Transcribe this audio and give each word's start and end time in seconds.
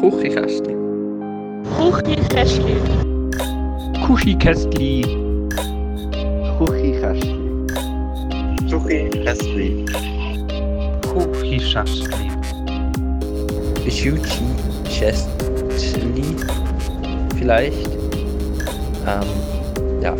Kuchikästli. 0.00 0.76
Kuchikästli. 1.76 2.76
Kuchikästli. 4.06 5.02
Kuchikästli. 6.58 7.34
Kuchikästli. 8.70 9.84
Kuchikästli. 11.02 12.30
Schuchi 13.90 14.44
Chestli. 14.84 16.36
Vielleicht. 17.36 17.90
Ähm, 19.04 19.26
ja. 20.00 20.14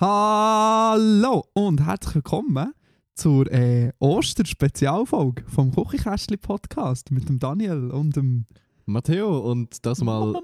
Hallo 0.00 1.44
und 1.54 1.84
herzlich 1.84 2.14
willkommen 2.14 2.74
zur 3.14 3.50
äh, 3.52 3.92
Oster-Spezialfolge 3.98 5.44
vom 5.46 5.72
Kuchikästli 5.72 6.36
Podcast 6.36 7.10
mit 7.10 7.28
dem 7.28 7.38
Daniel 7.38 7.90
und 7.90 8.16
dem 8.16 8.46
Matteo 8.86 9.38
und 9.38 9.84
das 9.86 10.02
mal 10.02 10.34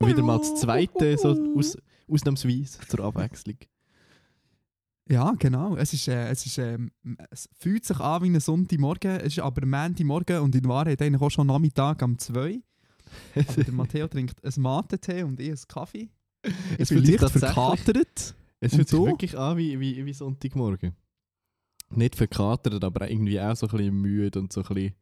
wieder 0.00 0.22
mal 0.22 0.38
das 0.38 0.54
zweite, 0.56 1.18
so 1.18 1.30
aus, 1.56 1.76
ausnahmsweise 2.08 2.78
zur 2.88 3.00
Abwechslung. 3.00 3.56
Ja, 5.08 5.34
genau. 5.38 5.76
Es, 5.76 5.92
ist, 5.92 6.08
äh, 6.08 6.28
es, 6.30 6.46
ist, 6.46 6.56
ähm, 6.58 6.90
es 7.30 7.48
fühlt 7.58 7.84
sich 7.84 7.98
an 8.00 8.22
wie 8.22 8.30
ein 8.30 8.40
Sonntagmorgen, 8.40 9.20
es 9.20 9.36
ist 9.36 9.40
aber 9.40 9.66
Montagmorgen 9.66 10.40
und 10.40 10.54
in 10.54 10.66
Wahrheit 10.66 11.02
eigentlich 11.02 11.20
auch 11.20 11.30
schon 11.30 11.46
Nachmittag 11.46 12.00
um 12.02 12.18
2. 12.18 12.60
Aber 13.34 13.64
der 13.64 13.74
Matteo 13.74 14.08
trinkt 14.08 14.42
einen 14.42 14.62
Mate-Tee 14.62 15.24
und 15.24 15.40
ich 15.40 15.48
einen 15.48 15.58
Kaffee. 15.68 16.08
Ich 16.42 16.52
Es 16.78 16.88
bin 16.88 17.04
fühlt 17.04 17.06
sich 17.06 17.20
leicht 17.20 17.38
verkatert. 17.38 18.34
Es 18.60 18.74
fühlt 18.74 18.88
sich 18.88 18.98
wirklich 18.98 19.38
an 19.38 19.58
wie, 19.58 19.78
wie, 19.78 20.04
wie 20.06 20.12
Sonntagmorgen. 20.12 20.94
Nicht 21.96 22.16
verkatert, 22.16 22.82
aber 22.82 23.10
irgendwie 23.10 23.40
auch 23.40 23.56
so 23.56 23.66
ein 23.66 23.76
bisschen 23.76 23.94
müde 23.94 24.38
und 24.38 24.52
so 24.52 24.62
ein 24.62 24.74
bisschen 24.74 24.94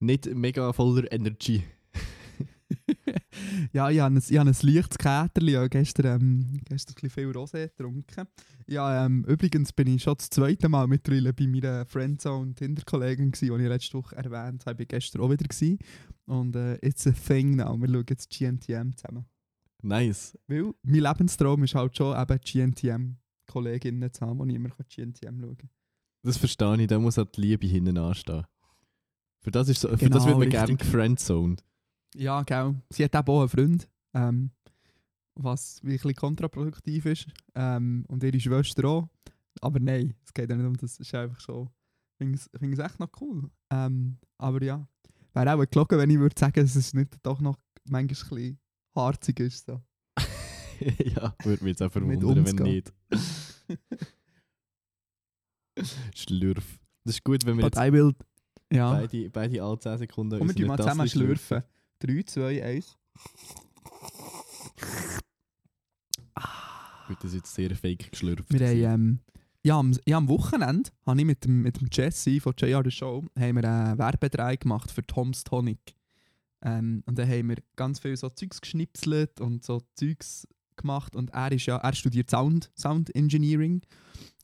nicht 0.00 0.26
mega 0.34 0.72
voller 0.72 1.10
Energy. 1.12 1.62
Ja, 3.72 3.90
ich 3.90 4.00
habe 4.00 4.14
ein, 4.14 4.18
ich 4.18 4.38
habe 4.38 4.50
ein 4.50 4.56
leichtes 4.62 4.98
Käterli. 4.98 5.52
Ich 5.52 5.56
habe 5.56 5.68
gestern, 5.68 6.20
ähm, 6.20 6.60
gestern 6.64 6.96
ein 7.02 7.10
viel 7.10 7.30
Rosé 7.30 7.68
getrunken. 7.68 8.26
Ja, 8.66 9.04
ähm, 9.04 9.24
übrigens 9.26 9.72
bin 9.72 9.88
ich 9.88 10.02
schon 10.02 10.16
das 10.16 10.30
zweite 10.30 10.68
Mal 10.68 10.86
mittlerweile 10.86 11.32
bei 11.32 11.46
meiner 11.46 11.86
Friendzone 11.86 12.54
Tinder-Kollegin 12.54 13.32
die 13.32 13.46
ich 13.46 13.50
letzte 13.50 13.98
Woche 13.98 14.16
erwähnt 14.16 14.66
habe. 14.66 14.82
Ich 14.82 14.90
war 14.90 14.98
gestern 14.98 15.22
auch 15.22 15.30
wieder. 15.30 15.46
Gewesen. 15.46 15.78
Und 16.26 16.56
äh, 16.56 16.74
it's 16.86 17.06
a 17.06 17.12
thing 17.12 17.56
now. 17.56 17.76
Wir 17.78 17.88
schauen 17.88 18.06
jetzt 18.08 18.30
GNTM 18.30 18.96
zusammen. 18.96 19.24
Nice. 19.82 20.36
Weil 20.46 20.72
mein 20.82 21.00
Lebenstraum 21.00 21.62
ist 21.64 21.74
halt 21.74 21.96
schon 21.96 22.20
eben 22.20 22.40
GNTM-Kolleginnen 23.48 24.12
zu 24.12 24.26
haben, 24.26 24.48
die 24.48 24.54
immer 24.54 24.70
GNTM 24.70 25.40
schauen 25.40 25.56
kann. 25.56 25.70
Das 26.22 26.36
verstehe 26.36 26.80
ich, 26.80 26.86
da 26.86 26.98
muss 26.98 27.16
halt 27.16 27.36
die 27.36 27.40
Liebe 27.40 27.66
hinten 27.66 27.98
anstehen. 27.98 28.44
Für 29.40 29.50
das, 29.50 29.68
ist 29.68 29.80
so, 29.80 29.88
für 29.88 29.96
Genau, 29.96 30.16
das 30.16 30.26
wird 30.26 30.38
man 30.38 30.50
gerne 30.50 30.76
gefriendzoned. 30.76 31.64
Ja, 32.14 32.42
gell. 32.42 32.74
Sie 32.90 33.04
hat 33.04 33.14
auch 33.16 33.40
einen 33.40 33.48
Freund, 33.48 33.88
ähm, 34.14 34.50
was 35.36 35.82
wirklich 35.82 36.16
kontraproduktiv 36.16 37.06
ist. 37.06 37.28
Ähm, 37.54 38.04
und 38.08 38.22
ihre 38.24 38.40
Schwester 38.40 38.84
auch. 38.84 39.08
Aber 39.60 39.78
nein, 39.78 40.14
es 40.24 40.32
geht 40.32 40.50
ja 40.50 40.56
nicht 40.56 40.66
um 40.66 40.76
das. 40.76 40.92
Es 40.92 41.00
ist 41.00 41.14
einfach 41.14 41.40
so. 41.40 41.68
Ich 42.12 42.18
finde 42.18 42.36
es 42.36 42.50
find 42.58 42.74
es 42.74 42.84
echt 42.84 42.98
noch 42.98 43.10
cool. 43.20 43.48
Ähm, 43.70 44.18
aber 44.38 44.62
ja, 44.62 44.88
wäre 45.34 45.54
auch 45.54 45.64
gelogen, 45.66 45.98
wenn 45.98 46.10
ich 46.10 46.18
würde 46.18 46.38
sagen, 46.38 46.60
dass 46.60 46.74
es 46.74 46.94
nicht 46.94 47.14
doch 47.22 47.40
noch 47.40 47.56
manchmal 47.88 48.00
ein 48.00 48.06
bisschen 48.08 48.58
harzig 48.94 49.40
ist. 49.40 49.66
So. 49.66 49.80
ja, 51.04 51.34
würde 51.44 51.64
mich 51.64 51.72
jetzt 51.72 51.82
auch 51.82 51.92
verwundern, 51.92 52.46
wenn 52.46 52.56
nicht. 52.56 52.92
Schlürf. 56.14 56.78
Das 57.04 57.16
ist 57.16 57.24
gut, 57.24 57.44
wenn 57.46 57.56
wir 57.56 57.68
But 57.68 57.76
jetzt. 57.76 58.16
Ja. 58.72 58.92
beide, 58.92 59.30
beide 59.30 59.62
alle 59.62 59.78
10 59.78 59.98
Sekunden 59.98 60.40
Und 60.40 60.58
wir 60.58 60.66
mal 60.66 60.76
zusammen 60.76 61.08
schlürfen. 61.08 61.62
3, 62.00 62.22
2, 62.22 62.64
1. 62.64 62.96
Gut, 67.08 67.16
das 67.22 67.32
ist 67.32 67.36
jetzt 67.36 67.54
sehr 67.54 67.74
fake 67.74 68.10
geschlürft. 68.10 68.52
Wir 68.52 68.68
haben, 68.68 68.82
ähm, 68.82 69.18
ja, 69.62 69.78
am, 69.78 69.96
ja, 70.06 70.18
am 70.18 70.28
Wochenende 70.28 70.90
habe 71.06 71.18
ich 71.18 71.24
mit 71.24 71.44
dem, 71.44 71.62
mit 71.62 71.80
dem 71.80 71.88
Jesse 71.90 72.40
von 72.40 72.52
JR 72.58 72.82
The 72.84 72.90
Show 72.90 73.24
haben 73.38 73.56
wir 73.56 73.64
einen 73.64 73.98
Werbedreh 73.98 74.56
gemacht 74.56 74.90
für 74.90 75.06
Tom's 75.06 75.44
Tonic. 75.44 75.94
Ähm, 76.60 77.02
und 77.06 77.18
dann 77.18 77.28
haben 77.28 77.48
wir 77.48 77.56
ganz 77.76 78.00
viel 78.00 78.16
so 78.16 78.28
Zeugs 78.28 78.60
geschnipselt 78.60 79.40
und 79.40 79.64
so 79.64 79.80
Zeugs 79.94 80.46
gemacht. 80.78 81.14
Und 81.14 81.30
er, 81.30 81.52
ist 81.52 81.66
ja, 81.66 81.76
er 81.76 81.92
studiert 81.92 82.30
Sound, 82.30 82.70
Sound 82.74 83.14
Engineering. 83.14 83.82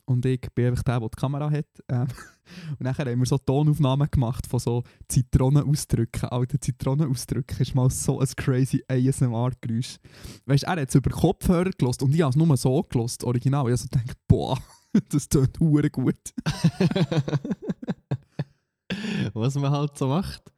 Und 0.05 0.25
ich 0.25 0.41
bin 0.53 0.67
einfach 0.67 0.83
der, 0.83 0.99
der 0.99 1.09
die 1.09 1.15
Kamera 1.15 1.49
hat. 1.49 1.65
Ähm, 1.89 2.07
und 2.71 2.81
nachher 2.81 3.09
haben 3.09 3.19
wir 3.19 3.25
so 3.25 3.39
Tonaufnahmen 3.39 4.07
gemacht 4.09 4.45
von 4.45 4.59
so 4.59 4.83
Zitronenausdrücken. 5.07 6.29
Alter, 6.29 6.61
Zitronenausdrücken 6.61 7.59
ist 7.59 7.73
mal 7.73 7.89
so 7.89 8.19
ein 8.19 8.27
crazy 8.35 8.83
ASMR-Geräusch. 8.87 9.97
Weißt 10.45 10.63
du, 10.63 10.67
er 10.67 10.81
hat 10.81 10.89
es 10.89 10.95
über 10.95 11.09
Kopfhörer 11.09 11.71
gelost 11.71 12.03
und 12.03 12.13
ich 12.13 12.21
habe 12.21 12.29
es 12.29 12.35
nur 12.35 12.55
so 12.55 12.83
gelost, 12.83 13.23
original. 13.23 13.65
Ich 13.65 13.71
habe 13.71 13.77
so 13.77 13.87
gedacht, 13.87 14.17
boah, 14.27 14.59
das 15.09 15.27
tut 15.27 15.59
hure 15.59 15.89
gut. 15.89 16.15
Was 19.33 19.55
man 19.55 19.71
halt 19.71 19.97
so 19.97 20.07
macht. 20.07 20.53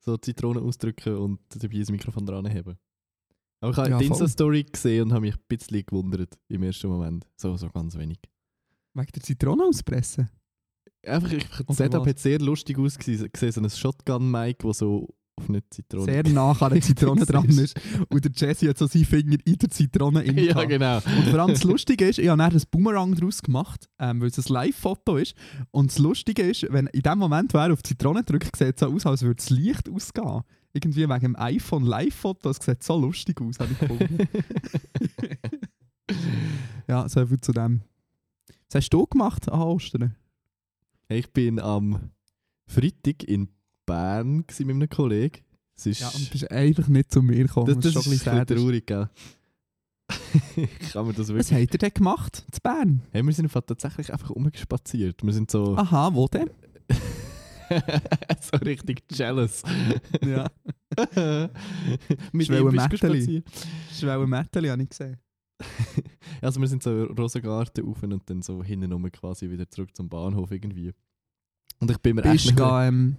So 0.00 0.18
Zitronen 0.18 0.62
ausdrücken 0.62 1.16
und 1.16 1.40
dabei 1.48 1.78
das 1.78 1.90
Mikrofon 1.90 2.26
dran 2.26 2.46
haben. 2.46 2.76
Aber 3.64 3.72
ich 3.72 3.78
habe 3.78 3.90
Ja, 3.90 3.98
die. 3.98 4.06
Insta-Story 4.06 4.64
gesehen 4.64 5.04
und 5.04 5.12
habe 5.12 5.22
mich 5.22 5.34
ein 5.34 5.40
bisschen 5.48 5.84
gewundert 5.86 6.34
im 6.48 6.62
ersten 6.62 6.88
Moment. 6.88 7.26
So, 7.36 7.56
so 7.56 7.68
ganz 7.70 7.96
wenig. 7.96 8.18
Wegen 8.92 9.12
der 9.12 9.22
Zitrone 9.22 9.64
auspressen? 9.64 10.28
Einfach, 11.06 11.32
ich, 11.32 11.46
das 11.66 11.76
Setup 11.76 12.06
hat 12.06 12.18
sehr 12.18 12.38
lustig 12.38 12.78
ausgesehen. 12.78 13.30
gesehen, 13.32 13.52
So 13.52 13.60
ein 13.60 13.70
Shotgun-Mic, 13.70 14.64
wo 14.64 14.72
so 14.72 15.08
auf 15.36 15.48
eine 15.48 15.68
Zitrone... 15.68 16.04
Sehr 16.04 16.28
nah 16.28 16.52
an 16.52 16.72
der 16.72 16.80
Zitrone 16.82 17.26
dran 17.26 17.48
ist. 17.48 17.78
Und 18.08 18.24
der 18.24 18.32
Jesse 18.34 18.68
hat 18.68 18.78
so 18.78 18.86
seinen 18.86 19.04
Finger 19.04 19.36
in 19.44 19.58
der 19.58 19.70
Zitrone 19.70 20.22
in 20.24 20.38
ja, 20.38 20.64
genau. 20.64 20.96
Und 20.96 21.28
vor 21.28 21.40
allem 21.40 21.50
das 21.50 21.64
Lustige 21.64 22.08
ist, 22.08 22.18
ich 22.18 22.28
habe 22.28 22.38
dann 22.38 22.52
ein 22.52 22.62
Boomerang 22.70 23.14
daraus 23.14 23.42
gemacht, 23.42 23.88
ähm, 23.98 24.20
weil 24.20 24.28
es 24.28 24.38
ein 24.38 24.52
Live-Foto 24.52 25.16
ist. 25.16 25.34
Und 25.70 25.90
das 25.90 25.98
Lustige 25.98 26.42
ist, 26.42 26.66
wenn 26.70 26.86
in 26.88 27.02
dem 27.02 27.18
Moment, 27.18 27.52
wo 27.54 27.58
er 27.58 27.72
auf 27.72 27.82
die 27.82 27.88
Zitrone 27.88 28.22
drückt, 28.22 28.56
sieht 28.56 28.74
es 28.76 28.80
so 28.80 28.86
aus, 28.86 29.06
als 29.06 29.22
würde 29.22 29.36
das 29.36 29.50
Licht 29.50 29.88
ausgehen. 29.88 30.42
Irgendwie 30.74 31.08
wegen 31.08 31.20
dem 31.20 31.36
iPhone 31.36 31.84
Live-Foto, 31.84 32.50
es 32.50 32.56
sieht 32.56 32.82
so 32.82 33.00
lustig 33.00 33.40
aus, 33.40 33.60
habe 33.60 33.72
ich 33.72 33.78
gefunden. 33.78 34.28
ja, 36.88 37.08
so 37.08 37.24
viel 37.24 37.40
zu 37.40 37.52
dem. 37.52 37.82
Was 38.66 38.82
hast 38.82 38.90
du 38.90 39.06
gemacht 39.06 39.48
an 39.48 39.62
Ostern? 39.62 40.16
Ich 41.08 41.32
bin 41.32 41.60
am 41.60 42.10
Freitag 42.66 43.22
in 43.22 43.50
Bern 43.86 44.38
mit 44.48 44.60
einem 44.60 44.88
Kollegen. 44.88 45.44
Es 45.76 45.86
ist, 45.86 46.00
Ja, 46.00 46.08
und 46.08 46.26
du 46.26 46.30
bist 46.32 46.50
einfach 46.50 46.88
nicht 46.88 47.12
zu 47.12 47.22
mir 47.22 47.44
gekommen. 47.44 47.66
das, 47.66 47.78
das, 47.78 47.92
schon 47.92 48.02
ist 48.02 48.10
bisschen 48.10 48.32
ein 48.32 48.44
bisschen 48.44 48.64
traurig, 48.64 48.86
gell? 48.86 49.08
ich 50.56 50.92
kann 50.92 51.06
mir 51.06 51.12
das 51.12 51.28
Was 51.28 51.50
wirklich... 51.50 51.62
habt 51.62 51.74
ihr 51.74 51.78
denn 51.78 51.94
gemacht? 51.94 52.44
Zu 52.50 52.60
Bern? 52.60 53.02
Hey, 53.12 53.22
wir 53.22 53.32
sind 53.32 53.52
tatsächlich 53.52 54.12
einfach 54.12 54.30
rumgespaziert. 54.30 55.22
Wir 55.22 55.32
sind 55.32 55.52
so... 55.52 55.76
Aha, 55.76 56.12
wo 56.14 56.26
denn? 56.26 56.50
so 58.40 58.56
richtig 58.58 59.02
jealous. 59.10 59.62
Ja. 60.22 60.50
Mit 62.32 62.46
Schwelle 62.46 62.60
ihm 62.60 62.70
bist 62.70 63.02
du. 63.02 63.42
Schwelle 63.92 64.12
habe 64.70 64.82
ich 64.82 64.88
gesehen. 64.88 65.18
Also 66.40 66.60
wir 66.60 66.68
sind 66.68 66.82
so 66.82 67.04
Rosengarten 67.04 67.86
rauf 67.86 68.02
und 68.02 68.28
dann 68.28 68.42
so 68.42 68.62
hinten 68.62 68.92
rum 68.92 69.10
quasi 69.10 69.48
wieder 69.48 69.68
zurück 69.70 69.96
zum 69.96 70.08
Bahnhof 70.08 70.50
irgendwie. 70.50 70.92
Und 71.80 71.90
ich 71.90 71.98
bin 71.98 72.16
mir 72.16 72.22
Bist 72.22 72.50
echt... 72.50 72.60
ähm, 72.60 73.16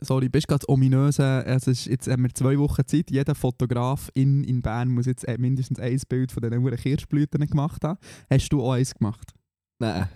sorry, 0.00 0.28
bist 0.28 0.50
du 0.50 0.56
ominöse, 0.68 1.44
es 1.46 1.66
ist, 1.66 1.86
jetzt 1.86 2.08
haben 2.08 2.24
wir 2.24 2.34
zwei 2.34 2.58
Wochen 2.58 2.86
Zeit, 2.86 3.10
jeder 3.10 3.34
Fotograf 3.34 4.10
in, 4.14 4.44
in 4.44 4.60
Bern 4.60 4.90
muss 4.90 5.06
jetzt 5.06 5.26
äh, 5.26 5.38
mindestens 5.38 5.78
ein 5.78 5.98
Bild 6.08 6.32
von 6.32 6.42
diesen 6.42 6.60
verdammten 6.60 6.82
Kirschblüten 6.82 7.46
gemacht 7.46 7.82
haben. 7.82 7.98
Hast 8.30 8.48
du 8.50 8.62
auch 8.62 8.72
eins 8.72 8.94
gemacht? 8.94 9.32
Nein. 9.78 10.08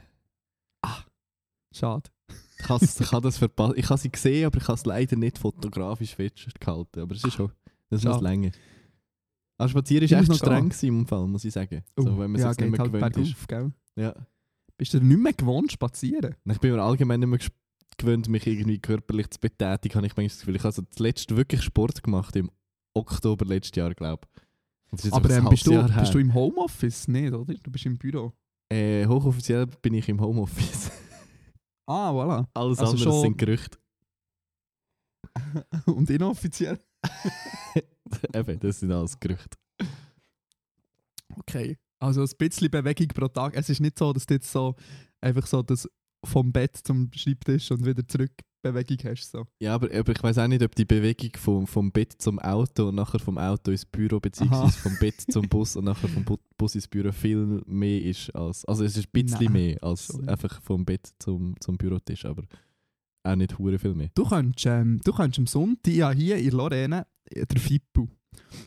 Schade. 1.73 2.11
Ich 2.65 3.13
habe 3.13 3.23
das 3.23 3.39
verpasst. 3.39 3.75
Ich 3.77 3.89
habe 3.89 4.01
sie 4.01 4.11
gesehen, 4.11 4.47
aber 4.47 4.59
ich 4.59 4.69
habe 4.69 4.77
es 4.77 4.85
leider 4.85 5.17
nicht 5.17 5.39
fotografisch 5.39 6.15
festgehalten. 6.15 7.01
Aber 7.01 7.15
es 7.15 7.25
ist 7.25 7.35
schon, 7.35 7.51
das 7.89 8.05
muss 8.05 8.21
länger. 8.21 8.51
Aber 9.59 9.69
Spazieren 9.69 10.11
war 10.11 10.21
echt 10.21 10.29
noch 10.29 10.37
streng 10.37 10.71
gewesen 10.71 10.89
im 10.89 11.07
Fall, 11.07 11.27
muss 11.27 11.45
ich 11.45 11.53
sagen. 11.53 11.83
Oh, 11.97 12.03
so, 12.03 12.19
wenn 12.19 12.31
man 12.31 12.37
es 12.37 12.43
ja, 12.43 12.49
jetzt 12.49 12.61
nicht 12.61 12.71
mehr 12.71 12.81
halt 12.81 12.93
gewöhnt 12.93 13.17
ist. 13.19 13.47
bergauf, 13.47 13.73
gell? 13.95 14.05
Ja. 14.05 14.15
Bist 14.79 14.95
du 14.95 15.01
nicht 15.01 15.21
mehr 15.21 15.35
gewohnt 15.35 15.71
spazieren? 15.71 16.35
Ich 16.51 16.59
bin 16.59 16.73
mir 16.73 16.83
allgemein 16.83 17.21
nicht 17.21 17.29
mehr 17.29 17.39
gewöhnt, 17.99 18.29
mich 18.29 18.47
irgendwie 18.47 18.79
körperlich 18.79 19.29
zu 19.29 19.39
betätigen, 19.39 19.97
habe 19.97 20.07
ich 20.07 20.17
manchmal 20.17 20.29
das 20.29 20.39
Gefühl. 20.39 20.57
Ich 20.57 20.65
habe 20.65 20.73
so 20.73 20.83
zuletzt 20.91 21.37
wirklich 21.37 21.63
Sport 21.63 22.03
gemacht 22.03 22.35
im 22.37 22.51
Oktober 22.95 23.45
letztes 23.45 23.77
Jahr, 23.77 23.95
glaube 23.95 24.27
ich. 24.35 25.13
Aber 25.13 25.31
ähm, 25.31 25.49
bist, 25.51 25.67
du, 25.67 25.83
bist 25.83 26.15
du 26.15 26.19
im 26.19 26.33
Homeoffice? 26.33 27.07
Nicht, 27.09 27.33
oder? 27.33 27.55
Du 27.55 27.71
bist 27.71 27.85
im 27.85 27.99
Büro. 27.99 28.33
Äh, 28.71 29.07
hochoffiziell 29.07 29.67
bin 29.67 29.95
ich 29.95 30.09
im 30.09 30.21
Homeoffice. 30.21 30.91
Ah, 31.91 32.13
voilà. 32.13 32.47
Alles 32.55 32.79
Also 32.79 32.93
andere 32.93 33.05
schon- 33.11 33.21
sind 33.23 33.39
Gerüchte. 33.39 33.79
Und 35.87 36.09
inoffiziell? 36.09 36.79
Eben, 38.35 38.61
das 38.61 38.81
sind 38.81 38.93
alles 38.93 39.19
Gerüchte. 39.19 39.57
Okay. 41.37 41.77
Also 41.99 42.23
ein 42.23 42.29
bisschen 42.39 42.71
Bewegung 42.71 43.09
pro 43.09 43.29
Tag. 43.29 43.57
Es 43.57 43.69
ist 43.69 43.81
nicht 43.81 43.99
so, 43.99 44.13
dass 44.13 44.25
du 44.27 44.35
jetzt 44.35 44.51
so 44.51 44.75
einfach 45.21 45.47
so 45.47 45.63
das 45.63 45.89
vom 46.25 46.53
Bett 46.53 46.77
zum 46.77 47.11
Schreibtisch 47.15 47.71
und 47.71 47.85
wieder 47.85 48.07
zurück 48.07 48.33
Bewegung 48.63 48.99
hast. 49.05 49.31
So. 49.31 49.47
Ja, 49.61 49.75
aber, 49.75 49.89
aber 49.95 50.13
ich 50.13 50.23
weiß 50.23 50.39
auch 50.39 50.47
nicht, 50.49 50.63
ob 50.63 50.75
die 50.75 50.85
Bewegung 50.85 51.31
vom, 51.37 51.67
vom 51.67 51.91
Bett 51.93 52.15
zum 52.19 52.39
Auto 52.39 52.89
und 52.89 52.95
nachher 52.97 53.19
vom 53.19 53.39
Auto 53.39 53.71
ins 53.71 53.85
Büro, 53.85 54.17
Aha. 54.17 54.21
beziehungsweise 54.21 54.79
vom 54.79 54.99
Bett 54.99 55.21
zum 55.31 55.49
Bus 55.49 55.77
und 55.77 55.85
nachher 55.85 56.09
vom 56.09 56.25
Bu 56.25 56.37
Bus 56.57 56.75
ins 56.75 56.89
Büro 56.89 57.11
viel 57.11 57.63
mehr 57.67 58.03
ist 58.03 58.35
als. 58.35 58.65
Also 58.67 58.85
es 58.85 58.97
ist 58.97 59.07
ein 59.09 59.23
bisschen 59.25 59.45
Nein, 59.45 59.53
mehr 59.53 59.83
als 59.83 60.13
nicht. 60.13 60.29
einfach 60.29 60.61
vom 60.63 60.85
Bett 60.85 61.09
zum, 61.19 61.55
zum 61.61 61.79
Bürotisch, 61.79 62.25
aber 62.27 62.43
auch 63.23 63.37
nicht 63.37 63.59
hure 63.59 63.79
viel 63.79 63.95
mehr. 63.95 64.11
Du 64.15 64.25
könntest, 64.25 64.67
ähm, 64.67 65.01
du 65.05 65.13
könntest 65.13 65.39
am 65.39 65.47
Sonntag 65.47 65.93
ja 65.93 66.11
hier 66.11 66.37
in 66.37 66.51
Lorraine 66.51 67.07
äh, 67.27 67.47
der 67.47 67.61
Fippo. 67.61 68.09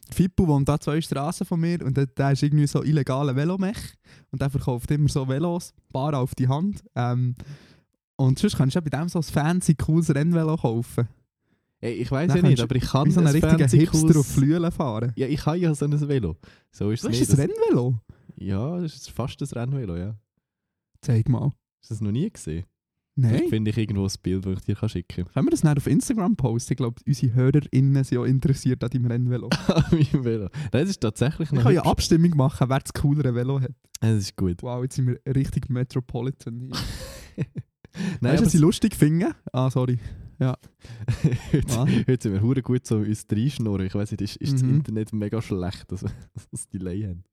Der 0.09 0.15
Fippo 0.15 0.47
wohnt 0.47 0.67
da 0.69 0.79
zwei 0.79 1.01
Straßen 1.01 1.45
von 1.45 1.59
mir 1.59 1.83
und 1.85 1.97
der, 1.97 2.05
der 2.07 2.31
ist 2.31 2.43
irgendwie 2.43 2.67
so 2.67 2.83
illegaler 2.83 3.35
Velomech 3.35 3.77
und 4.31 4.41
der 4.41 4.49
verkauft 4.49 4.89
immer 4.91 5.09
so 5.09 5.27
Velos, 5.27 5.73
bar 5.91 6.17
auf 6.17 6.35
die 6.35 6.47
Hand. 6.47 6.83
Ähm, 6.95 7.35
und 8.27 8.39
sonst 8.39 8.57
kannst 8.57 8.75
du 8.75 8.79
ja 8.79 8.81
bei 8.81 8.89
dem 8.97 9.09
so 9.09 9.19
ein 9.19 9.23
fancy, 9.23 9.75
cooles 9.75 10.13
Rennvelo 10.13 10.57
kaufen. 10.57 11.07
Ey, 11.81 11.93
ich 11.95 12.09
weiß 12.11 12.33
ja 12.33 12.41
nicht, 12.41 12.61
aber 12.61 12.75
ich 12.75 12.85
kann 12.85 13.11
so 13.11 13.19
ein 13.19 13.27
ein 13.27 13.33
richtiger 13.33 13.57
fancy, 13.59 13.79
Hipster 13.79 14.19
auf 14.19 14.25
Flüelen 14.27 14.71
fahren. 14.71 15.11
Ja, 15.17 15.27
ich 15.27 15.45
habe 15.45 15.57
ja 15.57 15.75
so 15.75 15.85
ein 15.85 16.07
Velo. 16.07 16.37
So 16.71 16.91
ist 16.91 17.03
Du 17.03 17.09
es 17.09 17.19
nicht. 17.19 17.29
ein 17.29 17.35
Das- 17.35 17.39
Rennvelo? 17.39 17.99
ja, 18.37 18.79
das 18.79 18.95
ist 18.95 19.09
fast 19.11 19.41
ein 19.41 19.47
Rennvelo, 19.49 19.97
ja. 19.97 20.15
Zeig 21.01 21.27
mal. 21.27 21.51
Hast 21.81 21.89
du 21.91 21.93
das 21.95 22.01
noch 22.01 22.11
nie 22.11 22.29
gesehen? 22.29 22.65
Nein. 23.15 23.31
Vielleicht 23.35 23.49
finde 23.49 23.69
ich 23.71 23.77
irgendwo 23.77 24.05
ein 24.05 24.11
Bild, 24.23 24.45
das 24.45 24.53
ich 24.59 24.61
dir 24.65 24.75
kann 24.75 24.89
schicken 24.89 25.25
Können 25.25 25.45
wir 25.45 25.51
das 25.51 25.63
nicht 25.63 25.77
auf 25.77 25.85
Instagram 25.85 26.35
posten? 26.35 26.73
Ich 26.73 26.77
glaube, 26.77 26.99
unsere 27.05 27.33
HörerInnen 27.35 28.03
sind 28.03 28.17
ja 28.17 28.25
interessiert 28.25 28.83
an 28.83 28.89
deinem 28.89 29.05
Rennvelo. 29.05 29.49
kann. 29.67 29.83
Meinem 29.91 30.23
Velo. 30.25 30.43
Nein, 30.51 30.69
das 30.71 30.89
ist 30.89 31.01
tatsächlich 31.01 31.51
Wir 31.51 31.57
noch 31.57 31.63
können 31.63 31.75
ja. 31.75 31.83
Abstimmung 31.85 32.31
machen, 32.37 32.69
wer 32.69 32.79
das 32.79 32.93
coolere 32.93 33.35
Velo 33.35 33.59
hat. 33.59 33.71
Das 33.99 34.15
ist 34.17 34.35
gut. 34.35 34.63
Wow, 34.63 34.81
jetzt 34.83 34.95
sind 34.95 35.07
wir 35.07 35.19
richtig 35.35 35.69
Metropolitan 35.69 36.71
hier. 37.35 37.45
Nein, 38.21 38.31
weißt 38.33 38.41
du, 38.41 38.45
was 38.45 38.51
sie 38.51 38.57
lustig 38.59 38.95
finden? 38.95 39.33
Ah, 39.51 39.69
sorry. 39.69 39.99
heute, 40.41 40.57
Ah. 41.77 41.85
heute 42.07 42.23
sind 42.23 42.33
wir 42.33 42.41
hure 42.41 42.61
gut 42.61 42.85
so 42.85 42.97
uns 42.97 43.25
reinschnurren. 43.31 43.85
Ich 43.85 43.95
weiß 43.95 44.11
nicht, 44.11 44.21
ist, 44.21 44.35
ist 44.37 44.53
das 44.53 44.63
Mhm. 44.63 44.75
Internet 44.77 45.13
mega 45.13 45.41
schlecht, 45.41 45.89
dass 45.91 46.03
wir 46.03 46.11
das 46.51 46.67
Delay 46.67 47.03
haben? 47.03 47.23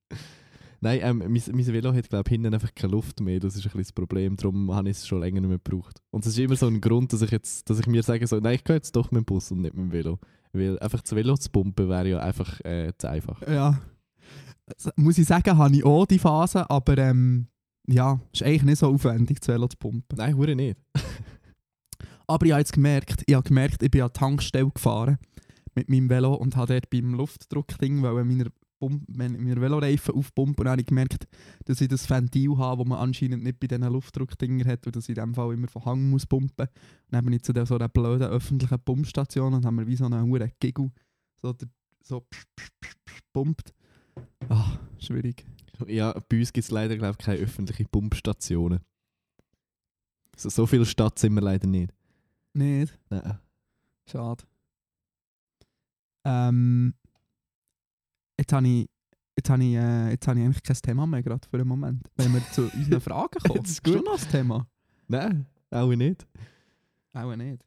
Nein, 0.83 1.01
ähm, 1.03 1.19
mein, 1.19 1.43
mein 1.53 1.67
Velo 1.67 1.93
hat, 1.93 2.09
glaube 2.09 2.25
ich, 2.29 2.31
hinten 2.33 2.55
einfach 2.55 2.75
keine 2.75 2.93
Luft 2.93 3.21
mehr. 3.21 3.41
Das 3.41 3.55
ist 3.55 3.61
ein 3.61 3.65
bisschen 3.65 3.81
das 3.83 3.93
Problem. 3.93 4.37
Darum 4.37 4.73
habe 4.75 4.89
ich 4.89 4.97
es 4.99 5.07
schon 5.07 5.21
länger 5.21 5.41
nicht 5.41 5.49
mehr 5.51 5.59
gebraucht. 5.59 6.01
Und 6.11 6.25
es 6.25 6.33
ist 6.33 6.39
immer 6.39 6.57
so 6.57 6.69
ein 6.69 6.81
Grund, 6.81 7.13
dass 7.13 7.21
ich, 7.23 7.31
jetzt, 7.31 7.69
dass 7.69 7.81
ich 7.81 7.87
mir 7.87 8.03
sage, 8.03 8.27
so, 8.27 8.39
nein, 8.39 8.55
ich 8.55 8.65
gehe 8.65 8.77
jetzt 8.77 8.95
doch 8.97 9.11
mit 9.11 9.23
dem 9.23 9.25
Bus 9.25 9.51
und 9.51 9.61
nicht 9.63 9.75
mit 9.75 9.85
dem 9.87 9.93
Velo. 9.93 10.19
Weil 10.53 10.79
einfach 10.79 11.01
das 11.03 11.15
Velo 11.15 11.37
zu 11.37 11.51
pumpen 11.51 11.89
wäre 11.89 12.09
ja 12.09 12.19
einfach 12.21 12.61
äh, 12.65 12.93
zu 12.97 13.11
einfach. 13.11 13.43
Ja. 13.47 13.81
Das 14.67 14.91
muss 14.97 15.19
ich 15.19 15.27
sagen, 15.27 15.59
habe 15.59 15.75
ich 15.75 15.85
auch 15.85 16.07
die 16.07 16.19
Phase, 16.19 16.69
aber 16.71 16.97
ähm, 16.99 17.49
ja, 17.89 18.21
ist 18.33 18.43
eigentlich 18.43 18.63
nicht 18.63 18.79
so 18.79 18.89
aufwendig, 18.89 19.41
das 19.41 19.49
Velo 19.49 19.69
zu 19.69 19.77
pumpen. 19.77 20.19
Nein, 20.19 20.37
hure 20.37 20.55
nicht. 20.55 20.79
Aber 22.27 22.47
ich 22.47 22.53
habe 22.53 22.61
jetzt 22.61 22.73
gemerkt, 22.73 23.23
ich 23.27 23.35
habe 23.35 23.47
gemerkt, 23.47 23.83
ich 23.83 23.91
bin 23.91 24.03
an 24.03 24.11
die 24.15 24.19
Tankstelle 24.19 24.71
gefahren 24.71 25.19
mit 25.75 25.89
meinem 25.89 26.09
Velo 26.09 26.35
und 26.35 26.57
habe 26.57 26.75
dort 26.75 26.91
beim 26.91 27.15
Luftdruckding, 27.15 28.03
weil 28.03 28.25
meine, 28.25 28.47
Pump, 28.79 29.05
meine 29.09 29.39
meine 29.39 29.61
Veloreifen 29.61 30.15
aufpumpen 30.15 30.57
und 30.59 30.65
dann 30.65 30.73
habe 30.73 30.83
ich 30.83 30.87
gemerkt, 30.87 31.27
dass 31.65 31.81
ich 31.81 31.89
das 31.89 32.09
Ventil 32.09 32.57
habe, 32.57 32.83
das 32.83 32.89
man 32.89 32.99
anscheinend 32.99 33.43
nicht 33.43 33.59
bei 33.59 33.67
diesen 33.67 33.85
Luftdruckdingern 33.85 34.69
hat 34.69 34.87
und 34.87 34.95
dass 34.95 35.09
ich 35.09 35.17
in 35.17 35.23
dem 35.23 35.35
Fall 35.35 35.53
immer 35.53 35.69
von 35.69 35.85
Hang 35.85 36.11
muss 36.11 36.27
pumpen. 36.27 36.67
Und 36.67 37.11
dann 37.11 37.25
bin 37.25 37.35
ich 37.35 37.43
zu 37.43 37.53
der, 37.53 37.67
so 37.67 37.75
einer 37.75 37.89
blöden 37.89 38.29
öffentlichen 38.29 38.81
Pumpstation 38.81 39.55
und 39.55 39.65
haben 39.65 39.79
wir 39.79 39.87
wie 39.87 39.97
so 39.97 40.07
einen 40.07 40.23
hohen 40.23 40.53
Giggle 40.61 40.91
so, 41.43 41.55
so 42.03 42.21
psch, 42.21 42.45
psch, 42.57 42.71
psch, 42.81 42.95
psch, 43.05 43.21
pumpt. 43.33 43.75
Ah, 44.49 44.79
schwierig. 44.99 45.47
Ja, 45.87 46.13
bei 46.29 46.39
uns 46.39 46.53
gibt 46.53 46.65
es 46.65 46.71
leider, 46.71 46.97
glaube 46.97 47.17
ich, 47.19 47.25
keine 47.25 47.39
öffentlichen 47.39 47.87
Pumpstationen. 47.87 48.81
So, 50.37 50.49
so 50.49 50.67
viel 50.67 50.85
Stadt 50.85 51.19
sind 51.19 51.35
wir 51.35 51.43
leider 51.43 51.67
nicht. 51.67 51.93
Nicht? 52.55 52.99
Nein. 53.09 53.39
Schade. 54.07 54.45
Ähm, 56.25 56.95
jetzt 58.39 58.53
habe 58.53 58.67
ich, 58.67 58.89
jetzt 59.37 59.51
habe 59.51 59.65
ich, 59.65 59.75
äh, 59.75 60.11
jetzt 60.11 60.27
habe 60.27 60.39
ich 60.39 60.45
eigentlich 60.45 60.63
kein 60.63 60.77
Thema 60.77 61.07
mehr 61.07 61.23
gerade 61.23 61.47
für 61.49 61.57
einen 61.59 61.69
Moment. 61.69 62.09
Wenn 62.17 62.33
wir 62.33 62.43
zu 62.53 62.71
unseren 62.73 63.01
Fragen 63.01 63.39
kommen. 63.47 63.63
Das 63.63 63.71
ist 63.71 63.85
gut. 63.85 64.05
noch 64.05 64.21
ein 64.21 64.31
Thema? 64.31 64.67
Nein, 65.09 65.47
auch 65.71 65.95
nicht. 65.95 66.27
Auch 67.13 67.35
nicht. 67.37 67.65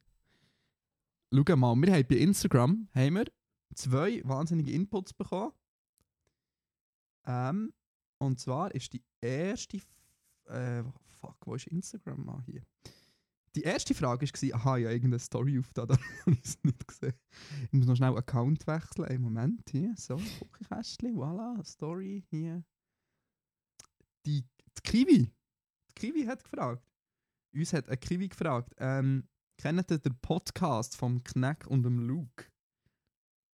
Schau 1.33 1.55
mal, 1.55 1.75
wir 1.75 1.93
haben 1.93 2.05
bei 2.07 2.15
Instagram 2.15 2.87
haben 2.93 3.15
wir 3.15 3.25
zwei 3.73 4.21
wahnsinnige 4.23 4.71
Inputs 4.71 5.13
bekommen. 5.13 5.51
Ähm, 7.25 7.73
und 8.23 8.39
zwar 8.39 8.73
ist 8.73 8.93
die 8.93 9.03
erste. 9.21 9.77
Äh, 10.45 10.83
fuck, 11.19 11.37
wo 11.45 11.55
ist 11.55 11.67
Instagram 11.67 12.25
mal 12.25 12.41
hier? 12.45 12.63
Die 13.55 13.61
erste 13.61 13.93
Frage 13.93 14.25
war, 14.25 14.55
aha, 14.55 14.77
ja, 14.77 14.89
irgendeine 14.89 15.19
Story 15.19 15.59
auf 15.59 15.71
da, 15.73 15.85
da 15.85 15.95
habe 15.95 16.31
ich 16.31 16.43
es 16.43 16.63
nicht 16.63 16.87
gesehen. 16.87 17.13
Ich 17.65 17.73
muss 17.73 17.85
noch 17.85 17.95
schnell 17.95 18.17
Account 18.17 18.65
wechseln. 18.65 19.05
Einen 19.05 19.23
Moment 19.23 19.69
hier. 19.69 19.93
So, 19.95 20.19
Kuchenkästchen, 20.39 21.15
voilà, 21.15 21.63
Story 21.63 22.23
hier. 22.29 22.63
Die, 24.25 24.41
die 24.41 24.81
Kiwi. 24.83 25.31
Die 25.89 25.93
Kiwi 25.95 26.25
hat 26.25 26.43
gefragt. 26.43 26.83
Uns 27.53 27.73
hat 27.73 27.87
ein 27.89 27.99
Kiwi 27.99 28.29
gefragt. 28.29 28.73
Ähm, 28.77 29.27
kennt 29.57 29.91
ihr 29.91 29.99
den 29.99 30.19
Podcast 30.19 30.95
vom 30.95 31.23
Knack 31.23 31.67
und 31.67 31.83
dem 31.83 31.99
Luke? 31.99 32.45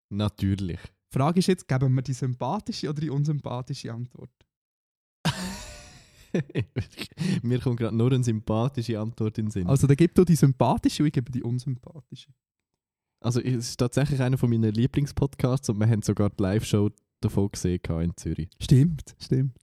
Natürlich. 0.09 0.79
Die 0.79 1.17
Frage 1.17 1.39
ist 1.39 1.47
jetzt, 1.47 1.67
geben 1.67 1.95
wir 1.95 2.01
die 2.03 2.13
sympathische 2.13 2.89
oder 2.89 3.01
die 3.01 3.09
unsympathische 3.09 3.91
Antwort? 3.91 4.29
Mir 7.44 7.60
kommt 7.60 7.78
gerade 7.78 7.95
nur 7.95 8.12
eine 8.12 8.24
sympathische 8.24 9.00
Antwort 9.00 9.38
in 9.38 9.45
den 9.45 9.51
Sinn. 9.51 9.68
Also, 9.68 9.88
dann 9.88 9.98
gib 9.98 10.16
du 10.16 10.24
die 10.24 10.36
sympathische 10.36 11.04
und 11.04 11.07
ich 11.07 11.13
gebe 11.13 11.31
die 11.31 11.44
unsympathische. 11.44 12.30
also 13.22 13.39
es 13.42 13.69
ist 13.69 13.78
tatsächlich 13.78 14.22
einer 14.22 14.38
von 14.38 14.50
meinen 14.50 14.74
Lieblingspodcasts 14.74 15.69
und 15.69 15.80
wir 15.80 15.88
haben 15.88 16.01
sogar 16.01 16.30
die 16.30 16.42
Live-Show 16.42 16.89
davon 17.22 17.50
gesehen 17.51 17.80
in 18.01 18.16
Zürich. 18.16 18.50
Stimmt, 18.60 19.16
stimmt. 19.19 19.57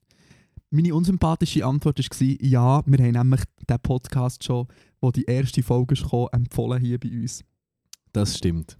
Meine 0.71 0.93
unsympathische 0.93 1.65
Antwort 1.65 1.99
war, 1.99 2.27
ja, 2.41 2.83
wir 2.85 3.05
haben 3.05 3.11
nämlich 3.11 3.41
den 3.69 3.79
Podcast 3.79 4.43
schon, 4.43 4.67
wo 4.99 5.11
die 5.11 5.23
erste 5.23 5.63
Folge 5.63 5.95
gekommen, 5.95 6.27
empfohlen 6.31 6.81
hier 6.81 6.99
bei 6.99 7.09
uns. 7.09 7.43
Das 8.11 8.37
stimmt. 8.37 8.77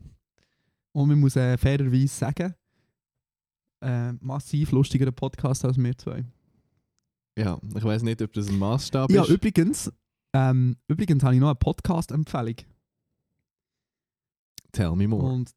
Und 0.91 1.09
man 1.09 1.19
muss 1.19 1.35
äh, 1.35 1.57
fairerweise 1.57 2.07
sagen, 2.07 2.53
äh, 3.81 4.13
massiv 4.13 4.71
lustigerer 4.71 5.11
Podcast 5.11 5.63
als 5.65 5.77
wir 5.77 5.97
zwei. 5.97 6.25
Ja, 7.37 7.59
ich 7.75 7.83
weiß 7.83 8.03
nicht, 8.03 8.21
ob 8.21 8.31
das 8.33 8.47
ein 8.47 8.57
Maßstab 8.57 9.11
Ja, 9.11 9.23
ist. 9.23 9.29
übrigens, 9.29 9.91
ähm, 10.33 10.77
übrigens 10.87 11.23
habe 11.23 11.35
ich 11.35 11.41
noch 11.41 11.49
eine 11.49 11.55
Podcast-Empfehlung. 11.55 12.55
Tell 14.71 14.95
me 14.95 15.07
more. 15.07 15.23
Und 15.23 15.51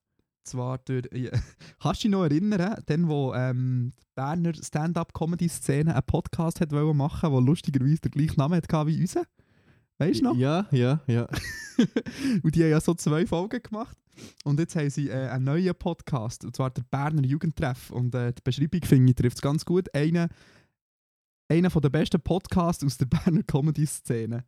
zwar 0.45 0.79
durch. 0.79 1.05
Ja, 1.13 1.31
kannst 1.81 2.03
du 2.03 2.09
dich 2.09 2.11
noch 2.11 2.25
erinnern, 2.25 2.83
dann, 2.87 3.09
wo 3.09 3.33
ähm, 3.35 3.93
die 4.01 4.07
Berner 4.15 4.55
Stand-up-Comedy-Szene 4.55 5.95
einen 5.95 6.03
Podcast 6.07 6.61
hat 6.61 6.73
wollen 6.73 6.97
machen 6.97 7.31
der 7.31 7.41
lustigerweise 7.41 8.01
den 8.01 8.11
gleichen 8.11 8.37
Namen 8.39 8.57
hatte 8.57 8.87
wie 8.87 9.01
unser? 9.01 9.25
Weißt 9.99 10.21
du 10.21 10.25
noch? 10.25 10.37
Ja, 10.37 10.67
ja, 10.71 11.01
ja. 11.07 11.27
und 12.43 12.55
die 12.55 12.63
haben 12.63 12.71
ja 12.71 12.81
so 12.81 12.95
zwei 12.95 13.27
Folgen 13.27 13.63
gemacht. 13.63 13.97
Und 14.45 14.59
jetzt 14.59 14.75
haben 14.77 14.91
sie 14.91 15.09
äh, 15.11 15.29
einen 15.29 15.45
neuen 15.45 15.75
Podcast, 15.75 16.45
und 16.45 16.55
zwar 16.57 16.71
der 16.71 16.83
Berner 16.83 17.25
Jugendtreff. 17.25 17.91
Und 17.91 18.15
äh, 18.15 18.33
die 18.33 18.43
Beschreibung 18.43 18.81
finde 18.83 19.11
ich 19.11 19.17
trifft 19.17 19.37
es 19.39 19.43
ganz 19.43 19.65
gut. 19.65 19.93
Einer, 19.95 20.29
einer 21.49 21.69
der 21.69 21.89
besten 21.89 22.21
Podcasts 22.21 22.85
aus 22.85 22.99
der 22.99 23.07
Berner 23.25 23.43
Comedy-Szene. 23.43 24.45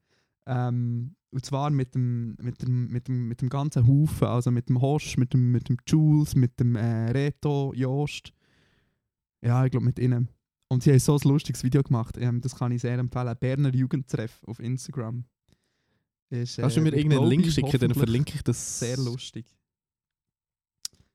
Ähm, 0.46 1.16
und 1.30 1.44
zwar 1.44 1.70
mit 1.70 1.94
dem, 1.94 2.34
mit, 2.40 2.60
dem, 2.62 2.88
mit, 2.88 3.08
dem, 3.08 3.28
mit 3.28 3.40
dem 3.40 3.48
ganzen 3.48 3.86
Haufen, 3.86 4.26
also 4.26 4.50
mit 4.50 4.68
dem 4.68 4.80
Hosch, 4.80 5.16
mit 5.16 5.32
dem, 5.32 5.52
mit 5.52 5.68
dem 5.68 5.76
Jules, 5.86 6.34
mit 6.34 6.58
dem 6.58 6.76
äh, 6.76 7.10
Reto, 7.10 7.72
Jost. 7.74 8.32
Ja, 9.40 9.64
ich 9.64 9.70
glaube 9.70 9.86
mit 9.86 9.98
ihnen. 9.98 10.28
Und 10.68 10.82
sie 10.82 10.90
haben 10.90 10.98
so 10.98 11.16
ein 11.16 11.28
lustiges 11.28 11.62
Video 11.62 11.82
gemacht. 11.82 12.16
Ähm, 12.18 12.40
das 12.40 12.56
kann 12.56 12.72
ich 12.72 12.82
sehr 12.82 12.98
empfehlen. 12.98 13.36
Berner 13.38 13.74
Jugendtreff 13.74 14.42
auf 14.44 14.60
Instagram. 14.60 15.24
Ist, 16.30 16.56
Kannst 16.58 16.76
du 16.76 16.80
äh, 16.80 16.84
mir 16.84 16.94
irgendeinen 16.94 17.26
Link 17.26 17.46
schicken, 17.46 17.78
dann 17.78 17.94
verlinke 17.94 18.34
ich 18.34 18.42
das. 18.42 18.78
Sehr 18.78 18.96
lustig. 18.96 19.46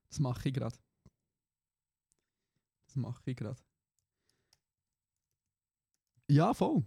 Das 0.10 0.20
mache 0.20 0.50
ich 0.50 0.54
gerade. 0.54 0.76
Das 2.88 2.96
mache 2.96 3.22
ich 3.32 3.36
gerade. 3.36 3.60
Ja, 6.30 6.54
voll. 6.54 6.84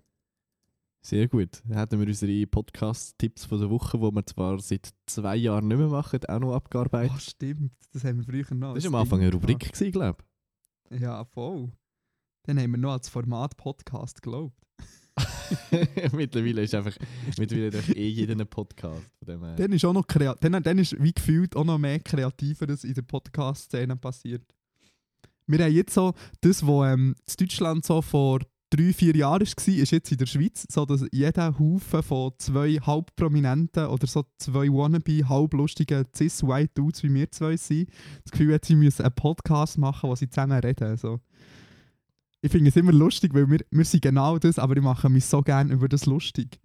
Sehr 1.01 1.29
gut. 1.29 1.63
Dann 1.67 1.79
hätten 1.79 2.01
wir 2.01 2.07
unsere 2.07 2.47
Podcast-Tipps 2.47 3.45
von 3.45 3.61
der 3.61 3.71
Woche, 3.71 3.99
die 3.99 4.03
wir 4.03 4.27
zwar 4.27 4.59
seit 4.59 4.93
zwei 5.07 5.37
Jahren 5.37 5.69
nicht 5.69 5.79
mehr 5.79 5.87
machen, 5.87 6.21
auch 6.27 6.41
noch 6.41 6.55
abgearbeitet. 6.55 7.13
Oh, 7.15 7.21
stimmt. 7.21 7.73
Das 7.93 8.05
haben 8.05 8.19
wir 8.19 8.25
früher 8.25 8.55
noch. 8.55 8.75
das 8.75 8.85
war 8.85 8.89
am 8.89 9.03
Anfang 9.03 9.21
eine 9.21 9.33
Rubrik, 9.33 9.61
gewesen, 9.61 9.93
glaube 9.93 10.19
gehabt. 10.89 11.03
Ja, 11.03 11.25
voll. 11.25 11.71
Dann 12.45 12.59
haben 12.59 12.73
wir 12.73 12.79
noch 12.79 12.93
als 12.93 13.09
Format 13.09 13.57
Podcast 13.57 14.23
geglaubt. 14.23 14.61
ich. 15.71 16.13
mittlerweile 16.13 16.63
ist 16.63 16.75
einfach 16.75 16.97
mittlerweile 17.39 17.71
doch 17.71 17.89
eh 17.89 18.09
jeder 18.09 18.35
ein 18.35 18.47
Podcast. 18.47 19.11
Von 19.19 19.27
dem 19.27 19.45
her. 19.45 19.57
Dann 19.57 19.73
ist 19.73 19.85
auch 19.85 19.93
noch 19.93 20.07
dann, 20.07 20.63
dann 20.63 20.79
ist 20.79 21.01
wie 21.03 21.13
gefühlt 21.13 21.57
auch 21.57 21.65
noch 21.65 21.79
mehr 21.79 22.01
Kreativeres 22.01 22.85
in 22.85 22.95
der 22.95 23.03
Podcast-Szene 23.03 23.97
passiert. 23.97 24.43
Wir 25.47 25.65
haben 25.65 25.73
jetzt 25.73 25.95
so 25.95 26.13
das, 26.41 26.67
was 26.67 26.93
ähm, 26.93 27.15
in 27.27 27.35
Deutschland 27.47 27.85
so 27.85 28.03
vor 28.03 28.41
drei, 28.71 28.93
vier 28.93 29.17
Jahren 29.17 29.41
war, 29.47 29.75
ist 29.75 29.93
jetzt 29.93 30.13
in 30.13 30.19
der 30.19 30.27
Schweiz 30.27 30.67
so, 30.71 30.85
dass 30.85 31.05
jeder 31.13 31.59
Haufen 31.59 32.03
von 32.03 32.33
zwei 32.39 32.75
halbprominenten 32.75 33.87
oder 33.87 34.07
so 34.07 34.25
zwei 34.39 34.69
wannabe 34.69 35.29
halblustigen 35.29 36.05
cis-white 36.15 36.73
Dudes 36.75 37.03
wie 37.03 37.13
wir 37.13 37.31
zwei 37.31 37.57
sind, 37.57 37.89
das 38.25 38.33
Gefühl 38.33 38.55
hat, 38.55 38.65
sie 38.65 38.77
müssen 38.77 39.03
einen 39.03 39.15
Podcast 39.15 39.79
machen, 39.79 40.11
wo 40.11 40.15
sie 40.15 40.29
zusammen 40.29 40.59
reden. 40.61 40.85
Also, 40.85 41.21
ich 42.41 42.53
finde 42.53 42.69
es 42.69 42.77
immer 42.77 42.93
lustig, 42.93 43.35
weil 43.35 43.51
wir, 43.51 43.61
wir 43.71 43.85
sind 43.85 44.03
genau 44.03 44.39
das, 44.39 44.59
aber 44.59 44.77
ich 44.77 44.83
mache 44.83 45.09
mich 45.09 45.25
so 45.25 45.43
gerne 45.43 45.73
über 45.73 45.89
das 45.89 46.07
lustig. 46.07 46.61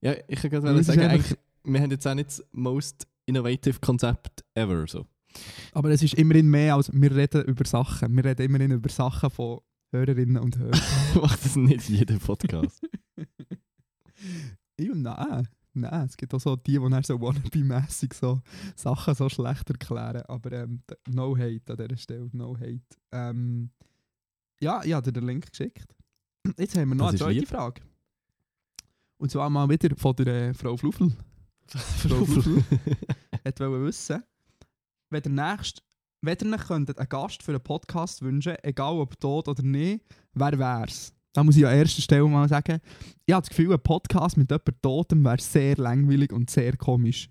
Ja, 0.00 0.14
ich 0.26 0.40
kann 0.40 0.50
gerade 0.50 0.82
sagen, 0.82 1.00
eigentlich, 1.00 1.36
wir 1.64 1.80
haben 1.80 1.90
jetzt 1.90 2.06
auch 2.06 2.14
nicht 2.14 2.28
das 2.28 2.44
most 2.52 3.06
innovative 3.26 3.78
Konzept 3.80 4.44
ever. 4.54 4.86
So. 4.86 5.06
Aber 5.72 5.90
es 5.90 6.02
ist 6.02 6.14
immerhin 6.14 6.48
mehr 6.48 6.74
als 6.74 6.90
wir 6.92 7.14
reden 7.14 7.44
über 7.44 7.64
Sachen. 7.64 8.14
Wir 8.16 8.24
reden 8.24 8.42
immerhin 8.42 8.70
über 8.72 8.88
Sachen 8.88 9.30
von 9.30 9.60
Hörerinnen 9.90 10.38
und 10.38 10.58
Hörern. 10.58 10.80
Macht 11.20 11.44
das 11.44 11.56
nicht 11.56 11.88
jeder 11.88 12.18
Podcast. 12.18 12.80
Ja, 14.80 14.94
nein. 14.94 15.48
Nein, 15.74 16.06
es 16.06 16.16
gibt 16.16 16.34
auch 16.34 16.40
so 16.40 16.56
die, 16.56 16.78
die 16.78 16.90
dann 16.90 17.02
so 17.02 17.20
wannabe-mässig 17.20 18.14
so 18.14 18.40
Sachen 18.74 19.14
so 19.14 19.28
schlecht 19.28 19.68
erklären. 19.70 20.22
Aber 20.26 20.52
ähm, 20.52 20.82
no 21.08 21.36
hate 21.36 21.72
an 21.72 21.76
dieser 21.76 21.96
Stelle, 21.96 22.28
no 22.32 22.56
hate. 22.56 22.80
Ähm, 23.12 23.70
ja, 24.60 24.82
ich 24.84 24.92
habe 24.92 25.04
dir 25.04 25.20
den 25.20 25.26
Link 25.26 25.50
geschickt. 25.50 25.94
Jetzt 26.58 26.76
haben 26.76 26.88
wir 26.88 26.94
noch 26.96 27.12
Das 27.12 27.20
eine 27.22 27.30
zweite 27.30 27.40
lieb. 27.40 27.48
Frage. 27.48 27.80
Und 29.18 29.30
zwar 29.30 29.50
mal 29.50 29.68
wieder 29.68 29.94
von 29.96 30.16
der 30.16 30.48
äh, 30.48 30.54
Frau 30.54 30.76
Fluffel. 30.76 31.12
Frau 31.66 32.24
Fluffel 32.24 32.64
hat 33.44 33.60
wollte 33.60 33.84
wissen, 33.84 34.22
wenn 35.10 35.22
ihr 35.24 35.30
nächst, 35.30 35.82
wenn 36.20 36.36
ihr 36.42 36.54
euch 36.54 36.66
könntet 36.66 36.98
einen 36.98 37.08
Gast 37.08 37.42
für 37.42 37.52
einen 37.52 37.62
Podcast 37.62 38.22
wünschen, 38.22 38.56
egal 38.62 38.98
ob 38.98 39.18
tot 39.20 39.48
oder 39.48 39.62
nicht, 39.62 40.04
wer 40.34 40.58
wär's? 40.58 41.12
Da 41.32 41.44
muss 41.44 41.56
ich 41.56 41.66
an 41.66 41.74
erster 41.74 42.02
Stelle 42.02 42.26
mal 42.26 42.48
sagen, 42.48 42.80
ich 43.24 43.32
habe 43.32 43.42
das 43.42 43.50
Gefühl, 43.50 43.72
ein 43.72 43.80
Podcast 43.80 44.36
mit 44.36 44.50
jemandem 44.50 44.74
Totem 44.82 45.24
wäre 45.24 45.40
sehr 45.40 45.76
langweilig 45.76 46.32
und 46.32 46.50
sehr 46.50 46.76
komisch. 46.76 47.28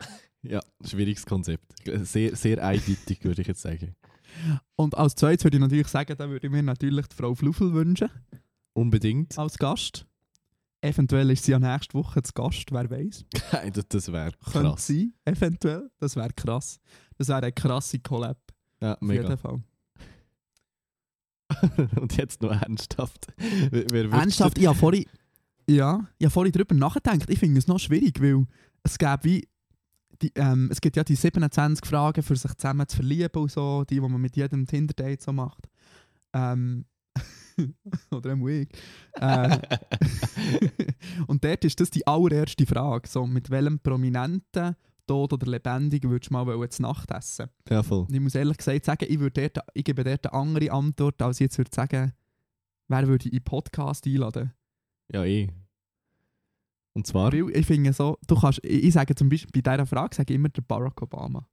ja, 0.42 0.60
schwieriges 0.82 1.26
Konzept. 1.26 1.66
Sehr, 2.06 2.34
sehr 2.36 2.64
eindeutig, 2.64 3.22
würde 3.24 3.42
ich 3.42 3.48
jetzt 3.48 3.62
sagen. 3.62 3.94
Und 4.76 4.96
als 4.96 5.14
zweites 5.14 5.44
würde 5.44 5.56
ich 5.56 5.60
natürlich 5.60 5.88
sagen, 5.88 6.16
da 6.16 6.28
würde 6.28 6.46
ich 6.46 6.52
mir 6.52 6.62
natürlich 6.62 7.06
die 7.08 7.16
Frau 7.16 7.34
Fluffel 7.34 7.72
wünschen, 7.74 8.08
Unbedingt. 8.72 9.36
als 9.38 9.58
Gast. 9.58 10.06
Eventuell 10.80 11.30
ist 11.30 11.44
sie 11.44 11.50
ja 11.52 11.58
nächste 11.58 11.94
Woche 11.94 12.22
zu 12.22 12.32
Gast, 12.32 12.70
wer 12.70 12.88
weiß. 12.88 13.24
Nein, 13.52 13.72
das, 13.72 13.88
das 13.88 14.12
wäre 14.12 14.30
Könnte 14.52 14.68
krass. 14.70 14.86
sein, 14.86 15.12
eventuell. 15.24 15.90
Das 15.98 16.14
wäre 16.16 16.32
krass. 16.32 16.78
Das 17.16 17.28
wäre 17.28 17.38
eine 17.42 17.52
krasse 17.52 17.98
Collab, 17.98 18.38
Ja, 18.80 18.94
auf 18.94 19.00
mega. 19.00 19.22
jeden 19.22 19.38
Fall. 19.38 19.62
Und 22.00 22.16
jetzt 22.16 22.42
noch 22.42 22.50
ernsthaft. 22.52 23.26
Ernsthaft, 23.72 24.58
ich 24.58 24.66
habe 24.66 24.78
vorhin, 24.78 25.06
ja, 25.68 26.06
ich 26.18 26.26
habe 26.26 26.32
vorhin 26.32 26.52
darüber 26.52 26.74
nachgedacht. 26.74 27.28
Ich 27.28 27.38
finde 27.38 27.58
es 27.58 27.66
noch 27.66 27.78
schwierig, 27.80 28.20
weil 28.20 28.46
es 28.82 28.98
gäbe 28.98 29.18
wie, 29.24 29.48
die, 30.22 30.30
ähm, 30.34 30.68
es 30.70 30.80
gibt 30.80 30.96
ja 30.96 31.04
die 31.04 31.14
27 31.14 31.84
Fragen 31.86 32.22
für 32.22 32.36
sich 32.36 32.54
zusammen 32.54 32.86
zu 32.86 32.96
verlieben 32.96 33.42
und 33.42 33.50
so, 33.50 33.84
die, 33.84 33.94
die 33.94 34.00
man 34.00 34.20
mit 34.20 34.36
jedem 34.36 34.66
Tinder-Date 34.66 35.22
so 35.22 35.32
macht. 35.32 35.68
Ähm, 36.32 36.84
oder 38.10 38.32
ein 38.32 38.46
ich. 38.46 38.68
Äh, 39.14 39.58
und 41.26 41.44
dort 41.44 41.64
ist 41.64 41.80
das 41.80 41.90
die 41.90 42.06
allererste 42.06 42.66
Frage, 42.66 43.08
so, 43.08 43.26
mit 43.26 43.50
welchem 43.50 43.80
Prominenten, 43.80 44.76
tot 45.06 45.32
oder 45.32 45.46
lebendig, 45.50 46.04
würdest 46.04 46.30
du 46.30 46.34
mal 46.34 46.70
zu 46.70 46.82
Nacht 46.82 47.10
essen? 47.10 47.48
Ja, 47.68 47.82
voll. 47.82 48.00
Und 48.00 48.14
ich 48.14 48.20
muss 48.20 48.34
ehrlich 48.34 48.58
gesagt 48.58 48.84
sagen, 48.84 49.06
ich, 49.08 49.18
würde 49.18 49.48
dort, 49.48 49.66
ich 49.74 49.84
gebe 49.84 50.04
dort 50.04 50.26
eine 50.26 50.40
andere 50.40 50.72
Antwort, 50.72 51.20
als 51.22 51.40
ich 51.40 51.46
jetzt 51.46 51.58
würde 51.58 51.70
sagen, 51.74 52.12
wer 52.88 53.08
würde 53.08 53.28
ich 53.28 53.34
in 53.34 53.42
Podcast 53.42 54.06
einladen? 54.06 54.52
Ja, 55.12 55.24
eh. 55.24 55.48
Und 56.94 57.06
zwar, 57.06 57.32
Weil 57.32 57.50
ich 57.56 57.66
finde 57.66 57.92
so, 57.92 58.18
du 58.26 58.34
kannst, 58.34 58.60
ich, 58.64 58.84
ich 58.84 58.92
sage 58.92 59.14
zum 59.14 59.28
Beispiel, 59.28 59.62
bei 59.62 59.70
dieser 59.70 59.86
Frage 59.86 60.16
sage 60.16 60.32
ich 60.32 60.36
immer 60.36 60.48
der 60.48 60.62
Barack 60.62 61.00
Obama. 61.02 61.48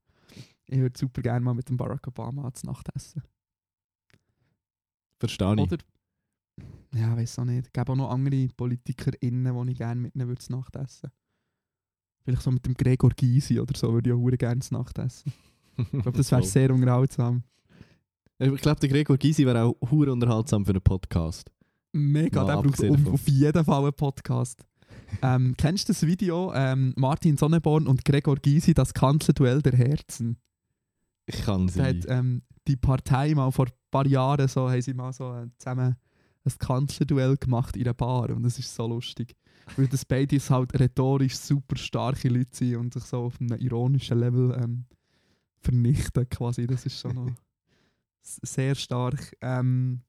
Ich 0.67 0.79
würde 0.79 0.97
super 0.97 1.21
gerne 1.21 1.41
mal 1.41 1.53
mit 1.53 1.69
dem 1.69 1.77
Barack 1.77 2.07
Obama 2.07 2.51
zu 2.53 2.65
Nacht 2.65 2.89
essen. 2.95 3.21
Verstehe 5.27 5.53
ich. 5.55 5.62
Oder, 5.62 5.77
ja, 6.94 7.15
weiß 7.15 7.39
auch 7.39 7.46
nicht. 7.46 7.65
Es 7.65 7.74
gäbe 7.74 7.91
auch 7.91 7.96
noch 7.96 8.10
andere 8.10 8.48
PolitikerInnen, 8.55 9.65
die 9.65 9.72
ich 9.72 9.77
gerne 9.77 10.01
mit 10.01 10.15
ihnen 10.15 10.27
würde 10.27 10.41
zu 10.41 10.51
Nacht 10.51 10.75
essen 10.75 11.12
Vielleicht 12.24 12.41
so 12.41 12.51
mit 12.51 12.65
dem 12.65 12.74
Gregor 12.74 13.12
Gysi 13.12 13.60
oder 13.60 13.77
so 13.77 13.94
würde 13.94 14.10
ich 14.10 14.15
auch 14.15 14.38
gerne 14.38 14.62
zu 14.62 14.74
Nacht 14.74 14.98
essen. 14.98 15.32
Ich 15.77 15.89
glaube, 15.89 16.17
das 16.17 16.32
wäre 16.32 16.44
sehr 16.46 16.72
unterhaltsam. 16.72 17.44
Ich 18.39 18.62
glaube, 18.62 18.79
der 18.79 18.89
Gregor 18.89 19.17
Gysi 19.17 19.46
wäre 19.46 19.63
auch 19.63 19.91
hure 19.91 20.12
unterhaltsam 20.12 20.65
für 20.65 20.72
einen 20.72 20.82
Podcast. 20.82 21.51
Mega, 21.91 22.44
Mal 22.44 22.55
der 22.55 22.70
braucht 22.70 22.84
auf, 22.84 23.13
auf 23.13 23.27
jeden 23.27 23.63
Fall 23.63 23.84
einen 23.84 23.94
Podcast. 23.94 24.65
ähm, 25.22 25.55
kennst 25.58 25.88
du 25.88 25.94
das 25.94 26.05
Video? 26.05 26.51
Ähm, 26.53 26.94
Martin 26.98 27.38
Sonneborn 27.38 27.88
und 27.88 28.03
Gregor 28.03 28.38
Gysi, 28.38 28.74
das 28.74 28.94
Kanzlerduell 28.94 29.62
der 29.62 29.74
Herzen. 29.74 30.38
Ich 31.25 31.44
kann 31.44 31.67
sie. 31.67 31.79
Da 31.79 31.86
hat 31.86 32.05
ähm, 32.08 32.41
die 32.67 32.75
Partei 32.75 33.34
mal 33.34 33.51
vor 33.51 33.67
paar 33.95 34.07
Jahren 34.07 34.47
so, 34.47 34.69
haben 34.69 34.81
sie 34.81 34.93
mal 34.93 35.13
so 35.13 35.33
äh, 35.33 35.47
zusammen 35.57 35.95
ein 36.43 36.57
Kanzlerduell 36.59 37.37
gemacht 37.37 37.75
in 37.75 37.83
einer 37.83 37.93
Bar 37.93 38.29
und 38.29 38.43
das 38.43 38.59
ist 38.59 38.75
so 38.75 38.87
lustig. 38.87 39.35
Weil 39.77 39.87
das 39.87 40.05
beide 40.05 40.37
halt 40.37 40.79
rhetorisch 40.79 41.37
super 41.37 41.75
starke 41.75 42.29
Leute 42.29 42.49
sind 42.51 42.75
und 42.75 42.93
sich 42.93 43.03
so 43.03 43.23
auf 43.23 43.39
einem 43.39 43.57
ironischen 43.59 44.19
Level 44.19 44.55
ähm, 44.61 44.85
vernichten 45.61 46.29
quasi. 46.29 46.67
Das 46.67 46.85
ist 46.85 46.99
schon 46.99 47.15
noch 47.15 47.31
sehr 48.21 48.75
stark. 48.75 49.35
Ähm, 49.41 50.01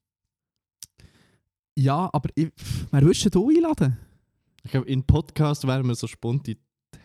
ja, 1.75 2.11
aber 2.13 2.29
ich, 2.35 2.53
wer 2.91 3.03
würdest 3.03 3.35
du 3.35 3.49
einladen? 3.49 3.97
Ich 4.63 4.73
glaube, 4.73 4.89
in 4.89 5.05
Podcast 5.05 5.67
wären 5.67 5.87
wir 5.87 5.95
so 5.95 6.07
spontan 6.07 6.57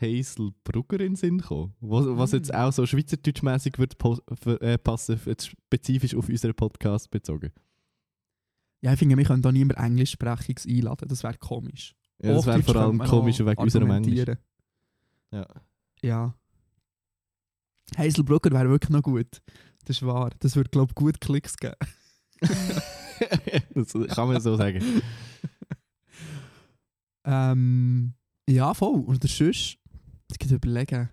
Hazel 0.02 0.52
Brugger 0.64 1.00
in 1.00 1.12
den 1.12 1.16
Sinn 1.16 1.38
gekommen. 1.38 1.74
Was, 1.80 2.06
was 2.08 2.32
jetzt 2.32 2.52
Mm. 2.52 2.56
auch 2.56 2.74
so 2.74 2.86
schweizerdeutschmäßig 2.86 3.78
wird 3.78 3.96
äh, 4.62 4.78
passen, 4.78 5.20
jetzt 5.26 5.48
spezifisch 5.48 6.16
auf 6.16 6.28
unseren 6.30 6.54
Podcast 6.56 7.10
bezogen. 7.12 7.52
Ja, 8.82 8.94
ich 8.94 9.00
finde, 9.00 9.16
wir 9.16 9.26
können 9.26 9.44
da 9.44 9.52
niemand 9.52 9.80
Englischsprachiges 9.80 10.66
einladen. 10.66 11.08
Das 11.08 11.24
wäre 11.24 11.38
komisch. 11.38 11.96
Ja, 12.22 12.34
das 12.34 12.46
wäre 12.46 12.64
vor 12.64 12.76
allem 12.76 13.00
komisch 13.00 13.40
wegen 13.40 13.62
unserem 13.62 13.92
Englisch. 13.92 14.26
Ja. 15.32 15.48
Ja. 16.02 16.36
Hazelbrugger 17.98 18.52
wäre 18.52 18.70
wirklich 18.70 18.90
noch 18.90 19.04
gut. 19.04 19.42
Das 19.86 19.98
ist 19.98 20.06
wahr. 20.06 20.32
Das 20.40 20.56
würde, 20.56 20.70
glaube 20.70 20.92
ich, 20.92 20.96
gut 20.96 21.22
Klicks 21.22 21.58
geben. 21.58 21.76
das 23.76 23.94
kann 24.16 24.28
man 24.28 24.42
so 24.42 24.56
sagen. 24.56 24.84
Ähm, 27.24 28.14
ja, 28.50 28.74
voll. 28.74 29.04
Sonst, 29.06 29.40
ich 29.42 29.80
kann 30.40 30.50
überlegen. 30.56 31.10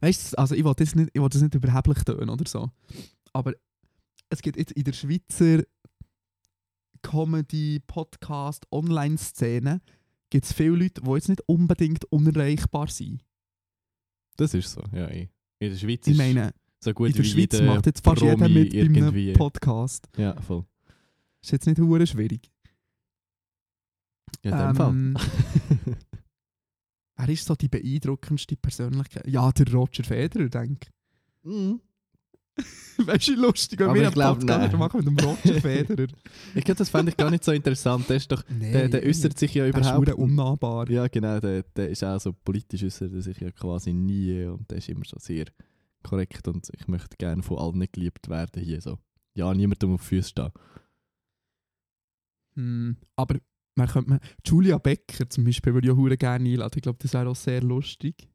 Weißt 0.00 0.32
du, 0.32 0.38
also 0.38 0.54
ich 0.54 0.64
will 0.64 0.74
das 0.76 0.94
nicht, 0.94 1.10
ich 1.12 1.20
will 1.20 1.28
das 1.28 1.42
nicht 1.42 1.54
überheblich 1.54 2.02
tun 2.04 2.28
oder 2.30 2.48
so. 2.48 2.70
Aber 3.32 3.52
es 4.30 4.40
gibt 4.40 4.56
jetzt 4.56 4.72
in 4.72 4.84
der 4.84 4.92
Schweizer 4.92 5.64
Comedy, 7.02 7.80
Podcast, 7.86 8.66
Online-Szene 8.70 9.82
gibt 10.30 10.46
es 10.46 10.52
viele 10.52 10.76
Leute, 10.76 11.02
die 11.02 11.10
jetzt 11.10 11.28
nicht 11.28 11.42
unbedingt 11.46 12.04
unerreichbar 12.06 12.88
sind. 12.88 13.22
Das 14.36 14.54
ist 14.54 14.72
so, 14.72 14.82
ja. 14.92 15.08
eh. 15.10 15.28
In 15.58 15.70
der 15.70 15.76
Schweiz 15.76 16.06
Ich 16.06 16.16
meine, 16.16 16.54
so 16.80 16.92
gut 16.94 17.10
in 17.10 17.16
der 17.16 17.24
Schweiz 17.24 17.52
jeder 17.52 17.64
macht 17.66 17.86
jetzt 17.86 18.02
fast 18.02 18.22
jeder 18.22 18.36
Promi 18.36 18.54
mit 18.54 18.70
bei 18.70 18.78
irgendwie. 18.78 19.28
einem 19.28 19.32
Podcast. 19.34 20.08
Ja, 20.16 20.40
voll. 20.40 20.64
Ist 21.42 21.52
jetzt 21.52 21.66
nicht 21.66 21.78
hure 21.78 22.06
schwierig. 22.06 22.51
Ja, 24.44 24.70
in 24.70 24.76
dem 24.76 24.76
Ähm, 24.90 25.16
Wer 27.16 27.28
ist 27.28 27.44
so 27.44 27.54
die 27.54 27.68
beeindruckendste 27.68 28.56
Persönlichkeit? 28.56 29.26
Ja, 29.28 29.52
der 29.52 29.72
Roger 29.72 30.02
Federer, 30.02 30.48
denke 30.48 30.88
Fall. 31.44 31.52
Mhm. 31.52 31.80
ich. 32.98 33.06
Weißt 33.06 33.28
du, 33.28 33.32
wie 33.32 33.36
lustig, 33.36 33.78
wenn 33.80 33.88
Aber 33.88 33.94
wir 33.98 34.08
ich 34.08 34.16
einen 34.16 34.38
Podcast 34.38 34.76
machen 34.76 35.04
mit 35.04 35.06
dem 35.06 35.18
Roger 35.18 35.60
Federer. 35.60 36.08
Ich 36.54 36.64
glaube, 36.64 36.78
das 36.78 36.90
fände 36.90 37.10
ich 37.10 37.16
gar 37.16 37.30
nicht 37.30 37.44
so 37.44 37.52
interessant. 37.52 38.08
Der, 38.08 38.16
ist 38.16 38.30
doch, 38.30 38.42
der, 38.48 38.88
der 38.88 39.02
äußert 39.02 39.38
sich 39.38 39.54
ja 39.54 39.70
der 39.70 39.80
ist 39.80 39.88
überhaupt 39.88 40.14
unnahbar. 40.14 40.90
Ja, 40.90 41.08
genau, 41.08 41.40
der, 41.40 41.62
der 41.62 41.88
ist 41.88 42.04
auch 42.04 42.20
so 42.20 42.32
politisch 42.32 42.82
äußert 42.82 43.12
er 43.12 43.22
sich 43.22 43.38
ja 43.40 43.50
quasi 43.50 43.92
nie 43.92 44.44
und 44.44 44.70
der 44.70 44.78
ist 44.78 44.88
immer 44.88 45.04
so 45.06 45.16
sehr 45.18 45.46
korrekt 46.02 46.46
und 46.48 46.68
ich 46.78 46.88
möchte 46.88 47.16
gerne 47.16 47.42
von 47.42 47.58
allen 47.58 47.86
geliebt 47.90 48.28
werden 48.28 48.62
hier 48.62 48.80
so. 48.80 48.98
Ja, 49.34 49.52
niemandem 49.54 49.94
auf 49.94 50.02
Füße 50.02 50.28
stehen. 50.28 50.50
Hm, 52.54 52.96
aber 53.16 53.38
wer 53.76 53.86
könnte 53.86 54.10
man... 54.10 54.20
Julia 54.46 54.78
Becker 54.78 55.28
zum 55.28 55.44
Beispiel 55.44 55.74
würde 55.74 55.88
ich 55.88 55.92
auch 55.94 56.18
gerne 56.18 56.48
einladen. 56.48 56.72
Ich 56.76 56.82
glaube, 56.82 56.98
das 57.00 57.12
wäre 57.14 57.28
auch 57.28 57.36
sehr 57.36 57.62
lustig. 57.62 58.28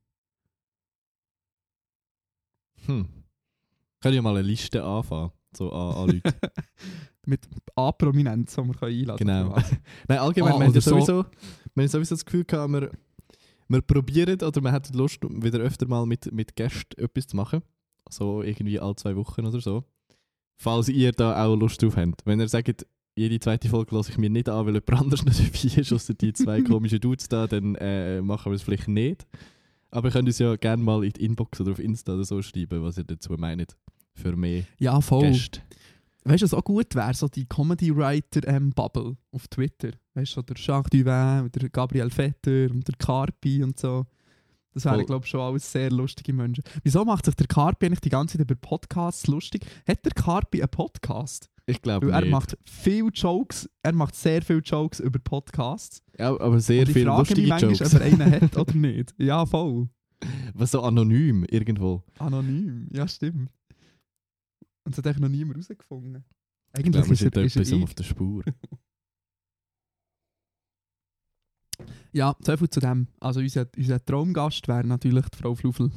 Hm. 2.86 3.08
Können 4.02 4.16
ja 4.16 4.22
mal 4.22 4.36
eine 4.38 4.48
Liste 4.48 4.84
anfangen, 4.84 5.32
so 5.56 5.72
an, 5.72 5.96
an 5.96 6.08
Leute. 6.10 6.40
Mit 7.26 7.48
A-Prominenz, 7.76 8.56
die 8.56 8.62
wir 8.62 8.84
einladen 8.84 9.18
Genau. 9.18 9.54
können. 9.54 9.78
Nein, 10.08 10.18
allgemein, 10.20 10.54
Ah, 10.54 10.60
wir, 10.60 10.66
haben 10.68 10.74
so- 10.74 10.80
sowieso, 10.80 11.26
wir 11.76 11.84
haben 11.84 11.88
sowieso 11.90 12.16
das 12.16 12.24
Gefühl 12.26 12.46
gehabt, 12.46 12.72
wir, 12.72 12.92
wir 13.68 13.82
probieren 13.82 14.42
oder 14.42 14.62
wir 14.62 14.72
hätten 14.72 14.98
Lust, 14.98 15.20
wieder 15.24 15.60
öfter 15.60 15.88
mal 15.88 16.06
mit, 16.06 16.32
mit 16.32 16.56
Gästen 16.56 16.98
etwas 17.02 17.28
zu 17.28 17.36
machen. 17.36 17.62
So 18.10 18.42
irgendwie 18.44 18.80
alle 18.80 18.96
zwei 18.96 19.16
Wochen 19.18 19.46
oder 19.46 19.60
so. 19.60 19.84
falls 20.58 20.88
ihr 20.88 21.12
da 21.12 21.44
auch 21.46 21.56
Lust 21.58 21.82
drauf 21.84 21.98
habt. 21.98 22.26
Wenn 22.26 22.40
ihr 22.40 22.48
sagt, 22.48 22.86
jede 23.18 23.40
zweite 23.40 23.68
Folge 23.68 23.96
lasse 23.96 24.12
ich 24.12 24.18
mir 24.18 24.30
nicht 24.30 24.48
an, 24.48 24.66
weil 24.66 24.76
jemand 24.76 24.94
anderes 24.94 25.26
nicht 25.26 25.40
dabei 25.40 25.82
ist, 25.82 25.92
außer 25.92 26.14
die 26.14 26.34
zwei 26.34 26.62
komischen 26.64 27.00
Dudes 27.00 27.28
da, 27.28 27.48
dann 27.48 27.76
äh, 27.76 28.22
machen 28.22 28.52
wir 28.52 28.56
es 28.56 28.62
vielleicht 28.62 28.88
nicht. 28.88 29.26
Aber 29.90 30.10
ihr 30.10 30.12
könnt 30.12 30.28
uns 30.28 30.40
ja 30.40 30.56
gerne 30.56 30.84
mal 30.84 31.04
in 31.04 31.14
die 31.14 31.26
Inbox 31.26 31.62
oder 31.62 31.72
auf 31.72 31.80
Insta 31.80 32.14
oder 32.14 32.24
so 32.24 32.42
schreiben, 32.42 32.84
was 32.84 32.98
ihr 32.98 33.04
dazu 33.04 33.34
meint. 33.34 33.76
Für 34.14 34.36
mehr 34.36 34.64
Ja, 34.80 35.00
voll. 35.02 35.32
Gäste. 35.32 35.62
Weißt 36.24 36.42
du, 36.42 36.46
was 36.46 36.54
auch 36.54 36.64
gut 36.64 36.94
wäre? 36.94 37.14
So 37.14 37.28
die 37.28 37.46
Comedy-Writer-Bubble 37.46 39.16
auf 39.32 39.48
Twitter. 39.48 39.92
Weißt 40.14 40.32
du, 40.32 40.36
so 40.36 40.42
der 40.42 40.58
Jacques 40.58 40.90
Duvin, 40.90 41.50
der 41.52 41.70
Gabriel 41.70 42.10
Vetter 42.10 42.70
und 42.70 42.88
der 42.88 42.96
Carpi 42.98 43.64
und 43.64 43.80
so. 43.80 44.06
Das 44.74 44.86
wären, 44.86 45.06
glaube 45.06 45.26
ich, 45.26 45.32
schon 45.32 45.40
alles 45.40 45.72
sehr 45.72 45.90
lustige 45.90 46.34
Menschen. 46.34 46.64
Wieso 46.84 47.04
macht 47.06 47.26
sich 47.26 47.36
der 47.36 47.48
Carpi 47.48 47.86
eigentlich 47.86 48.02
die 48.02 48.10
ganze 48.10 48.38
Zeit 48.38 48.42
über 48.42 48.56
Podcasts 48.56 49.26
lustig? 49.28 49.66
Hat 49.88 50.04
der 50.06 50.12
Carpi 50.12 50.62
einen 50.62 50.70
Podcast? 50.70 51.50
Ich 51.70 51.82
glaube 51.82 52.12
er 52.12 52.26
macht 52.26 52.58
viel 52.64 53.10
Jokes, 53.14 53.70
er 53.84 53.94
macht 53.94 54.16
sehr 54.16 54.42
viele 54.42 54.60
Jokes 54.60 55.02
über 55.02 55.20
Podcasts. 55.20 56.02
ja, 56.18 56.30
aber 56.30 56.62
sehr 56.62 56.82
und 56.84 56.88
ich 56.90 56.94
viele 56.94 57.06
frage 57.08 57.20
mich 57.20 57.30
lustige 57.30 57.48
manchmal, 57.50 57.72
Jokes. 57.74 57.94
ob 57.94 58.00
er 58.02 58.06
einen 58.06 58.32
hat 58.42 58.58
oder 58.58 58.74
nicht. 58.74 59.14
Ja, 59.18 59.46
voll. 59.46 59.90
Was 60.54 60.72
so 60.72 60.82
anonym 60.82 61.44
irgendwo. 61.44 62.04
Anonym, 62.20 62.88
ja 62.94 63.08
stimmt. 63.08 63.52
Und 64.86 64.94
es 64.94 64.98
hat 64.98 65.06
eigentlich 65.08 65.20
noch 65.20 65.30
niemand 65.30 65.58
herausgefunden. 65.58 66.24
Ich 66.74 66.80
Eigentlich 66.80 66.92
glaube, 66.94 67.08
wir 67.08 67.14
ist 67.14 67.22
er, 67.22 67.44
ist 67.44 67.56
etwas 67.58 67.72
er 67.72 67.78
ich. 67.78 67.84
auf 67.84 67.94
der 67.96 68.04
Spur. 68.04 68.44
Ja, 72.14 72.36
so 72.44 72.58
viel 72.58 72.70
zu 72.70 72.80
dem. 72.80 73.08
Also 73.20 73.40
unser, 73.42 73.68
unser 73.78 74.04
Traumgast 74.04 74.68
wäre 74.68 74.88
natürlich 74.88 75.26
die 75.30 75.38
Frau 75.38 75.54
Flufel. 75.54 75.92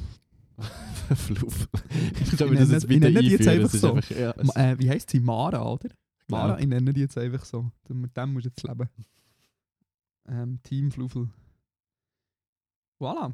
Fluff. 1.15 1.67
Ich 2.21 2.39
wir 2.39 2.65
das 2.65 2.85
bitte 2.87 2.99
nenne 3.11 3.19
die 3.21 3.29
jetzt 3.29 3.47
einfach 3.47 3.73
ist 3.73 3.81
so. 3.81 3.93
einfach- 3.95 4.09
ja, 4.11 4.31
äh, 4.55 4.79
wie 4.79 4.89
heisst 4.89 5.09
sie? 5.09 5.19
Mara, 5.19 5.61
oder? 5.65 5.89
Mara, 6.27 6.47
glaub. 6.47 6.59
ich 6.61 6.67
nenne 6.67 6.93
die 6.93 7.01
jetzt 7.01 7.17
einfach 7.17 7.43
so. 7.45 7.69
Mit 7.89 8.15
dem 8.15 8.33
musst 8.33 8.45
du 8.45 8.49
jetzt 8.49 8.63
leben. 8.63 8.89
Ähm, 10.27 10.59
Team 10.63 10.91
Flufel. 10.91 11.29
Voilà, 12.99 13.33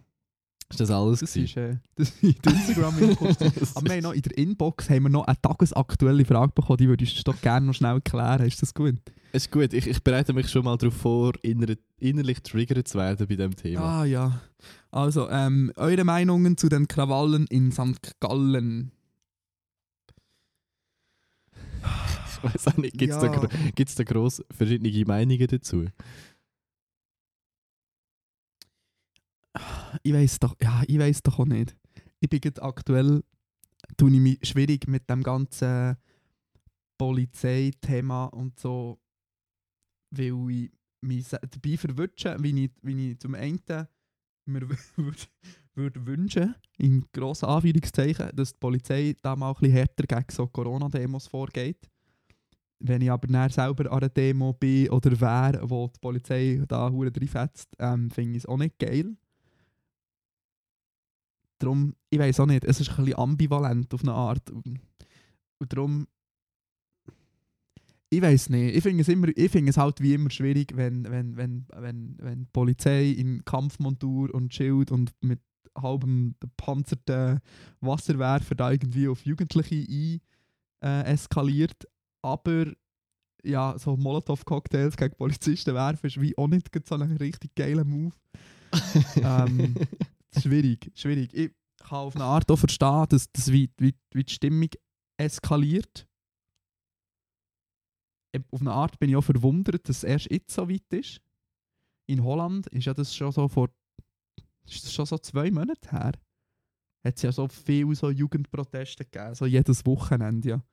Ist 0.69 0.81
das 0.81 0.91
alles 0.91 1.21
das 1.21 1.33
gewesen? 1.33 1.45
ist, 1.45 1.57
äh, 1.57 1.77
das 1.95 2.11
Instagram-Inbox. 2.21 3.37
Aber 3.75 3.85
wir 3.89 3.95
haben 3.95 4.03
noch 4.03 4.13
in 4.13 4.21
der 4.21 4.37
Inbox 4.37 4.89
haben 4.89 5.03
wir 5.03 5.09
noch 5.09 5.25
eine 5.25 5.41
tagesaktuelle 5.41 6.25
Frage 6.25 6.51
bekommen, 6.53 6.77
die 6.77 6.87
würdest 6.89 7.17
du 7.17 7.23
doch 7.31 7.39
gerne 7.41 7.67
noch 7.67 7.73
schnell 7.73 8.01
klären. 8.01 8.45
Ist 8.45 8.61
das 8.61 8.73
gut? 8.73 8.95
ist 9.31 9.51
gut, 9.51 9.71
ich, 9.73 9.87
ich 9.87 10.03
bereite 10.03 10.33
mich 10.33 10.49
schon 10.49 10.65
mal 10.65 10.77
darauf 10.77 10.95
vor, 10.95 11.33
inner, 11.41 11.75
innerlich 11.99 12.41
triggert 12.41 12.87
zu 12.87 12.97
werden 12.97 13.27
bei 13.27 13.35
diesem 13.35 13.55
Thema. 13.55 14.01
Ah 14.01 14.05
ja. 14.05 14.41
Also, 14.91 15.29
ähm, 15.29 15.71
eure 15.75 16.03
Meinungen 16.03 16.57
zu 16.57 16.69
den 16.69 16.87
Krawallen 16.87 17.45
in 17.47 17.71
St. 17.71 18.15
Gallen. 18.19 18.91
Ich 22.37 22.43
weiß 22.43 22.67
auch 22.67 22.77
nicht, 22.77 22.97
gibt 22.97 23.13
es 23.13 23.21
Ja. 23.21 23.29
da, 23.29 23.47
gibt's 23.75 23.95
da 23.95 24.03
gross 24.03 24.43
verschiedene 24.55 25.05
Meinungen 25.05 25.47
dazu? 25.47 25.85
Ich 30.03 30.13
weiß 30.13 30.39
doch, 30.39 30.55
ja, 30.61 30.83
ich 30.87 30.99
weiß 30.99 31.23
doch 31.23 31.39
auch 31.39 31.45
nicht. 31.45 31.75
Ich 32.19 32.29
bin 32.29 32.41
gerade 32.41 32.61
aktuell, 32.61 33.23
tue 33.97 34.11
ich 34.11 34.19
mich 34.19 34.39
schwierig 34.43 34.87
mit 34.87 35.09
dem 35.09 35.23
ganzen 35.23 35.97
Polizeithema 36.97 38.25
und 38.25 38.59
so, 38.59 38.99
weil 40.11 40.49
ich 40.49 40.71
mich 41.01 41.27
dabei 41.29 41.77
verwünsche, 41.77 42.37
wie 42.39 42.65
ich, 42.65 42.71
wie 42.81 43.11
ich 43.11 43.19
zum 43.19 43.35
einen 43.35 43.59
mir 44.45 44.61
würde 44.61 44.77
würd 45.75 46.05
wünschen, 46.05 46.55
in 46.77 47.05
grossen 47.13 47.45
Anführungszeichen, 47.45 48.31
dass 48.33 48.53
die 48.53 48.59
Polizei 48.59 49.15
da 49.21 49.35
mal 49.35 49.49
ein 49.49 49.53
bisschen 49.53 49.73
härter 49.73 50.03
gegen 50.07 50.31
so 50.31 50.47
Corona-Demos 50.47 51.27
vorgeht. 51.27 51.89
Wenn 52.79 53.01
ich 53.01 53.11
aber 53.11 53.27
dann 53.27 53.49
selber 53.49 53.91
an 53.91 53.99
einer 53.99 54.09
Demo 54.09 54.53
bin 54.53 54.89
oder 54.89 55.19
wäre, 55.19 55.69
wo 55.69 55.87
die 55.87 55.99
Polizei 55.99 56.63
da 56.67 56.89
hure 56.91 57.11
reinfetzt, 57.15 57.75
ähm, 57.79 58.09
finde 58.09 58.37
ich 58.37 58.43
es 58.43 58.45
auch 58.45 58.57
nicht 58.57 58.77
geil. 58.79 59.15
Darum, 61.59 61.95
ich 62.09 62.19
weiß 62.19 62.39
auch 62.39 62.45
nicht, 62.45 62.63
es 62.63 62.79
ist 62.79 62.89
ein 62.89 63.05
bisschen 63.05 63.19
ambivalent 63.19 63.93
auf 63.93 64.03
eine 64.03 64.13
Art. 64.13 64.49
Und, 64.51 64.79
und 65.59 65.73
darum, 65.73 66.07
ich 68.09 68.21
weiß 68.21 68.49
nicht, 68.49 68.75
ich 68.75 68.83
finde 68.83 69.01
es, 69.01 69.09
immer, 69.09 69.27
ich 69.35 69.51
finde 69.51 69.69
es 69.69 69.77
halt 69.77 70.01
wie 70.01 70.13
immer 70.13 70.29
schwierig, 70.29 70.73
wenn, 70.75 71.03
wenn, 71.09 71.35
wenn, 71.35 71.65
wenn, 71.75 72.15
wenn 72.19 72.39
die 72.41 72.49
Polizei 72.53 73.09
in 73.09 73.43
Kampfmontur 73.43 74.33
und 74.33 74.53
Schild 74.53 74.91
und 74.91 75.11
mit 75.21 75.41
halbem 75.75 76.35
gepanzerten 76.39 77.39
Wasserwerfer 77.81 78.55
da 78.55 78.71
irgendwie 78.71 79.07
auf 79.07 79.25
Jugendliche 79.25 79.75
ein, 79.75 80.21
äh, 80.83 81.13
eskaliert. 81.13 81.87
Aber 82.21 82.71
ja, 83.43 83.75
so 83.77 83.95
Molotow-Cocktails 83.97 84.97
gegen 84.97 85.15
Polizisten 85.15 85.73
werfen 85.73 86.07
ist 86.07 86.19
wie 86.21 86.37
auch 86.37 86.47
nicht 86.47 86.69
so 86.87 86.95
ein 86.95 87.17
richtig 87.17 87.55
geiler 87.55 87.83
Move. 87.83 88.15
ähm, 89.15 89.75
schwierig, 90.41 90.91
schwierig. 90.95 91.33
Ich 91.33 91.51
kann 91.79 91.99
auf 91.99 92.15
eine 92.15 92.25
Art 92.25 92.49
auch 92.51 92.57
verstehen, 92.57 93.05
dass, 93.09 93.31
dass 93.31 93.51
wie, 93.51 93.69
wie, 93.77 93.95
wie 94.13 94.23
die 94.23 94.33
Stimmung 94.33 94.69
eskaliert. 95.17 96.07
Auf 98.51 98.61
eine 98.61 98.71
Art 98.71 98.99
bin 98.99 99.09
ich 99.09 99.15
auch 99.15 99.21
verwundert, 99.21 99.87
dass 99.89 99.97
es 99.97 100.03
erst 100.03 100.31
jetzt 100.31 100.53
so 100.53 100.69
weit 100.69 100.93
ist. 100.93 101.21
In 102.07 102.23
Holland 102.23 102.67
ist 102.67 102.85
ja 102.85 102.93
das 102.93 103.15
schon 103.15 103.31
so 103.31 103.47
vor 103.47 103.69
ist 104.69 104.83
das 104.83 104.93
schon 104.93 105.05
so 105.05 105.17
zwei 105.17 105.49
Monate 105.49 105.89
her. 105.91 106.11
Hat 107.05 107.15
es 107.15 107.21
ja 107.21 107.31
so 107.31 107.47
viele 107.47 107.95
so 107.95 108.09
Jugendproteste 108.09 109.05
gegeben, 109.05 109.33
so 109.33 109.45
jedes 109.45 109.85
Wochenende 109.85 110.49
ja. 110.49 110.63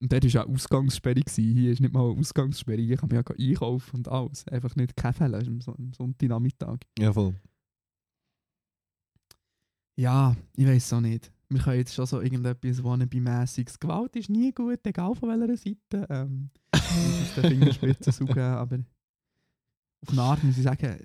Und 0.00 0.12
dort 0.12 0.22
war 0.22 0.30
ja 0.30 0.46
Ausgangssperre. 0.46 1.20
Gewesen. 1.20 1.54
Hier 1.54 1.72
ist 1.72 1.80
nicht 1.80 1.92
mal 1.92 2.02
Ausgangssperre. 2.02 2.80
Ich 2.80 3.00
kann 3.00 3.08
mich 3.08 3.16
ja 3.16 3.34
einkaufen 3.36 3.96
und 3.96 4.08
alles. 4.08 4.46
Einfach 4.46 4.76
nicht 4.76 4.94
am, 5.04 5.60
Son- 5.60 5.74
am 5.76 5.92
Sonntagnachmittag. 5.92 6.78
Ja, 6.98 7.12
voll. 7.12 7.34
Ja, 9.98 10.36
ich 10.54 10.64
weiß 10.64 10.92
auch 10.92 11.00
nicht. 11.00 11.32
Wir 11.48 11.60
können 11.60 11.78
jetzt 11.78 11.92
schon 11.92 12.06
so 12.06 12.20
irgendetwas 12.20 12.84
wannabe-mässiges. 12.84 13.80
Gewalt 13.80 14.14
ist 14.14 14.30
nie 14.30 14.52
gut, 14.52 14.78
egal 14.86 15.16
von 15.16 15.28
welcher 15.28 15.56
Seite. 15.56 16.06
Ähm, 16.08 16.50
aus 16.72 17.34
den 17.34 17.50
Fingerspitzen 17.50 18.12
saugen, 18.12 18.38
aber 18.38 18.78
auf 20.06 20.10
eine 20.10 20.22
Art 20.22 20.44
muss 20.44 20.56
ich 20.56 20.62
sagen, 20.62 21.00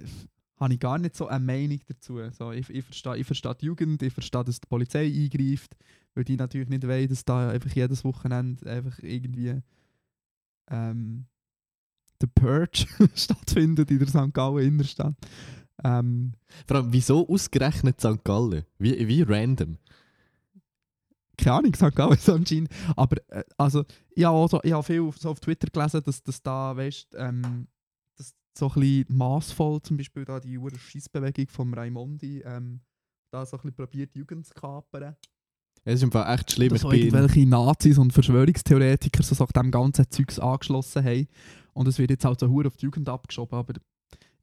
habe 0.60 0.74
ich 0.76 0.80
gar 0.80 1.00
nicht 1.00 1.16
so 1.16 1.26
eine 1.26 1.44
Meinung 1.44 1.80
dazu. 1.88 2.20
So, 2.30 2.52
ich, 2.52 2.70
ich, 2.70 2.86
verstehe, 2.86 3.18
ich 3.18 3.26
verstehe 3.26 3.56
die 3.56 3.66
Jugend, 3.66 4.04
ich 4.04 4.14
verstehe, 4.14 4.44
dass 4.44 4.62
die 4.62 4.68
Polizei 4.68 5.08
eingreift, 5.08 5.76
weil 6.14 6.26
die 6.26 6.38
natürlich 6.38 6.70
nicht 6.70 6.88
wollen, 6.88 7.10
dass 7.10 7.26
da 7.26 7.50
einfach 7.50 7.72
jedes 7.72 8.04
Wochenende 8.04 8.70
einfach 8.70 9.00
irgendwie 9.00 9.60
ähm, 10.70 11.26
der 12.22 12.28
Purge 12.28 12.86
stattfindet 13.16 13.90
in 13.90 13.98
der 13.98 14.08
St. 14.08 14.34
Gallen 14.34 14.68
Innenstadt. 14.68 15.16
Ähm, 15.84 16.34
Vor 16.68 16.78
allem, 16.78 16.94
wieso 16.94 17.28
ausgerechnet 17.28 18.00
St. 18.00 18.24
Gallen? 18.24 18.66
Wie, 18.78 19.08
wie 19.08 19.22
random? 19.22 19.78
keine 21.38 21.58
Ahnung, 21.58 21.74
St. 21.74 21.96
Gallen 21.96 22.14
ist 22.14 22.30
anscheinend. 22.30 22.70
Aber 22.96 23.18
äh, 23.30 23.44
also, 23.58 23.84
ich 24.16 24.24
habe, 24.24 24.48
so, 24.48 24.60
ich 24.64 24.72
habe 24.72 24.84
viel 24.84 25.02
auf, 25.02 25.18
so 25.18 25.30
auf 25.30 25.40
Twitter 25.40 25.68
gelesen, 25.68 26.02
dass, 26.06 26.24
dass 26.24 26.42
da, 26.42 26.76
weißt 26.76 27.16
ähm, 27.18 27.68
dass 28.18 28.36
so 28.58 28.68
ein 28.70 28.80
bisschen 28.80 29.18
massvoll 29.18 29.82
zum 29.82 29.98
Beispiel 29.98 30.26
da 30.26 30.40
die 30.40 30.60
Schießbewegung 30.76 31.48
vom 31.48 31.74
Raimondi 31.74 32.42
ähm, 32.46 32.82
da 33.32 33.46
so 33.46 33.58
ein 33.58 33.62
bisschen 33.62 33.76
probiert, 33.76 34.16
Jugend 34.16 34.46
zu 34.46 34.54
kapern. 34.54 35.16
Es 35.86 35.96
ist 35.96 36.04
im 36.04 36.12
Fall 36.12 36.34
echt 36.34 36.52
schlimm. 36.52 36.70
Dass 36.70 36.78
Ich 36.78 36.82
so 36.84 36.92
irgendwelche 36.92 37.46
Nazis 37.46 37.98
und 37.98 38.14
Verschwörungstheoretiker 38.14 39.24
so, 39.24 39.36
so 39.36 39.46
dem 39.46 39.72
ganzen 39.72 40.10
Zeugs 40.10 40.40
angeschlossen 40.40 41.04
haben. 41.04 41.28
Und 41.74 41.88
es 41.88 41.98
wird 41.98 42.12
jetzt 42.12 42.24
halt 42.24 42.40
so 42.40 42.48
hure 42.48 42.68
auf 42.68 42.78
die 42.78 42.86
Jugend 42.86 43.10
abgeschoben. 43.10 43.58
Aber 43.58 43.74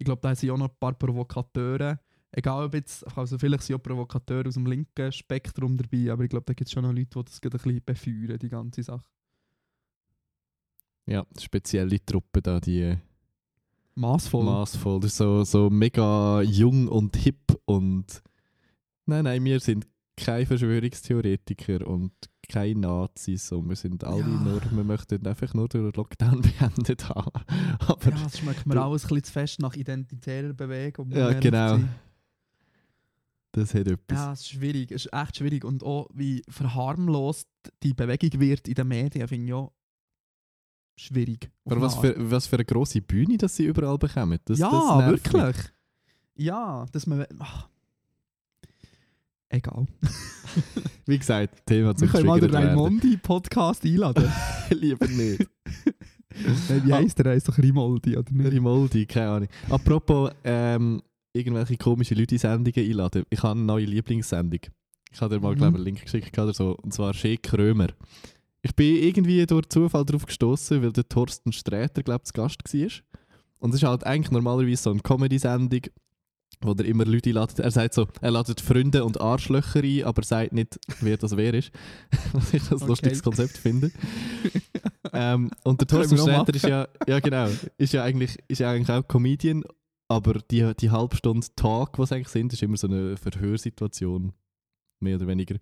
ich 0.00 0.04
glaube, 0.06 0.22
da 0.22 0.34
sind 0.34 0.50
auch 0.50 0.56
noch 0.56 0.70
ein 0.70 0.76
paar 0.80 0.94
Provokateure. 0.94 2.00
Egal 2.32 2.64
ob 2.64 2.74
jetzt, 2.74 3.06
also 3.16 3.36
vielleicht 3.38 3.64
sind 3.64 3.76
auch 3.76 3.82
Provokateure 3.82 4.48
aus 4.48 4.54
dem 4.54 4.64
linken 4.64 5.12
Spektrum 5.12 5.76
dabei, 5.76 6.10
aber 6.10 6.24
ich 6.24 6.30
glaube, 6.30 6.46
da 6.46 6.54
gibt 6.54 6.68
es 6.68 6.72
schon 6.72 6.84
noch 6.84 6.92
Leute, 6.92 7.22
die 7.22 7.22
das 7.22 7.42
ein 7.42 7.50
bisschen 7.50 7.84
befeuern, 7.84 8.38
die 8.38 8.48
ganze 8.48 8.82
Sache. 8.82 9.04
ja, 11.06 11.26
spezielle 11.38 12.02
Truppe 12.04 12.40
da, 12.40 12.60
die 12.60 12.80
äh, 12.80 12.96
Maßvoll. 13.96 14.44
maßvoll. 14.44 15.02
So, 15.08 15.44
so 15.44 15.68
mega 15.68 16.40
jung 16.40 16.88
und 16.88 17.16
hip 17.16 17.60
und. 17.66 18.22
Nein, 19.04 19.24
nein, 19.24 19.44
wir 19.44 19.60
sind 19.60 19.86
keine 20.16 20.46
Verschwörungstheoretiker 20.46 21.86
und 21.86 22.12
keine 22.50 22.80
Nazis 22.80 23.50
und 23.52 23.68
wir 23.68 23.76
sind 23.76 24.04
alle 24.04 24.20
Ja. 24.20 24.26
nur, 24.26 24.60
wir 24.70 24.84
möchten 24.84 25.26
einfach 25.26 25.54
nur 25.54 25.68
den 25.68 25.90
Lockdown 25.92 26.42
beendet 26.58 27.08
haben. 27.08 27.44
Aber 27.86 28.10
ja, 28.10 28.22
das 28.24 28.38
schmeckt 28.38 28.66
mir 28.66 28.82
alles 28.82 29.04
ein 29.04 29.08
bisschen 29.08 29.24
zu 29.24 29.32
fest 29.32 29.60
nach 29.60 29.74
identitärer 29.76 30.52
Bewegung. 30.52 31.10
Ja, 31.12 31.32
genau. 31.32 31.78
das 33.52 33.74
hat 33.74 33.86
etwas. 33.86 34.18
Ja, 34.18 34.32
es 34.32 34.40
ist 34.40 34.48
schwierig. 34.50 34.90
Es 34.90 35.06
ist 35.06 35.12
echt 35.12 35.36
schwierig. 35.36 35.64
Und 35.64 35.82
auch 35.82 36.08
wie 36.12 36.42
verharmlost 36.48 37.48
die 37.82 37.94
Bewegung 37.94 38.40
wird 38.40 38.68
in 38.68 38.74
den 38.74 38.88
Medien, 38.88 39.26
finde 39.28 39.46
ich 39.46 39.52
auch 39.54 39.72
schwierig. 40.96 41.50
Aber 41.64 41.80
was 41.80 41.96
für, 41.96 42.14
was 42.30 42.46
für 42.46 42.56
eine 42.56 42.64
grosse 42.64 43.00
Bühne 43.00 43.38
das 43.38 43.56
sie 43.56 43.64
überall 43.64 43.98
bekommen. 43.98 44.38
Das, 44.44 44.58
ja, 44.58 44.70
das 44.70 45.10
wirklich. 45.10 45.56
Ja, 46.34 46.86
dass 46.92 47.06
man. 47.06 47.26
Ach. 47.38 47.68
Egal. 49.50 49.86
Wie 51.06 51.18
gesagt, 51.18 51.66
Thema 51.66 51.88
Wir 51.88 51.96
zum 51.96 52.08
können 52.08 52.26
mal 52.26 52.40
den. 52.40 52.54
Raimondi-Podcast 52.54 53.84
einladen. 53.84 54.30
Lieber 54.70 55.06
nicht. 55.08 55.40
Nein, 56.68 56.82
Wie 56.84 56.92
heisst 56.94 57.18
der? 57.18 57.26
Er 57.26 57.32
heisst 57.32 57.48
doch 57.48 57.58
Rimoldi, 57.58 58.16
oder 58.16 58.30
nicht? 58.32 58.52
Rimoldi, 58.52 59.06
keine 59.06 59.30
Ahnung. 59.30 59.48
Apropos, 59.68 60.30
ähm, 60.44 61.02
irgendwelche 61.32 61.76
komischen 61.76 62.16
Leute 62.16 62.36
in 62.36 62.38
Sendungen 62.38 62.88
einladen. 62.90 63.24
Ich 63.28 63.42
habe 63.42 63.56
eine 63.58 63.62
neue 63.66 63.84
Lieblingssendung. 63.86 64.60
Ich 65.12 65.20
habe 65.20 65.34
dir 65.34 65.40
mal, 65.40 65.52
Mhm. 65.54 65.58
glaube 65.58 65.72
ich, 65.72 65.76
einen 65.78 65.84
Link 65.84 66.02
geschickt 66.04 66.38
oder 66.38 66.54
so. 66.54 66.76
Und 66.76 66.94
zwar 66.94 67.12
Shea 67.12 67.36
Krömer. 67.36 67.88
Ich 68.62 68.74
bin 68.76 69.02
irgendwie 69.02 69.44
durch 69.46 69.68
Zufall 69.68 70.04
darauf 70.04 70.26
gestoßen, 70.26 70.80
weil 70.82 70.92
der 70.92 71.08
Thorsten 71.08 71.52
Sträter, 71.52 72.02
glaube 72.04 72.20
ich, 72.24 72.32
zu 72.32 72.34
Gast 72.34 72.58
war. 72.72 72.88
Und 73.58 73.70
es 73.70 73.82
ist 73.82 73.88
halt 73.88 74.04
eigentlich 74.04 74.30
normalerweise 74.30 74.82
so 74.84 74.90
eine 74.92 75.00
Comedy-Sendung, 75.00 75.80
wo 76.62 76.72
er 76.72 76.84
immer 76.84 77.04
Leute 77.04 77.30
einladet. 77.30 77.58
Er 77.58 77.70
sagt 77.70 77.94
so, 77.94 78.06
er 78.20 78.30
ladet 78.30 78.60
Freunde 78.60 79.04
und 79.04 79.20
Arschlöcher 79.20 79.82
ein, 79.82 80.04
aber 80.04 80.22
sagt 80.22 80.52
nicht, 80.52 80.78
wer 81.00 81.16
das 81.16 81.36
wer 81.36 81.54
ist. 81.54 81.70
Was 82.32 82.52
ich 82.52 82.62
das 82.62 82.82
Okay. 82.82 82.86
lustiges 82.86 83.22
Konzept 83.22 83.56
finde. 83.56 83.90
ähm, 85.12 85.50
und 85.64 85.80
der 85.80 85.88
Thorsten 85.88 86.18
Sträter 86.18 86.54
ist 86.54 86.66
ja, 86.66 86.88
ja 87.06 87.20
genau, 87.20 87.48
ist 87.78 87.92
ja 87.92 88.04
eigentlich, 88.04 88.38
ist 88.48 88.58
ja 88.58 88.70
eigentlich 88.70 88.90
auch 88.90 89.06
Comedian, 89.08 89.64
aber 90.08 90.34
die, 90.50 90.72
die 90.78 90.90
halbe 90.90 91.16
Stunde 91.16 91.46
Talk, 91.56 91.98
was 91.98 92.12
eigentlich 92.12 92.28
sind, 92.28 92.52
ist 92.52 92.62
immer 92.62 92.76
so 92.76 92.88
eine 92.88 93.16
Verhörsituation, 93.16 94.32
mehr 95.00 95.16
oder 95.16 95.26
weniger. 95.26 95.56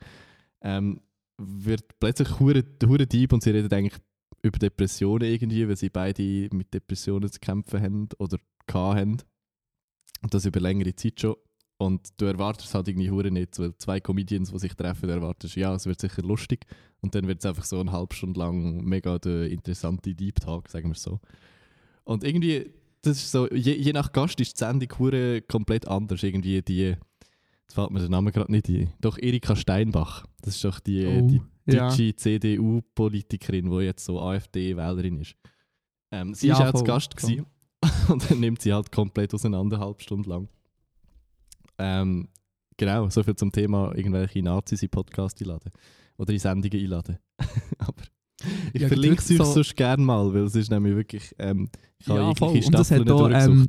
Ähm, 0.62 1.00
wird 1.40 2.00
plötzlich 2.00 2.40
hure 2.40 2.64
hure 2.84 3.06
deep 3.06 3.32
und 3.32 3.42
sie 3.42 3.50
reden 3.50 3.72
eigentlich 3.72 4.00
über 4.42 4.58
Depressionen 4.58 5.28
irgendwie, 5.28 5.68
weil 5.68 5.76
sie 5.76 5.90
beide 5.90 6.48
mit 6.52 6.74
Depressionen 6.74 7.30
zu 7.30 7.38
kämpfen 7.38 7.80
haben 7.80 8.08
oder 8.18 8.38
hatten. 8.72 9.18
Und 10.22 10.34
das 10.34 10.44
über 10.46 10.60
längere 10.60 10.94
Zeit 10.94 11.20
schon. 11.20 11.36
Und 11.80 12.08
du 12.16 12.24
erwartest 12.24 12.74
halt 12.74 12.88
irgendwie 12.88 13.10
hure 13.10 13.30
nicht, 13.30 13.56
weil 13.60 13.72
zwei 13.78 14.00
Comedians, 14.00 14.50
die 14.50 14.58
sich 14.58 14.74
treffen, 14.74 15.06
du 15.08 15.14
erwartest, 15.14 15.54
ja, 15.54 15.72
es 15.74 15.86
wird 15.86 16.00
sicher 16.00 16.22
lustig. 16.22 16.66
Und 17.00 17.14
dann 17.14 17.28
wird 17.28 17.38
es 17.38 17.46
einfach 17.46 17.64
so 17.64 17.78
eine 17.78 17.92
halbe 17.92 18.14
Stunde 18.14 18.40
lang 18.40 18.82
mega 18.84 19.18
der 19.20 19.48
interessante 19.48 20.12
Deep 20.14 20.40
Talk, 20.40 20.68
sagen 20.68 20.88
wir 20.88 20.96
so. 20.96 21.20
Und 22.02 22.24
irgendwie, 22.24 22.72
das 23.02 23.18
ist 23.18 23.30
so, 23.30 23.48
je, 23.52 23.74
je 23.76 23.92
nach 23.92 24.10
Gast 24.10 24.40
ist 24.40 24.54
die 24.54 24.64
Sendung 24.64 24.88
hure 24.98 25.40
komplett 25.42 25.86
anders. 25.86 26.20
Irgendwie 26.24 26.62
die, 26.62 26.96
jetzt 27.60 27.74
fällt 27.74 27.92
mir 27.92 28.00
der 28.00 28.08
Name 28.08 28.32
gerade 28.32 28.50
nicht 28.50 28.68
ein, 28.68 28.92
doch 29.00 29.16
Erika 29.16 29.54
Steinbach. 29.54 30.26
Das 30.42 30.56
ist 30.56 30.64
doch 30.64 30.80
die, 30.80 31.06
Oh, 31.06 31.28
die 31.28 31.40
ja. 31.72 31.90
deutsche 31.90 32.16
CDU-Politikerin, 32.16 33.70
die 33.70 33.84
jetzt 33.84 34.04
so 34.04 34.20
AfD-Wählerin 34.20 35.20
ist. 35.20 35.36
Ähm, 36.10 36.34
sie 36.34 36.48
Ja, 36.48 36.58
war 36.58 36.70
auch 36.70 36.78
zu 36.78 36.84
Gast 36.84 37.18
voll. 37.20 37.30
gewesen. 37.30 37.46
und 38.08 38.30
dann 38.30 38.40
nimmt 38.40 38.60
sie 38.62 38.72
halt 38.72 38.90
komplett 38.92 39.32
auseinander, 39.34 39.78
halbe 39.78 40.02
Stunde 40.02 40.28
lang. 40.28 40.48
Ähm, 41.78 42.28
genau, 42.76 43.08
soviel 43.08 43.36
zum 43.36 43.52
Thema 43.52 43.94
irgendwelche 43.94 44.42
Nazis 44.42 44.82
in 44.82 44.88
Podcast 44.88 45.40
einladen. 45.40 45.70
Oder 46.16 46.32
in 46.32 46.38
Sendungen 46.40 46.80
einladen. 46.80 47.18
Aber 47.78 48.02
ich 48.72 48.82
Ja, 48.82 48.88
verlinke 48.88 49.20
es 49.22 49.30
euch 49.30 49.36
so- 49.38 49.44
sonst 49.44 49.76
gerne 49.76 50.02
mal, 50.02 50.32
weil 50.34 50.44
es 50.44 50.54
ist 50.54 50.70
nämlich 50.70 50.96
wirklich, 50.96 51.34
ähm, 51.38 51.68
ich 51.98 52.08
habe 52.08 52.20
Ja, 52.20 52.34
voll. 52.34 52.56
Und 52.64 52.74
das 52.74 52.90
hat 52.90 53.10
auch, 53.10 53.30
ähm. 53.30 53.66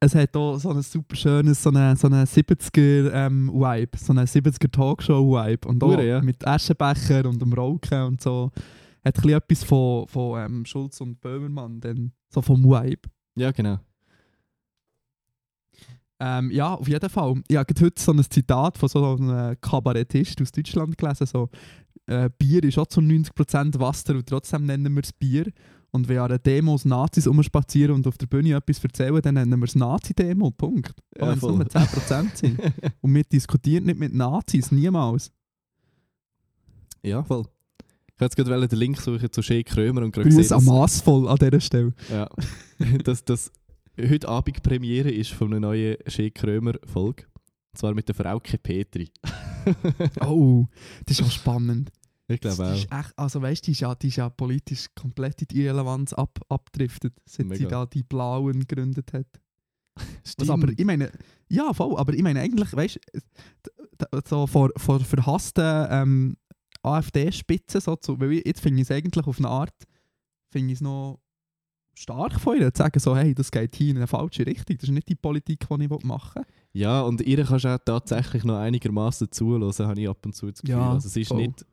Es 0.00 0.16
hat 0.16 0.36
auch 0.36 0.58
so 0.58 0.70
ein 0.70 0.82
super 0.82 1.14
schönes, 1.14 1.62
so 1.62 1.70
eine, 1.70 1.94
so 1.94 2.08
eine 2.08 2.24
70er-Vibe, 2.24 3.96
so 3.98 4.12
eine 4.12 4.24
70er-Talkshow-Vibe. 4.24 5.68
Und 5.68 5.84
auch 5.84 5.90
Hure, 5.92 6.04
ja. 6.04 6.20
mit 6.20 6.44
Aschenbecher 6.44 7.24
und 7.26 7.40
dem 7.40 7.52
Rauchen 7.52 8.02
und 8.02 8.20
so. 8.20 8.50
Hat 9.04 9.16
ein 9.16 9.22
bisschen 9.22 9.30
etwas 9.30 9.64
von, 9.64 10.06
von 10.08 10.40
ähm, 10.40 10.64
Schulz 10.64 11.00
und 11.00 11.20
Böhmermann, 11.20 11.80
dann, 11.80 12.12
so 12.28 12.40
vom 12.40 12.64
Vibe. 12.64 13.08
Ja, 13.36 13.50
genau. 13.50 13.78
Ähm, 16.20 16.52
ja, 16.52 16.74
auf 16.74 16.86
jeden 16.86 17.10
Fall. 17.10 17.42
Ich 17.48 17.56
habe 17.56 17.74
heute 17.80 18.00
so 18.00 18.12
ein 18.12 18.22
Zitat 18.22 18.78
von 18.78 18.88
so 18.88 19.16
einem 19.16 19.60
Kabarettist 19.60 20.40
aus 20.40 20.52
Deutschland 20.52 20.96
gelesen. 20.96 21.26
So, 21.26 21.48
äh, 22.06 22.30
Bier 22.38 22.62
ist 22.62 22.78
auch 22.78 22.86
zu 22.86 23.00
90% 23.00 23.80
Wasser 23.80 24.14
und 24.14 24.28
trotzdem 24.28 24.66
nennen 24.66 24.94
wir 24.94 25.02
es 25.02 25.12
Bier. 25.12 25.50
Und 25.90 26.08
wenn 26.08 26.18
an 26.18 26.38
Demos 26.44 26.84
Nazis 26.84 27.26
rumspazieren 27.26 27.96
und 27.96 28.06
auf 28.06 28.16
der 28.16 28.26
Bühne 28.26 28.54
etwas 28.54 28.82
erzählen, 28.82 29.20
dann 29.20 29.34
nennen 29.34 29.58
wir 29.58 29.66
es 29.66 29.74
Nazi-Demo. 29.74 30.50
Punkt. 30.52 30.94
Ja, 31.18 31.28
wenn 31.28 31.36
es 31.36 31.42
nur 31.42 31.60
10% 31.60 32.36
sind. 32.36 32.60
Und 33.02 33.14
wir 33.14 33.24
diskutieren 33.24 33.84
nicht 33.84 33.98
mit 33.98 34.14
Nazis, 34.14 34.72
niemals. 34.72 35.30
ja, 37.02 37.22
voll. 37.22 37.44
Ich 38.16 38.20
jetzt 38.20 38.36
gerade 38.36 38.68
den 38.68 38.78
Link 38.78 39.00
suchen 39.00 39.32
zu 39.32 39.42
Shea 39.42 39.62
Krömer 39.62 40.02
und 40.02 40.12
gerade 40.12 40.28
gesehen, 40.28 40.52
am 40.52 40.64
massvoll 40.64 41.28
an 41.28 41.36
dieser 41.36 41.60
Stelle. 41.60 41.92
Ja. 42.10 42.28
dass 43.04 43.24
das 43.24 43.50
heute 43.98 44.28
Abend 44.28 44.62
Premiere 44.62 45.10
ist 45.10 45.30
von 45.32 45.48
einer 45.48 45.60
neuen 45.60 45.96
Shea 46.06 46.30
Krömer 46.30 46.74
Folge. 46.84 47.24
Und 47.72 47.78
zwar 47.78 47.94
mit 47.94 48.06
der 48.08 48.14
Frauke 48.14 48.58
Petri. 48.58 49.10
Oh, 50.20 50.66
das 51.06 51.20
ist 51.20 51.24
auch 51.26 51.30
spannend. 51.30 51.90
Ich 52.26 52.40
glaube 52.40 52.66
auch. 52.66 52.74
ist 52.74 52.90
echt, 52.92 53.12
also 53.16 53.40
weißt 53.42 53.62
du, 53.62 53.66
die, 53.66 53.72
ist 53.72 53.80
ja- 53.80 53.94
die 53.94 54.08
ist 54.08 54.16
ja 54.16 54.28
politisch 54.28 54.86
komplett 54.94 55.42
in 55.42 55.48
die 55.48 55.62
Irrelevanz 55.64 56.12
ab, 56.12 56.40
abdriftet, 56.48 57.14
seit 57.26 57.46
sie 57.46 57.64
Mega. 57.64 57.68
da 57.68 57.86
die 57.86 58.02
Blauen 58.02 58.60
gegründet 58.66 59.12
hat. 59.12 59.26
Stimmt. 60.24 60.48
Was 60.48 60.50
aber, 60.50 60.72
ich 60.76 60.84
meine, 60.84 61.12
ja, 61.48 61.72
voll, 61.74 61.96
aber 61.96 62.12
ich 62.14 62.22
meine 62.22 62.40
eigentlich, 62.40 62.72
weißt 62.72 62.98
du, 63.12 64.20
so 64.26 64.46
vor, 64.46 64.70
vor 64.76 64.98
verhassten 65.00 65.86
ähm, 65.90 66.36
AfD-Spitzen, 66.82 67.80
so 67.80 67.96
zu, 67.96 68.20
weil 68.20 68.32
ich, 68.32 68.46
jetzt 68.46 68.60
finde 68.60 68.82
ich 68.82 68.88
es 68.88 68.96
eigentlich 68.96 69.26
auf 69.26 69.38
eine 69.38 69.48
Art, 69.48 69.74
finde 70.50 70.72
ich 70.72 70.78
es 70.78 70.80
noch 70.80 71.20
stark 71.94 72.40
von 72.40 72.58
ihr, 72.58 72.72
zu 72.72 72.78
sagen, 72.78 72.98
so, 72.98 73.16
hey, 73.16 73.34
das 73.34 73.50
geht 73.50 73.76
hier 73.76 73.90
in 73.90 73.98
eine 73.98 74.06
falsche 74.06 74.46
Richtung, 74.46 74.76
das 74.76 74.88
ist 74.88 74.94
nicht 74.94 75.08
die 75.08 75.14
Politik, 75.14 75.66
die 75.68 75.84
ich 75.84 76.04
machen 76.04 76.42
will. 76.42 76.80
ja, 76.80 77.02
und 77.02 77.20
ihr 77.20 77.44
kannst 77.44 77.66
auch 77.66 77.78
tatsächlich 77.84 78.44
noch 78.44 78.58
einigermaßen 78.58 79.30
zuhören, 79.30 79.70
habe 79.70 80.00
ich 80.00 80.08
ab 80.08 80.24
und 80.24 80.34
zu 80.34 80.50
das 80.50 80.62
Gefühl. 80.62 80.78
Ja, 80.78 80.92
also 80.92 81.06
es 81.06 81.16
ist 81.16 81.28
voll. 81.28 81.42
nicht, 81.42 81.66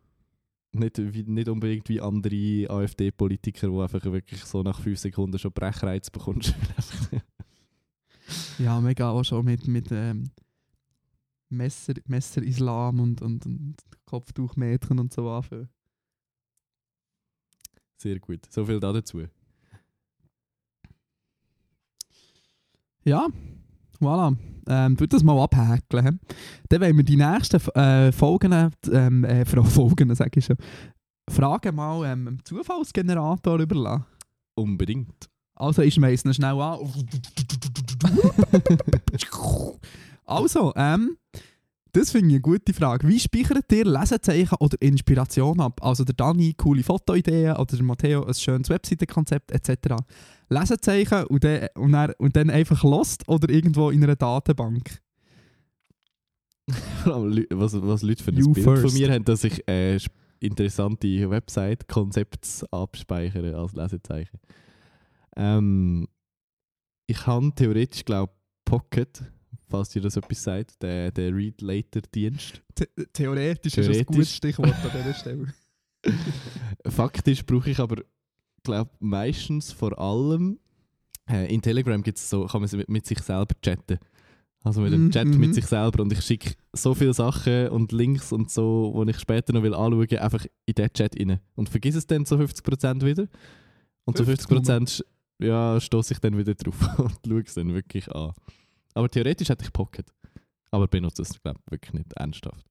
nicht, 0.71 0.97
nicht 1.27 1.49
unbedingt 1.49 1.87
wie 1.89 2.01
andere 2.01 2.69
AfD-Politiker, 2.69 3.69
die 3.69 3.79
einfach 3.79 4.03
wirklich 4.03 4.43
so 4.43 4.61
nach 4.61 4.79
fünf 4.79 4.99
Sekunden 4.99 5.39
schon 5.39 5.53
Brechreiz 5.53 6.09
bekommst. 6.09 6.53
Ja, 8.59 8.79
mega 8.79 9.09
auch 9.09 9.23
schon 9.23 9.45
mit, 9.45 9.67
mit 9.67 9.91
ähm, 9.91 10.29
Messer, 11.49 11.93
Messer-Islam 12.05 12.99
und, 12.99 13.21
und, 13.21 13.45
und 13.45 13.75
Kopftuchmädchen 14.09 14.99
und 14.99 15.13
so 15.13 15.29
anfangen. 15.29 15.69
Sehr 17.97 18.19
gut. 18.19 18.45
So 18.49 18.65
viel 18.65 18.79
da 18.79 18.93
dazu. 18.93 19.25
Ja, 23.03 23.27
voilà. 23.99 24.35
Ähm, 24.67 24.97
tu 24.97 25.07
das 25.07 25.23
mal 25.23 25.41
abhäkeln. 25.41 26.05
hä? 26.05 26.11
Dann 26.69 26.81
wollen 26.81 26.97
wir 26.97 27.03
die 27.03 27.17
nächsten 27.17 27.59
äh, 27.75 28.11
Folgen, 28.11 28.71
ähm, 28.91 29.23
äh, 29.23 29.45
Folgen, 29.63 30.13
sag 30.15 30.35
ich 30.37 30.45
schon, 30.45 30.57
Fragen 31.29 31.75
mal 31.75 32.05
ähm, 32.05 32.25
dem 32.25 32.45
Zufallsgenerator 32.45 33.59
überlassen. 33.59 34.05
Unbedingt. 34.55 35.29
Also, 35.55 35.81
ich 35.81 35.93
schmeiß 35.93 36.25
ihn 36.25 36.33
schnell 36.33 36.59
an. 36.59 36.79
also, 40.25 40.73
ähm, 40.75 41.17
das 41.91 42.11
finde 42.11 42.27
ich 42.27 42.33
eine 42.35 42.41
gute 42.41 42.73
Frage. 42.73 43.07
Wie 43.07 43.19
speichert 43.19 43.71
ihr 43.71 43.85
Lesezeichen 43.85 44.55
oder 44.59 44.79
Inspiration 44.81 45.59
ab? 45.59 45.83
Also 45.83 46.03
der 46.03 46.15
Dani 46.15 46.53
coole 46.53 46.83
Fotoideen 46.83 47.55
oder 47.55 47.75
der 47.75 47.83
Matteo 47.83 48.25
ein 48.25 48.33
schönes 48.33 48.69
Webseitenkonzept 48.69 49.51
etc. 49.51 49.95
Lesezeichen 50.49 51.25
und 51.25 51.43
dann, 51.43 51.67
und 51.75 51.91
dann, 51.91 52.13
und 52.17 52.35
dann 52.35 52.49
einfach 52.49 52.83
lost 52.83 53.27
oder 53.27 53.49
irgendwo 53.49 53.89
in 53.89 54.03
einer 54.03 54.15
Datenbank? 54.15 54.99
Was, 57.05 57.81
was 57.81 58.03
Leute 58.03 58.23
für 58.23 58.31
ein 58.31 58.37
You 58.37 58.53
Bild 58.53 58.63
first. 58.63 58.83
von 58.83 58.93
mir 58.93 59.11
haben, 59.11 59.25
dass 59.25 59.43
ich 59.43 59.67
äh, 59.67 59.97
interessante 60.39 61.27
Website-Konzepte 61.27 62.67
abspeichere 62.71 63.57
als 63.57 63.73
Lesezeichen. 63.73 64.39
Ähm, 65.35 66.07
ich 67.07 67.25
habe 67.25 67.51
theoretisch, 67.55 68.05
glaube 68.05 68.33
Pocket, 68.65 69.23
falls 69.69 69.89
dir 69.89 70.01
das 70.01 70.17
etwas 70.17 70.43
sagt, 70.43 70.81
der, 70.81 71.11
der 71.11 71.33
Read-Later-Dienst. 71.35 72.61
The 72.77 72.85
theoretisch, 73.13 73.77
ist 73.77 73.77
das 73.77 73.85
ein 73.87 73.91
Theoretisch. 73.93 74.05
gutes 74.15 74.35
Stichwort 74.35 74.69
an 74.73 74.91
dieser 74.97 75.13
Stelle. 75.13 75.53
Faktisch 76.87 77.45
brauche 77.45 77.69
ich 77.69 77.79
aber, 77.79 78.03
glaube 78.63 78.91
meistens 78.99 79.71
vor 79.71 79.97
allem, 79.99 80.59
äh, 81.29 81.53
in 81.53 81.61
Telegram 81.61 82.01
gibt's 82.01 82.29
so, 82.29 82.45
kann 82.45 82.61
man 82.61 82.69
mit, 82.73 82.89
mit 82.89 83.05
sich 83.05 83.19
selber 83.19 83.55
chatten. 83.61 83.99
Also 84.61 84.81
mit 84.81 84.91
dem 84.91 85.05
Mhm, 85.05 85.11
Chat 85.11 85.27
mhm. 85.27 85.37
mit 85.39 85.55
sich 85.55 85.65
selber 85.67 86.03
und 86.03 86.11
ich 86.11 86.21
schicke 86.21 86.53
so 86.73 86.93
viele 86.93 87.13
Sachen 87.13 87.69
und 87.69 87.93
Links 87.93 88.33
und 88.33 88.51
so, 88.51 89.03
die 89.05 89.11
ich 89.11 89.19
später 89.19 89.53
noch 89.53 89.63
will 89.63 89.73
anschauen, 89.73 90.17
einfach 90.19 90.45
in 90.65 90.73
den 90.73 90.91
Chat 90.91 91.17
rein. 91.17 91.39
Und 91.55 91.69
vergiss 91.69 91.95
es 91.95 92.05
dann 92.07 92.25
zu 92.25 92.35
50% 92.35 93.05
wieder. 93.05 93.27
Und 94.03 94.17
zu 94.17 94.25
50 94.25 94.49
50% 94.49 94.89
sch- 94.89 95.03
ja, 95.41 95.79
stoße 95.79 96.13
ich 96.13 96.19
dann 96.19 96.37
wieder 96.37 96.55
drauf 96.55 96.75
und 96.99 97.13
schaue 97.25 97.41
es 97.41 97.53
dann 97.53 97.73
wirklich 97.73 98.11
an. 98.11 98.33
Aber 98.93 99.09
theoretisch 99.09 99.49
hätte 99.49 99.65
ich 99.65 99.73
Pocket. 99.73 100.11
Aber 100.71 100.87
benutze 100.87 101.21
es, 101.21 101.41
glaube 101.41 101.59
ich, 101.65 101.71
wirklich 101.71 101.93
nicht 101.93 102.13
ernsthaft. 102.13 102.65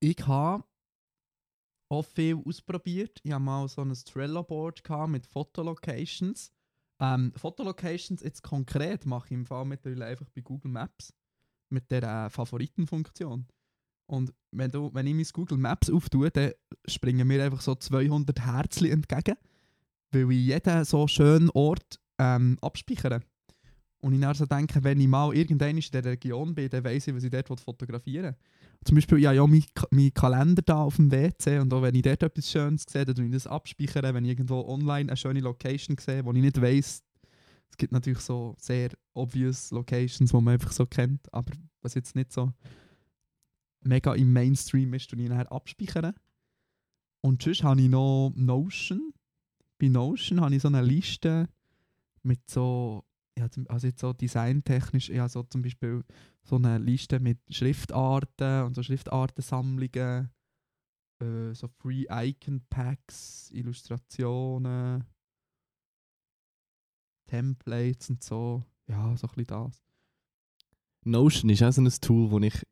Ich 0.00 0.26
habe 0.26 0.64
auch 1.88 2.04
viel 2.04 2.36
ausprobiert. 2.44 3.20
Ich 3.22 3.32
habe 3.32 3.44
mal 3.44 3.68
so 3.68 3.82
ein 3.82 3.92
Trello-Board 3.92 4.82
mit 5.08 5.26
Fotolocations. 5.26 6.52
Ähm, 7.00 7.32
Fotolocations 7.36 8.22
jetzt 8.22 8.42
konkret 8.42 9.06
mache 9.06 9.26
ich 9.26 9.32
im 9.32 9.46
Fall 9.46 9.64
mittlerweile 9.64 10.06
einfach 10.06 10.28
bei 10.30 10.40
Google 10.42 10.70
Maps. 10.70 11.12
mit 11.70 11.90
der 11.90 12.02
äh, 12.02 12.30
Favoritenfunktion. 12.30 13.46
Und 14.06 14.32
wenn, 14.52 14.70
du, 14.70 14.92
wenn 14.94 15.06
ich 15.06 15.14
mein 15.14 15.26
Google 15.32 15.58
Maps 15.58 15.90
auftue, 15.90 16.30
dann 16.30 16.52
springen 16.86 17.26
mir 17.26 17.42
einfach 17.42 17.60
so 17.60 17.74
200 17.74 18.38
Herzchen 18.40 18.90
entgegen, 18.90 19.36
weil 20.12 20.30
ich 20.30 20.38
jeden 20.38 20.84
so 20.84 21.08
schönen 21.08 21.50
Ort 21.50 21.98
ähm, 22.18 22.58
abspeichere. 22.60 23.20
Und 24.04 24.12
ich 24.12 24.36
so 24.36 24.44
denke, 24.44 24.84
wenn 24.84 25.00
ich 25.00 25.08
mal 25.08 25.34
irgendwann 25.34 25.78
in 25.78 25.84
der 25.90 26.04
Region 26.04 26.54
bin, 26.54 26.68
dann 26.68 26.84
weiss 26.84 27.06
ich, 27.06 27.14
was 27.14 27.24
ich 27.24 27.30
dort 27.30 27.58
fotografieren 27.58 28.26
will. 28.26 28.36
Zum 28.84 28.96
Beispiel, 28.96 29.16
ja, 29.16 29.32
ja, 29.32 29.46
mein, 29.46 29.64
Ka- 29.74 29.88
mein 29.90 30.12
Kalender 30.12 30.60
da 30.60 30.82
auf 30.82 30.96
dem 30.96 31.10
WC 31.10 31.58
und 31.58 31.72
auch 31.72 31.80
wenn 31.80 31.94
ich 31.94 32.02
dort 32.02 32.22
etwas 32.22 32.50
Schönes 32.50 32.84
sehe, 32.86 33.06
dann 33.06 33.24
ich 33.24 33.32
das 33.32 33.46
abspeichern. 33.46 34.14
Wenn 34.14 34.26
ich 34.26 34.32
irgendwo 34.32 34.60
online 34.68 35.08
eine 35.08 35.16
schöne 35.16 35.40
Location 35.40 35.96
sehe, 35.98 36.22
wo 36.22 36.32
ich 36.32 36.42
nicht 36.42 36.60
weiss, 36.60 37.02
es 37.70 37.76
gibt 37.78 37.94
natürlich 37.94 38.18
so 38.18 38.54
sehr 38.58 38.90
obvious 39.14 39.70
Locations, 39.70 40.30
die 40.30 40.36
man 40.36 40.52
einfach 40.52 40.72
so 40.72 40.84
kennt, 40.84 41.32
aber 41.32 41.52
was 41.80 41.94
jetzt 41.94 42.14
nicht 42.14 42.30
so 42.30 42.52
mega 43.80 44.12
im 44.14 44.34
Mainstream 44.34 44.92
ist, 44.92 45.08
tue 45.08 45.22
ich 45.22 45.30
nachher 45.30 45.50
abspeichern. 45.50 46.12
Und 47.22 47.42
sonst 47.42 47.62
habe 47.62 47.80
ich 47.80 47.88
noch 47.88 48.34
Notion. 48.36 49.14
Bei 49.78 49.88
Notion 49.88 50.42
habe 50.42 50.54
ich 50.54 50.60
so 50.60 50.68
eine 50.68 50.82
Liste 50.82 51.48
mit 52.22 52.40
so, 52.50 53.02
ja, 53.38 53.48
also 53.68 53.86
jetzt 53.86 54.00
so 54.00 54.12
designtechnisch, 54.12 55.08
ja, 55.08 55.28
so 55.28 55.42
zum 55.42 55.62
Beispiel 55.62 56.04
so 56.44 56.56
eine 56.56 56.78
Liste 56.78 57.18
mit 57.20 57.38
Schriftarten 57.50 58.62
und 58.64 58.74
so 58.74 58.82
Schriftartensammlungen, 58.82 60.30
äh, 61.20 61.52
so 61.54 61.68
Free 61.68 62.06
Icon 62.10 62.60
Packs, 62.70 63.50
Illustrationen, 63.52 65.04
Templates 67.26 68.10
und 68.10 68.22
so. 68.22 68.62
Ja, 68.88 69.16
so 69.16 69.26
ein 69.26 69.32
bisschen 69.34 69.46
das. 69.46 69.82
Notion 71.04 71.50
ist 71.50 71.62
auch 71.62 71.72
so 71.72 71.82
ein 71.82 71.88
Tool, 72.00 72.40
das 72.40 72.54
ich 72.54 72.62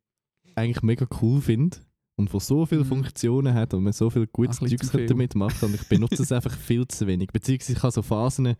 eigentlich 0.57 0.83
mega 0.83 1.07
cool 1.22 1.40
finde 1.40 1.79
und 2.16 2.33
das 2.33 2.46
so 2.46 2.66
viele 2.66 2.83
Mhm. 2.85 2.88
Funktionen 2.88 3.55
hat 3.55 3.75
und 3.75 3.83
man 3.83 3.92
so 3.92 4.11
viel 4.11 4.27
gutes 4.27 4.61
bisschen 4.61 4.79
Zeugs 4.79 4.90
viel. 4.90 5.07
damit 5.07 5.35
machen 5.35 5.66
und 5.68 5.75
ich 5.75 5.88
benutze 5.88 6.22
es 6.22 6.33
einfach 6.33 6.57
viel 6.57 6.87
zu 6.87 7.07
wenig. 7.07 7.29
Beziehungsweise 7.33 7.72
ich 7.72 7.83
habe 7.83 7.92
so 7.92 8.03
Phasen, 8.03 8.55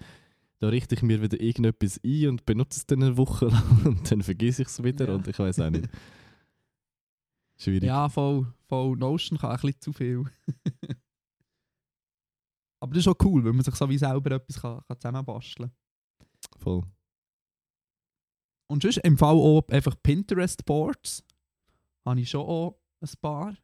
da 0.63 0.69
richte 0.69 0.95
ich 0.95 1.03
mir 1.03 1.21
wieder 1.21 1.41
irgendetwas 1.41 2.01
ein 2.05 2.29
und 2.29 2.45
benutze 2.47 2.79
es 2.79 2.87
dann 2.87 3.03
eine 3.03 3.17
Woche 3.17 3.47
lang 3.47 3.81
und 3.85 4.09
dann 4.09 4.23
vergesse 4.23 4.63
ich 4.63 4.69
es 4.69 4.81
wieder 4.81 5.09
Ja. 5.09 5.15
und 5.17 5.27
ich 5.27 5.37
weiß 5.37 5.59
auch 5.59 5.71
nicht. 5.71 5.89
Schwierig. 7.59 7.83
Ja, 7.83 8.09
voll, 8.09 8.55
voll. 8.69 8.97
Notion 8.97 9.39
kann 9.39 9.51
ein 9.51 9.57
bisschen 9.61 9.81
zu 9.81 9.93
viel. 9.93 10.25
Aber 12.81 12.95
das 12.95 13.05
ist 13.05 13.09
auch 13.09 13.17
cool, 13.25 13.45
weil 13.45 13.53
man 13.53 13.65
sich 13.65 13.75
so 13.75 13.89
wie 13.89 13.99
selber 13.99 14.37
etwas 14.37 14.61
kann, 14.63 14.81
kann 14.87 15.01
zusammenbasteln 15.01 15.69
kann. 15.69 16.61
Voll. 16.61 16.83
Und 18.71 18.83
sonst 18.85 18.99
im 18.99 19.19
Fall 19.19 19.35
auch 19.35 19.67
einfach 19.69 19.97
Pinterest-Boards. 20.01 21.25
Habe 22.07 22.21
ich 22.21 22.31
schon 22.31 22.47
auch 22.47 22.81
ein 23.01 23.11
paar. 23.21 23.57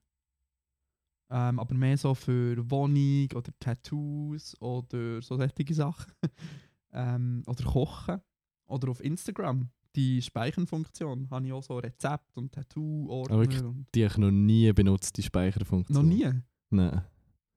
Ähm, 1.31 1.61
aber 1.61 1.75
mehr 1.75 1.97
so 1.97 2.15
für 2.17 2.69
Wohnung 2.69 3.29
oder 3.37 3.53
Tattoos 3.61 4.61
oder 4.61 5.23
so 5.23 5.37
solche 5.37 5.75
Sachen. 5.75 6.13
ähm, 6.93 7.43
oder 7.47 7.65
Kochen. 7.65 8.21
Oder 8.67 8.91
auf 8.91 9.03
Instagram. 9.03 9.71
Die 9.97 10.21
Speichernfunktion 10.23 11.29
habe 11.31 11.47
ich 11.47 11.53
auch 11.53 11.63
so 11.63 11.79
Rezept 11.79 12.37
und 12.37 12.53
Tattoo-Ordner. 12.53 13.39
wirklich? 13.39 13.63
und 13.63 13.87
Die 13.95 14.05
habe 14.05 14.13
ich 14.13 14.19
noch 14.19 14.31
nie 14.31 14.73
benutzt, 14.73 15.17
die 15.17 15.23
noch 15.23 15.27
Speicherfunktion. 15.27 16.07
nie. 16.09 16.31
Nein. 16.71 17.03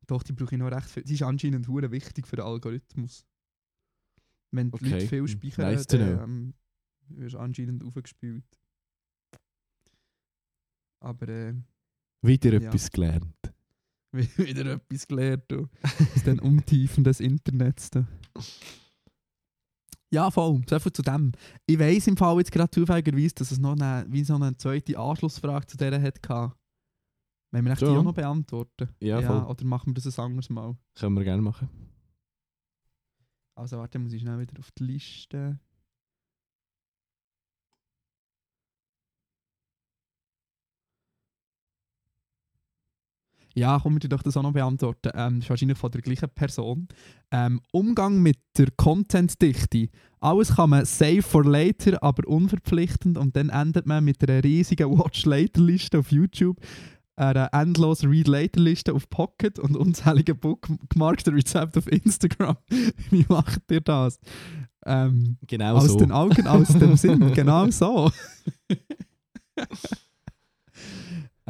Doch, 0.08 0.24
die 0.24 0.34
brauche 0.34 0.56
ich 0.56 0.60
noch 0.60 0.72
recht 0.72 0.89
viel. 0.89 1.04
Die 1.04 1.13
ist 1.13 1.22
anscheinend 1.24 1.67
hure 1.67 1.91
wichtig 1.91 2.26
für 2.28 2.38
den 2.38 2.46
Algorithmus. 2.46 3.26
Wenn 4.52 4.70
die 4.72 4.76
Okay. 4.76 4.89
Leute 4.89 5.08
viel 5.08 5.28
speichern, 5.28 5.72
nice 5.74 5.88
dann 5.88 6.02
ähm, 6.24 6.54
wirst 7.10 7.36
du 7.36 7.39
anscheinend 7.39 7.84
aufgespielt. 7.84 8.44
Aber 11.00 11.28
äh, 11.30 11.54
Wieder 12.22 12.54
Ja. 12.54 12.67
etwas 12.67 12.89
gelernt. 12.91 13.36
wieder 14.12 14.65
etwas 14.74 15.08
gelernt. 15.08 15.44
Du. 15.48 15.67
Aus 16.15 16.24
den 16.26 16.39
Untiefen 16.39 17.04
des 17.04 17.20
Internets. 17.20 17.89
Du. 18.02 18.06
Ja, 20.13 20.30
voll. 20.30 20.62
So 20.69 20.78
viel 20.80 20.91
zu 20.91 21.02
dem. 21.02 21.32
Ich 21.65 21.80
weiss 21.80 22.06
im 22.08 22.17
Fall 22.17 22.38
jetzt 22.39 22.52
gerade 22.52 22.69
zufälligerweise, 22.69 23.34
dass 23.36 23.52
es 23.52 23.60
noch 23.60 23.74
eine, 23.74 24.06
wie 24.10 24.24
so 24.24 24.36
eine 24.36 24.56
zweite 24.58 24.97
Anschlussfrage 25.00 25.67
zu 25.67 25.78
der 25.78 26.02
hat. 26.02 26.21
gehabt. 26.21 26.58
Wenn 27.54 27.65
wir 27.65 27.71
echt 27.74 27.82
die 27.82 27.86
Ja. 27.86 27.97
auch 27.97 28.04
noch 28.04 28.13
beantworten. 28.13 28.89
Ja, 29.02 29.21
voll. 29.21 29.43
Oder 29.43 29.65
machen 29.65 29.95
wir 29.95 30.02
das 30.02 30.17
ein 30.19 30.26
anderes 30.26 30.50
Mal? 30.50 30.76
Können 30.95 31.15
wir 31.15 31.24
gerne 31.24 31.41
machen. 31.41 31.69
Also 33.56 33.78
warte, 33.78 34.00
muss 34.00 34.13
ich 34.13 34.21
schnell 34.21 34.39
wieder 34.39 34.58
auf 34.60 34.71
die 34.71 34.84
Liste. 34.84 35.60
Ja, 43.54 43.80
komm, 43.82 44.02
wir 44.02 44.10
doch 44.10 44.24
das 44.24 44.38
auch 44.38 44.44
noch 44.44 44.54
beantworten. 44.54 45.10
Ähm, 45.14 45.36
das 45.36 45.46
ist 45.46 45.50
wahrscheinlich 45.50 45.78
von 45.78 45.92
der 45.92 46.02
gleichen 46.02 46.30
Person. 46.30 46.88
Ähm, 47.32 47.60
Umgang 47.72 48.22
mit 48.22 48.38
der 48.58 48.68
Content-Dichte. 48.78 49.90
Alles 50.20 50.56
kann 50.56 50.70
man 50.70 50.86
save 50.86 51.22
for 51.22 51.44
later, 51.44 52.02
aber 52.04 52.28
unverpflichtend. 52.28 53.18
Und 53.18 53.36
dann 53.36 53.50
endet 53.50 53.86
man 53.86 54.04
mit 54.04 54.28
einer 54.28 54.44
riesigen 54.44 54.98
Watch-Later-Liste 54.98 56.00
auf 56.00 56.12
YouTube, 56.12 56.58
einer 57.16 57.50
endlosen 57.54 58.10
Read-Later-Liste 58.10 58.94
auf 58.94 59.10
Pocket 59.10 59.60
und 59.60 59.76
unzähligen 59.76 60.38
bookmarkten 60.40 61.34
Rezepte 61.34 61.80
auf 61.80 61.92
Instagram. 61.92 62.58
Wie 63.10 63.26
macht 63.28 63.62
ihr 63.70 63.82
das? 63.82 64.20
Ähm, 64.86 65.38
Genau 65.46 65.76
aus 65.76 65.88
so. 65.88 65.98
den 65.98 66.12
Augen, 66.12 66.48
aus 66.48 66.70
dem 66.70 66.96
Sinn, 66.98 67.32
genau 67.36 67.70
so. 67.70 68.12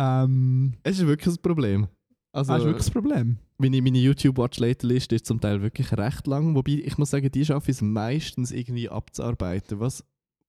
ähm, 0.02 0.74
Es 0.84 1.00
ist 1.00 1.08
wirklich 1.08 1.36
ein 1.36 1.42
Problem. 1.42 1.88
Also, 2.32 2.54
das 2.54 2.62
ist 2.62 2.66
wirklich 2.66 2.86
das 2.86 2.94
Problem. 2.94 3.38
meine, 3.58 3.82
meine 3.82 3.98
YouTube-Watch-Later-Liste 3.98 5.16
ist 5.16 5.26
zum 5.26 5.42
Teil 5.42 5.62
wirklich 5.62 5.92
recht 5.94 6.28
lang, 6.28 6.56
wobei 6.56 6.82
ich 6.84 6.98
muss 6.98 7.10
sagen, 7.10 7.30
die 7.30 7.46
schaffe 7.46 7.72
ich 7.72 7.78
es 7.78 7.82
meistens 7.82 8.52
irgendwie 8.52 8.90
abzuarbeiten. 8.90 9.80
Was 9.80 10.04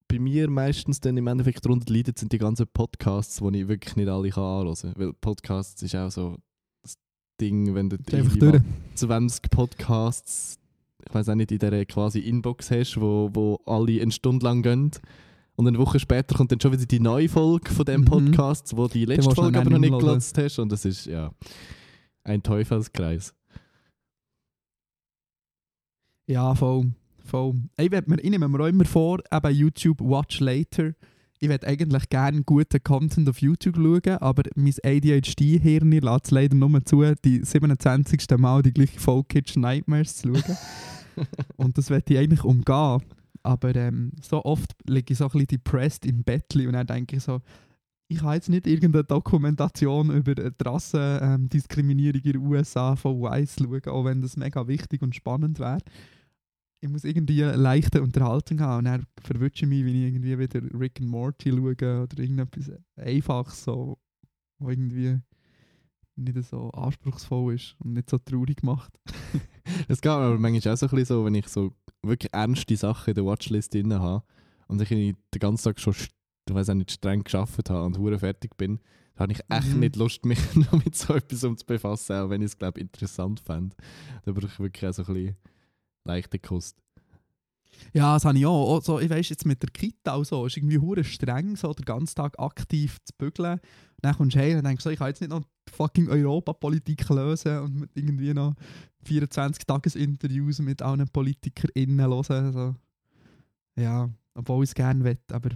bei 0.07 0.19
mir 0.19 0.49
meistens 0.49 1.01
dann 1.01 1.17
im 1.17 1.27
Endeffekt 1.27 1.65
darunter 1.65 1.93
leidet, 1.93 2.19
sind 2.19 2.31
die 2.31 2.37
ganzen 2.37 2.67
Podcasts, 2.67 3.37
die 3.37 3.61
ich 3.61 3.67
wirklich 3.67 3.95
nicht 3.95 4.07
alle 4.07 4.29
kann 4.29 4.43
anhören 4.43 4.75
kann. 4.75 4.93
Weil 4.95 5.13
Podcasts 5.13 5.81
ist 5.81 5.95
auch 5.95 6.09
so 6.09 6.37
das 6.81 6.95
Ding, 7.41 7.75
wenn 7.75 7.89
du 7.89 7.97
einfach 7.97 8.37
durch. 8.37 8.53
mal 8.53 8.63
20 8.95 9.49
Podcasts, 9.49 10.57
ich 11.05 11.13
weiß 11.13 11.29
auch 11.29 11.35
nicht, 11.35 11.51
in 11.51 11.59
dieser 11.59 11.85
quasi 11.85 12.19
Inbox 12.19 12.71
hast, 12.71 12.99
wo, 12.99 13.29
wo 13.33 13.59
alle 13.65 14.01
eine 14.01 14.11
Stunde 14.11 14.45
lang 14.45 14.61
gehen. 14.61 14.91
Und 15.55 15.67
eine 15.67 15.77
Woche 15.77 15.99
später 15.99 16.35
kommt 16.35 16.51
dann 16.51 16.59
schon 16.59 16.71
wieder 16.71 16.85
die 16.85 16.99
neue 16.99 17.29
Folge 17.29 17.71
von 17.71 17.85
dem 17.85 18.01
Mhm. 18.01 18.05
Podcast, 18.05 18.75
wo 18.75 18.87
die 18.87 19.05
letzte 19.05 19.35
Folge 19.35 19.59
aber 19.59 19.69
noch 19.69 19.79
nicht 19.79 19.97
gelatzt 19.99 20.37
hast. 20.37 20.57
Und 20.59 20.71
das 20.71 20.83
ist 20.85 21.05
ja 21.05 21.31
ein 22.23 22.41
Teufelskreis. 22.41 23.33
Ja, 26.27 26.55
voll. 26.55 26.91
voll. 27.25 27.55
Ich, 27.77 27.91
werd 27.91 28.07
mir, 28.07 28.17
ich 28.19 28.29
nehme 28.29 28.47
mir 28.47 28.63
auch 28.63 28.67
immer 28.67 28.85
vor, 28.85 29.19
eben 29.31 29.49
YouTube 29.53 29.99
Watch 30.01 30.39
Later. 30.39 30.93
Ich 31.39 31.49
würde 31.49 31.67
eigentlich 31.67 32.09
gerne 32.09 32.41
guten 32.43 32.81
Content 32.81 33.27
auf 33.27 33.41
YouTube 33.41 33.75
schauen, 33.75 34.21
aber 34.21 34.43
mein 34.55 34.73
ADHD-Hirn 34.81 35.91
lässt 35.91 36.25
es 36.25 36.31
leider 36.31 36.55
nur 36.55 36.85
zu, 36.85 37.03
die 37.25 37.43
27. 37.43 38.25
Mal 38.37 38.61
die 38.61 38.73
gleiche 38.73 38.99
Folge 38.99 39.27
Kitchen 39.27 39.61
Nightmares 39.61 40.15
zu 40.15 40.33
schauen. 40.33 40.57
und 41.57 41.77
das 41.77 41.89
werde 41.89 42.13
ich 42.13 42.19
eigentlich 42.19 42.43
umgehen. 42.45 43.01
Aber 43.43 43.75
ähm, 43.75 44.11
so 44.21 44.43
oft 44.43 44.73
liege 44.87 45.13
ich 45.13 45.19
so 45.19 45.25
ein 45.25 45.31
bisschen 45.31 45.47
depressed 45.47 46.05
im 46.05 46.23
Bettli 46.23 46.65
und 46.65 46.73
dann 46.73 46.87
denke 46.87 47.17
ich 47.17 47.23
so, 47.23 47.41
ich 48.07 48.21
habe 48.21 48.35
jetzt 48.35 48.49
nicht 48.49 48.67
irgendeine 48.67 49.03
Dokumentation 49.03 50.11
über 50.11 50.35
die 50.35 50.51
Rassendiskriminierung 50.63 52.21
in 52.21 52.31
den 52.33 52.41
USA 52.41 52.95
von 52.95 53.21
Weiss 53.21 53.55
schauen, 53.59 53.85
auch 53.87 54.05
wenn 54.05 54.21
das 54.21 54.37
mega 54.37 54.67
wichtig 54.67 55.01
und 55.01 55.15
spannend 55.15 55.59
wäre. 55.59 55.79
Ich 56.81 56.89
muss 56.89 57.05
irgendwie 57.05 57.43
eine 57.43 57.55
leichte 57.55 58.01
Unterhaltung 58.01 58.59
haben 58.59 58.79
und 58.79 58.85
dann 58.85 59.05
verwünsche 59.21 59.65
ich 59.65 59.69
mich, 59.69 59.85
wenn 59.85 59.95
ich 59.95 60.07
irgendwie 60.07 60.37
wieder 60.37 60.61
Rick 60.79 60.99
and 60.99 61.09
Morty 61.09 61.49
schaue 61.49 61.71
oder 62.03 62.19
irgendetwas 62.19 62.71
Einfaches, 62.97 63.63
so, 63.63 63.97
wo 64.59 64.69
irgendwie 64.69 65.19
nicht 66.15 66.43
so 66.43 66.69
anspruchsvoll 66.71 67.55
ist 67.55 67.75
und 67.79 67.93
nicht 67.93 68.09
so 68.09 68.17
traurig 68.17 68.63
macht. 68.63 68.99
Es 69.87 70.01
geht 70.01 70.11
mir 70.11 70.17
aber 70.17 70.37
manchmal 70.37 70.73
auch 70.73 70.77
so 70.77 70.85
ein 70.87 70.89
bisschen 70.89 71.05
so, 71.05 71.25
wenn 71.25 71.35
ich 71.35 71.47
so 71.47 71.73
wirklich 72.01 72.33
ernste 72.33 72.75
Sachen 72.75 73.09
in 73.11 73.15
der 73.15 73.25
Watchlist 73.25 73.73
drin 73.73 73.93
habe 73.93 74.23
und 74.67 74.81
ich 74.81 74.89
den 74.89 75.15
ganzen 75.39 75.63
Tag 75.63 75.79
schon, 75.79 75.93
ich 75.93 76.53
weiß 76.53 76.69
auch 76.69 76.73
nicht, 76.75 76.91
streng 76.91 77.23
geschafft 77.23 77.69
habe 77.69 77.83
und 77.85 77.97
hure 77.97 78.19
fertig 78.19 78.57
bin, 78.57 78.79
dann 79.15 79.29
habe 79.29 79.33
ich 79.33 79.39
echt 79.49 79.73
Mhm. 79.75 79.79
nicht 79.79 79.95
Lust, 79.95 80.25
mich 80.25 80.39
noch 80.55 80.71
mit 80.83 80.95
so 80.95 81.13
etwas 81.13 81.43
um 81.43 81.57
zu 81.57 81.65
befassen, 81.65 82.13
auch 82.17 82.29
wenn 82.29 82.41
ich 82.41 82.47
es, 82.47 82.57
glaube 82.57 82.79
interessant 82.81 83.39
fände. 83.39 83.75
Da 84.25 84.31
brauche 84.31 84.47
ich 84.47 84.59
wirklich 84.59 84.89
auch 84.89 84.93
so 84.93 85.03
ein 85.05 85.13
bisschen 85.13 85.37
leichte 86.05 86.39
Kost. 86.39 86.77
Ja, 87.93 88.13
das 88.15 88.25
habe 88.25 88.37
ich 88.37 88.45
auch. 88.45 88.75
auch 88.77 88.83
so, 88.83 88.99
ich 88.99 89.09
weiss 89.09 89.29
jetzt 89.29 89.45
mit 89.45 89.61
der 89.61 89.69
Kita 89.69 90.13
auch 90.13 90.23
so, 90.23 90.45
ist 90.45 90.57
irgendwie 90.57 90.77
hure 90.79 91.03
streng, 91.03 91.55
so 91.55 91.73
den 91.73 91.85
ganzen 91.85 92.15
Tag 92.15 92.37
aktiv 92.39 92.97
zu 93.03 93.13
bügeln. 93.17 93.59
Dann 94.01 94.15
kommst 94.15 94.35
du 94.35 94.39
heim 94.39 94.57
und 94.57 94.65
denkst 94.65 94.83
so, 94.83 94.89
ich 94.89 94.99
kann 94.99 95.07
jetzt 95.07 95.21
nicht 95.21 95.29
noch 95.29 95.43
fucking 95.69 96.09
Europapolitik 96.09 97.07
lösen 97.09 97.59
und 97.59 97.79
mit 97.79 97.91
irgendwie 97.95 98.33
noch 98.33 98.55
24 99.03 99.65
Tagesinterviews 99.65 100.59
mit 100.59 100.81
allen 100.81 101.07
PolitikerInnen 101.07 102.01
hören. 102.01 102.53
So. 102.53 102.75
Ja, 103.75 104.09
obwohl 104.33 104.63
ich 104.63 104.71
es 104.71 104.75
gerne 104.75 105.03
will, 105.03 105.17
aber 105.31 105.49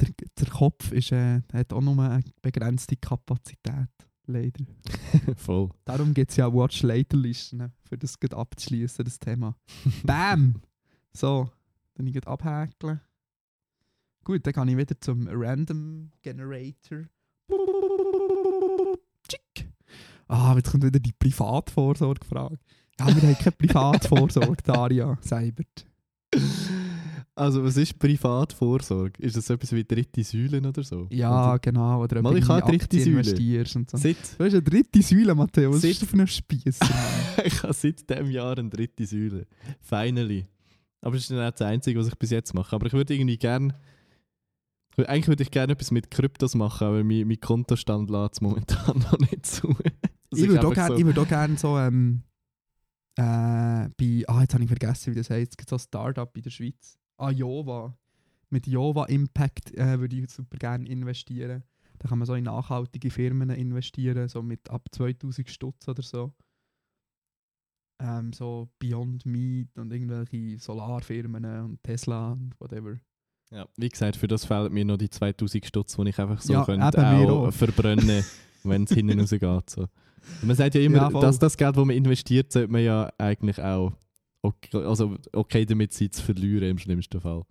der, 0.00 0.08
der 0.38 0.48
Kopf 0.48 0.92
ist, 0.92 1.12
äh, 1.12 1.40
hat 1.52 1.72
auch 1.72 1.80
nur 1.80 1.98
eine 1.98 2.22
begrenzte 2.42 2.96
Kapazität. 2.96 3.88
Leider. 4.26 4.64
Voll. 5.36 5.70
Darum 5.84 6.14
gibt 6.14 6.30
es 6.30 6.36
ja 6.38 6.52
Watch 6.52 6.82
Later 6.82 7.16
Listen, 7.16 7.72
für 7.82 7.98
das 7.98 8.16
abzuschließen, 8.18 9.04
das 9.04 9.18
Thema. 9.18 9.54
Bam! 10.02 10.62
So, 11.12 11.50
dann 11.94 12.06
ich 12.06 12.26
abhäkeln. 12.26 13.00
Gut, 14.24 14.46
dann 14.46 14.54
kann 14.54 14.68
ich 14.68 14.76
wieder 14.76 14.98
zum 14.98 15.28
Random 15.28 16.10
Generator. 16.22 17.04
Tschick. 19.28 19.68
Ah, 20.28 20.54
jetzt 20.56 20.70
kommt 20.70 20.84
wieder 20.84 20.98
die 21.00 21.12
Privatvorsorgefrage. 21.12 22.58
Ja, 22.98 23.06
wir 23.08 23.14
haben 23.22 23.34
keine 23.38 23.52
Privatvorsorge, 23.52 24.56
Daria 24.64 25.18
Seibert. 25.20 25.86
Also, 27.36 27.64
was 27.64 27.76
ist 27.76 27.98
Privatvorsorge? 27.98 29.20
Ist 29.20 29.36
das 29.36 29.50
etwas 29.50 29.72
wie 29.72 29.82
dritte 29.84 30.22
Säulen 30.22 30.64
oder 30.66 30.84
so? 30.84 31.08
Ja, 31.10 31.50
Oder- 31.54 31.58
genau. 31.58 32.02
Oder 32.02 32.22
Mal, 32.22 32.38
ich 32.38 32.48
habe 32.48 32.70
dritte 32.70 32.98
Säule. 33.00 33.10
investierst 33.18 33.74
und 33.76 33.90
so. 33.90 33.96
Seit, 33.96 34.16
Du 34.38 34.44
hast 34.44 34.52
eine 34.52 34.62
dritte 34.62 35.02
Säule, 35.02 35.34
Matteo. 35.34 35.72
Was 35.72 35.80
Seit- 35.82 35.90
ist 35.92 36.02
das 36.02 36.08
für 36.08 36.16
ein 36.16 36.26
Spiesser? 36.28 36.84
Mann? 36.84 37.44
ich 37.44 37.62
habe 37.62 37.72
seit 37.72 38.08
diesem 38.08 38.30
Jahr 38.30 38.56
eine 38.56 38.68
dritte 38.68 39.04
Säule. 39.04 39.46
Finally. 39.80 40.46
Aber 41.00 41.14
das 41.16 41.22
ist 41.24 41.30
dann 41.32 41.40
auch 41.46 41.50
das 41.50 41.62
Einzige, 41.62 41.98
was 41.98 42.06
ich 42.06 42.14
bis 42.16 42.30
jetzt 42.30 42.54
mache. 42.54 42.74
Aber 42.76 42.86
ich 42.86 42.92
würde 42.92 43.12
irgendwie 43.14 43.36
gerne. 43.36 43.74
Eigentlich 44.96 45.28
würde 45.28 45.42
ich 45.42 45.50
gerne 45.50 45.72
etwas 45.72 45.90
mit 45.90 46.10
Kryptos 46.10 46.54
machen, 46.54 46.86
aber 46.86 47.04
mein, 47.04 47.26
mein 47.26 47.40
Kontostand 47.40 48.10
lädt 48.10 48.32
es 48.34 48.40
momentan 48.40 48.98
noch 49.10 49.18
nicht 49.18 49.44
zu. 49.46 49.68
Dass 50.30 50.40
ich 50.40 50.48
würde 50.48 50.66
auch 50.66 50.74
gerne 50.74 50.96
so- 50.98 51.04
würd 51.06 51.18
auch 51.18 51.28
gern 51.28 51.56
so 51.56 51.78
ähm, 51.78 52.22
äh, 53.16 53.88
bei, 53.96 54.24
ah, 54.26 54.40
jetzt 54.42 54.54
habe 54.54 54.62
ich 54.64 54.68
vergessen, 54.68 55.12
wie 55.12 55.18
das 55.18 55.30
heißt. 55.30 55.52
Es 55.52 55.56
gibt 55.56 55.68
so 55.70 55.76
ein 55.76 55.80
Startup 55.80 56.36
in 56.36 56.42
der 56.42 56.50
Schweiz. 56.50 56.98
Ah, 57.16 57.30
Jova. 57.30 57.96
Mit 58.50 58.66
Jova 58.66 59.06
Impact 59.06 59.74
äh, 59.74 59.98
würde 59.98 60.16
ich 60.16 60.30
super 60.30 60.56
gerne 60.58 60.86
investieren. 60.88 61.62
Da 61.98 62.08
kann 62.08 62.18
man 62.18 62.26
so 62.26 62.34
in 62.34 62.44
nachhaltige 62.44 63.10
Firmen 63.10 63.50
investieren, 63.50 64.28
so 64.28 64.42
mit 64.42 64.68
ab 64.70 64.88
2000 64.92 65.48
Stutz 65.48 65.86
oder 65.88 66.02
so. 66.02 66.32
Ähm, 68.00 68.32
so 68.32 68.68
Beyond 68.80 69.24
Meat 69.26 69.78
und 69.78 69.92
irgendwelche 69.92 70.58
Solarfirmen 70.58 71.44
und 71.44 71.82
Tesla 71.82 72.32
und 72.32 72.52
whatever. 72.60 72.98
Ja, 73.54 73.68
wie 73.76 73.88
gesagt, 73.88 74.16
für 74.16 74.26
das 74.26 74.44
fehlen 74.44 74.72
mir 74.72 74.84
noch 74.84 74.96
die 74.96 75.08
2000 75.08 75.64
Stutz, 75.64 75.96
die 75.96 76.08
ich 76.08 76.18
einfach 76.18 76.40
so 76.40 76.52
Ja, 76.52 76.64
könnte 76.64 77.06
auch 77.06 77.46
auch. 77.46 77.52
verbrennen, 77.52 78.24
wenn 78.64 78.84
es 78.84 78.90
hinten 78.90 79.20
rausgeht. 79.20 79.70
So. 79.70 79.82
Und 79.82 80.46
man 80.48 80.56
sagt 80.56 80.74
ja 80.74 80.80
immer, 80.80 80.96
Ja, 80.96 81.20
dass 81.20 81.38
das 81.38 81.56
Geld, 81.56 81.76
das 81.76 81.84
man 81.84 81.94
investiert, 81.96 82.50
sollte 82.50 82.72
man 82.72 82.82
ja 82.82 83.12
eigentlich 83.16 83.60
auch 83.62 83.92
okay, 84.42 84.78
also 84.78 85.16
okay 85.32 85.64
damit 85.64 85.92
sein 85.92 86.10
zu 86.10 86.22
verlieren 86.22 86.70
im 86.70 86.78
schlimmsten 86.78 87.20
Fall. 87.20 87.44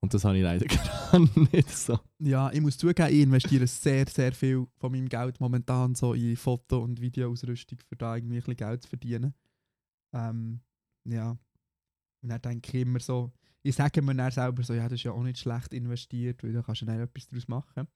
Und 0.00 0.14
das 0.14 0.24
habe 0.24 0.36
ich 0.38 0.44
leider 0.44 0.64
gerade 0.66 1.28
nicht 1.52 1.70
so. 1.70 1.98
Ja, 2.20 2.52
ich 2.52 2.60
muss 2.60 2.78
zugeben, 2.78 3.08
ich 3.12 3.22
investiere 3.22 3.66
sehr, 3.66 4.06
sehr 4.08 4.32
viel 4.32 4.66
von 4.78 4.92
meinem 4.92 5.08
Geld 5.08 5.40
momentan 5.40 5.94
so 5.96 6.14
in 6.14 6.36
Foto- 6.36 6.82
und 6.84 7.00
Videoausrüstung, 7.00 7.78
für 7.88 7.96
da 7.96 8.14
irgendwie 8.16 8.36
ein 8.36 8.38
bisschen 8.40 8.56
Geld 8.56 8.82
zu 8.82 8.88
verdienen. 8.88 9.34
Ähm, 10.14 10.60
ja. 11.04 11.30
Und 12.22 12.28
dann 12.28 12.40
denke 12.42 12.76
ich 12.78 12.82
immer 12.86 13.00
so, 13.00 13.32
ich 13.62 13.74
sage 13.74 14.00
mir 14.02 14.14
dann 14.14 14.30
selber 14.30 14.62
so, 14.62 14.72
ja, 14.74 14.84
das 14.84 14.92
ist 14.94 15.04
ja 15.04 15.12
auch 15.12 15.22
nicht 15.22 15.38
schlecht 15.38 15.72
investiert, 15.74 16.42
weil 16.42 16.52
da 16.52 16.62
kannst 16.62 16.82
du 16.82 16.86
dann 16.86 17.00
etwas 17.00 17.28
daraus 17.28 17.48
machen. 17.48 17.86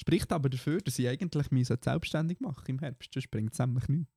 Spricht 0.00 0.32
aber 0.32 0.48
dafür, 0.48 0.78
dass 0.80 0.98
ich 0.98 1.08
eigentlich 1.08 1.50
mich 1.50 1.68
so 1.68 1.76
selbstständig 1.82 2.40
mache 2.40 2.64
im 2.68 2.78
Herbst, 2.78 3.12
sonst 3.12 3.30
bringt 3.30 3.52
es 3.52 3.58
nämlich 3.58 3.88
nichts. 3.88 4.12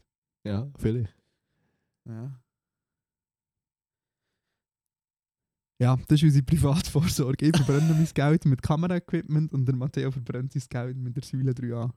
Ja, 0.45 0.71
vielleicht. 0.77 1.15
Ja. 2.05 2.39
Ja, 5.81 5.97
das 6.07 6.19
ist 6.19 6.23
unsere 6.23 6.43
Privatvorsorge. 6.45 7.47
Ich 7.47 7.57
verbrenne 7.57 7.93
mein 7.93 8.07
Geld 8.13 8.45
mit 8.45 8.61
Kameraequipment 8.61 9.51
und 9.51 9.65
der 9.65 9.75
Matteo 9.75 10.11
verbrennt 10.11 10.53
sein 10.53 10.63
Geld 10.69 10.97
mit 10.97 11.15
der 11.15 11.23
Säule 11.23 11.51
3a. 11.51 11.91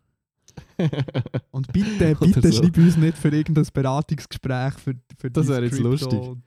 Und 1.51 1.73
bitte, 1.73 2.14
bitte 2.14 2.53
so. 2.53 2.62
schreib 2.62 2.79
uns 2.79 2.97
nicht 2.97 3.19
für 3.19 3.29
irgendein 3.29 3.66
Beratungsgespräch 3.73 4.75
für, 4.75 4.95
für 5.19 5.31
Das 5.31 5.49
wäre 5.49 5.64
jetzt 5.64 5.79
Crypto- 5.79 6.38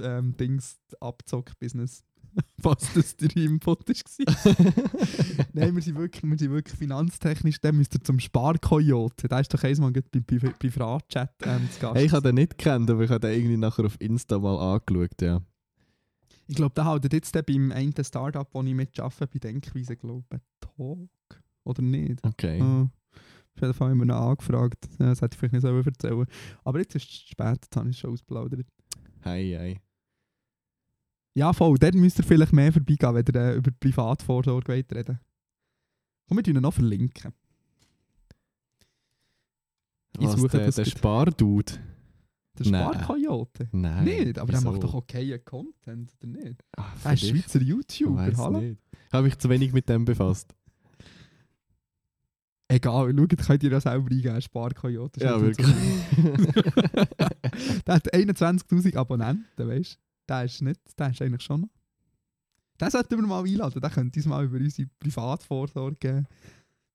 Ähm, 0.00 0.36
Dings 0.36 0.78
Abzock-Business. 1.00 2.04
Was 2.62 2.92
das 2.94 3.16
der 3.16 3.34
Input 3.36 3.88
war. 3.88 5.46
Nein, 5.52 5.74
wir 5.74 5.82
sind 5.82 5.96
wirklich, 5.96 6.22
wir 6.22 6.38
sind 6.38 6.50
wirklich 6.50 6.76
finanztechnisch. 6.76 7.60
Dann 7.60 7.76
müsst 7.76 7.94
ihr 7.94 8.02
zum 8.02 8.20
Sparkoyote. 8.20 9.28
Da 9.28 9.40
ist 9.40 9.52
doch 9.54 9.62
einmal 9.62 9.90
bei, 9.90 10.02
bei, 10.02 10.38
bei 10.38 10.50
Privatchat 10.50 11.32
ähm, 11.44 11.68
zu 11.70 11.80
Gast. 11.80 11.96
hey, 11.96 12.06
ich 12.06 12.12
habe 12.12 12.28
den 12.28 12.34
nicht 12.34 12.58
gekannt, 12.58 12.90
aber 12.90 13.04
ich 13.04 13.10
habe 13.10 13.20
den 13.20 13.38
irgendwie 13.38 13.56
nachher 13.56 13.86
auf 13.86 13.98
Insta 14.00 14.38
mal 14.38 14.74
angeschaut, 14.74 15.22
ja. 15.22 15.40
Ich 16.48 16.56
glaube, 16.56 16.74
da 16.74 16.84
haltet 16.84 17.12
jetzt 17.12 17.34
der 17.34 17.42
beim 17.42 17.72
einen 17.72 17.92
Startup, 18.04 18.48
wo 18.52 18.62
ich 18.62 18.74
mitarbeite, 18.74 19.26
bei 19.26 19.38
Denkweise, 19.38 19.96
glaube 19.96 20.24
ich, 20.32 20.40
Talk. 20.60 21.08
Oder 21.64 21.82
nicht? 21.82 22.24
Okay. 22.24 22.58
Ja. 22.58 22.82
Auf 22.82 23.62
jeden 23.62 23.74
Fall 23.74 23.90
haben 23.90 23.98
wir 23.98 24.04
ihn 24.04 24.10
angefragt. 24.10 24.88
Das 24.98 25.22
hätte 25.22 25.34
ich 25.34 25.38
vielleicht 25.38 25.54
nicht 25.54 25.62
selber 25.62 25.84
erzählen 25.84 26.26
Aber 26.62 26.78
jetzt 26.78 26.94
ist 26.94 27.08
es 27.08 27.14
spät, 27.30 27.58
jetzt 27.62 27.74
habe 27.74 27.88
ich 27.88 27.96
es 27.96 28.00
schon 28.00 28.12
ausplaudert. 28.12 28.66
Hey, 29.26 29.50
hey. 29.58 29.80
Ja, 31.34 31.52
voll. 31.52 31.76
Dort 31.78 31.94
müsst 31.94 32.18
ihr 32.18 32.24
vielleicht 32.24 32.52
mehr 32.52 32.72
vorbeigehen, 32.72 33.14
wenn 33.14 33.24
ihr 33.26 33.34
äh, 33.34 33.56
über 33.56 33.70
Privatvorsorge 33.72 34.68
wollt 34.68 34.92
reden 34.92 35.18
Komm, 36.28 36.38
wir 36.38 36.44
tun 36.44 36.54
ihn 36.56 36.62
noch 36.62 36.72
verlinken. 36.72 37.32
Ich 40.18 40.26
Was, 40.26 40.36
suche 40.40 40.48
der, 40.56 40.66
das 40.66 40.76
der. 40.76 40.84
Spardude? 40.84 41.72
Der 42.58 42.70
Nein. 42.70 42.94
Sparkoyote. 42.94 43.68
Nein. 43.72 44.04
Nicht, 44.04 44.38
aber 44.38 44.52
der 44.52 44.60
wieso? 44.60 44.70
macht 44.70 44.82
doch 44.84 44.94
okayen 44.94 45.44
Content, 45.44 46.12
oder 46.22 46.26
nicht? 46.28 46.64
Ah, 46.76 46.92
Er 47.04 47.12
ist. 47.12 47.26
Schweizer 47.26 47.60
YouTuber, 47.60 48.32
hallo? 48.36 48.60
Ich 48.62 48.78
habe 49.12 49.24
mich 49.24 49.36
zu 49.38 49.50
wenig 49.50 49.72
mit 49.72 49.88
dem 49.88 50.04
befasst. 50.04 50.54
Egal, 52.68 53.14
schaut, 53.16 53.46
könnt 53.46 53.62
ihr 53.62 53.70
ja 53.70 53.80
selber 53.80 54.10
eingeben, 54.10 54.42
Sparkoyote. 54.42 55.20
Ja, 55.20 55.40
wirklich. 55.40 55.66
der 57.86 57.94
hat 57.94 58.12
21'000 58.12 58.96
Abonnenten, 58.96 59.68
weißt 59.68 59.94
du? 59.94 59.98
Der 60.28 60.44
ist 60.44 60.62
nicht, 60.62 60.80
der 60.98 61.10
ist 61.10 61.22
eigentlich 61.22 61.42
schon 61.42 61.60
noch. 61.62 61.68
Den 62.80 62.90
sollten 62.90 63.18
wir 63.18 63.26
mal 63.26 63.44
einladen, 63.44 63.80
der 63.80 63.90
könnte 63.90 64.18
uns 64.18 64.26
mal 64.26 64.44
über 64.44 64.58
unsere 64.58 64.88
Privatvorsorge 64.98 66.26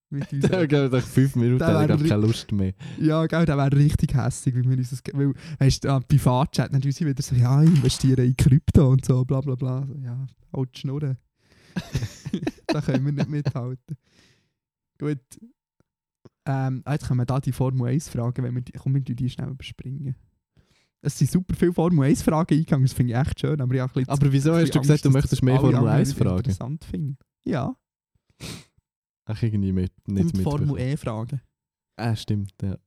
mit 0.10 0.22
uns 0.34 0.44
reden. 0.44 0.68
geht 0.68 0.92
nach 0.92 1.04
fünf 1.04 1.36
Minuten, 1.36 1.60
Der 1.60 1.80
hat 1.80 1.88
keine 1.88 2.16
Lust 2.18 2.52
mehr. 2.52 2.74
Ja, 3.00 3.26
gell, 3.26 3.46
der 3.46 3.58
wäre 3.58 3.76
richtig 3.76 4.14
hässlich, 4.14 4.54
wie 4.56 4.70
wir 4.70 4.78
uns 4.78 4.90
das... 4.90 5.02
Weil, 5.14 5.34
weißt 5.60 5.86
du, 5.86 5.90
ah, 5.90 6.00
Privatchat, 6.02 6.74
dann 6.74 6.82
tun 6.82 6.92
sie 6.92 7.06
wieder 7.06 7.24
so, 7.24 7.34
ja, 7.36 7.64
ich 7.64 7.70
investiere 7.70 8.26
in 8.26 8.36
Krypto 8.36 8.90
und 8.90 9.06
so, 9.06 9.24
bla 9.24 9.40
bla 9.40 9.56
bla. 9.56 9.88
Ja, 10.04 10.28
halt 10.54 10.78
Schnurren. 10.78 11.18
da 12.68 12.82
können 12.82 13.06
wir 13.06 13.14
nicht 13.14 13.30
mithalten. 13.30 13.98
Gut. 15.00 15.20
Ähm, 16.46 16.82
ah, 16.86 16.94
jetzt 16.94 17.08
können 17.08 17.20
wir 17.20 17.26
da 17.26 17.40
die 17.40 17.52
Formel 17.52 17.88
1 17.88 18.10
fragen, 18.10 18.44
wenn 18.44 18.56
wir 18.56 18.62
die, 18.62 18.72
komm, 18.74 18.96
wir 18.96 19.02
die 19.02 19.30
schnell 19.30 19.50
überspringen. 19.50 20.16
Es 21.02 21.18
sind 21.18 21.30
super 21.30 21.56
viele 21.56 21.74
Formel 21.74 22.06
1 22.06 22.22
Fragen 22.24 22.54
eingegangen, 22.54 22.86
das 22.86 22.94
finde 22.94 23.14
ich 23.14 23.20
echt 23.20 23.40
schön, 23.40 23.60
aber 23.62 23.74
ich 23.74 23.92
bisschen 23.92 24.10
Aber 24.10 24.32
wieso 24.32 24.54
hast 24.54 24.60
du 24.60 24.80
bisschen 24.80 24.82
gesagt, 24.82 25.06
du 25.06 25.10
Angst, 25.10 25.14
möchtest 25.16 25.44
mehr 25.44 25.60
Formel 25.60 25.76
anderen 25.76 25.96
1 25.96 26.10
nicht 26.10 26.18
fragen? 26.18 26.38
interessant 26.38 26.84
finden. 26.86 27.18
Ja, 27.44 27.76
Ach, 29.26 29.42
irgendwie 29.42 29.72
mit, 29.72 29.94
nicht 30.08 30.34
und 30.34 30.42
Formel 30.42 30.68
mitbekommen. 30.68 30.92
E 30.92 30.98
fragen. 30.98 31.42
Ah, 31.96 32.16
stimmt, 32.16 32.54
ja. 32.62 32.78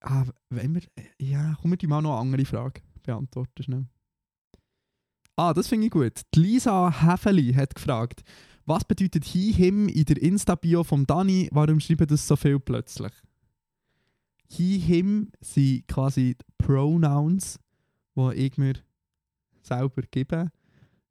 Ah, 0.00 0.24
wenn 0.48 0.74
wir. 0.74 0.82
Ja, 1.20 1.56
komm, 1.60 1.72
wir 1.72 1.76
die 1.76 1.86
mal 1.86 2.00
noch 2.00 2.12
eine 2.12 2.20
andere 2.20 2.44
Frage 2.44 2.80
beantworten 3.02 3.62
schnell. 3.62 3.86
Ah, 5.36 5.52
das 5.52 5.68
finde 5.68 5.86
ich 5.86 5.92
gut. 5.92 6.22
Die 6.34 6.40
Lisa 6.40 7.02
Häfeli 7.02 7.52
hat 7.52 7.74
gefragt, 7.74 8.22
was 8.70 8.84
bedeutet 8.84 9.24
he, 9.24 9.52
him 9.52 9.88
in 9.88 10.04
der 10.04 10.22
Insta-Bio 10.22 10.84
von 10.84 11.04
Dani? 11.04 11.48
Warum 11.50 11.80
schreiben 11.80 12.06
das 12.06 12.26
so 12.26 12.36
viel 12.36 12.60
plötzlich? 12.60 13.12
He, 14.48 14.78
him 14.78 15.32
sind 15.40 15.88
quasi 15.88 16.36
die 16.36 16.44
Pronouns, 16.56 17.58
die 18.14 18.32
ich 18.34 18.56
mir 18.58 18.74
selber 19.62 20.02
gebe. 20.10 20.52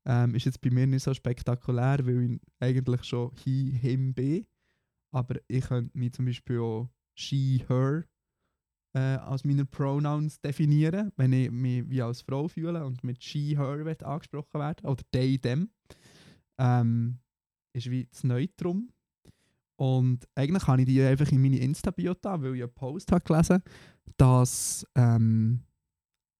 Ähm, 0.05 0.35
ist 0.35 0.45
jetzt 0.45 0.61
bei 0.61 0.69
mir 0.69 0.87
nicht 0.87 1.03
so 1.03 1.13
spektakulär, 1.13 1.99
weil 2.05 2.31
ich 2.31 2.39
eigentlich 2.61 3.03
schon 3.03 3.31
he, 3.43 3.71
him 3.71 4.13
bin. 4.13 4.45
Aber 5.11 5.35
ich 5.49 5.65
könnte 5.65 5.97
mich 5.97 6.13
zum 6.13 6.25
Beispiel 6.25 6.59
auch 6.59 6.89
she, 7.13 7.61
her 7.67 8.05
äh, 8.93 8.99
als 8.99 9.43
meine 9.43 9.65
Pronouns 9.65 10.39
definieren, 10.39 11.11
wenn 11.17 11.33
ich 11.33 11.51
mich 11.51 11.89
wie 11.89 12.01
als 12.01 12.21
Frau 12.21 12.47
fühle 12.47 12.85
und 12.85 13.03
mit 13.03 13.21
she, 13.21 13.57
her 13.57 13.97
angesprochen 14.05 14.61
werden 14.61 14.87
oder 14.87 15.03
they, 15.11 15.37
them. 15.37 15.69
Ähm, 16.57 17.19
ist 17.73 17.89
wie 17.89 18.05
das 18.05 18.23
Neutrum. 18.23 18.89
Und 19.75 20.27
eigentlich 20.35 20.67
habe 20.67 20.81
ich 20.81 20.87
die 20.87 21.01
einfach 21.01 21.31
in 21.31 21.41
meine 21.41 21.59
Insta-Bio 21.59 22.13
da, 22.15 22.41
weil 22.41 22.55
ich 22.55 22.63
einen 22.63 22.73
Post 22.73 23.11
habe 23.11 23.23
gelesen 23.23 23.61
dass 24.17 24.85
ähm, 24.95 25.61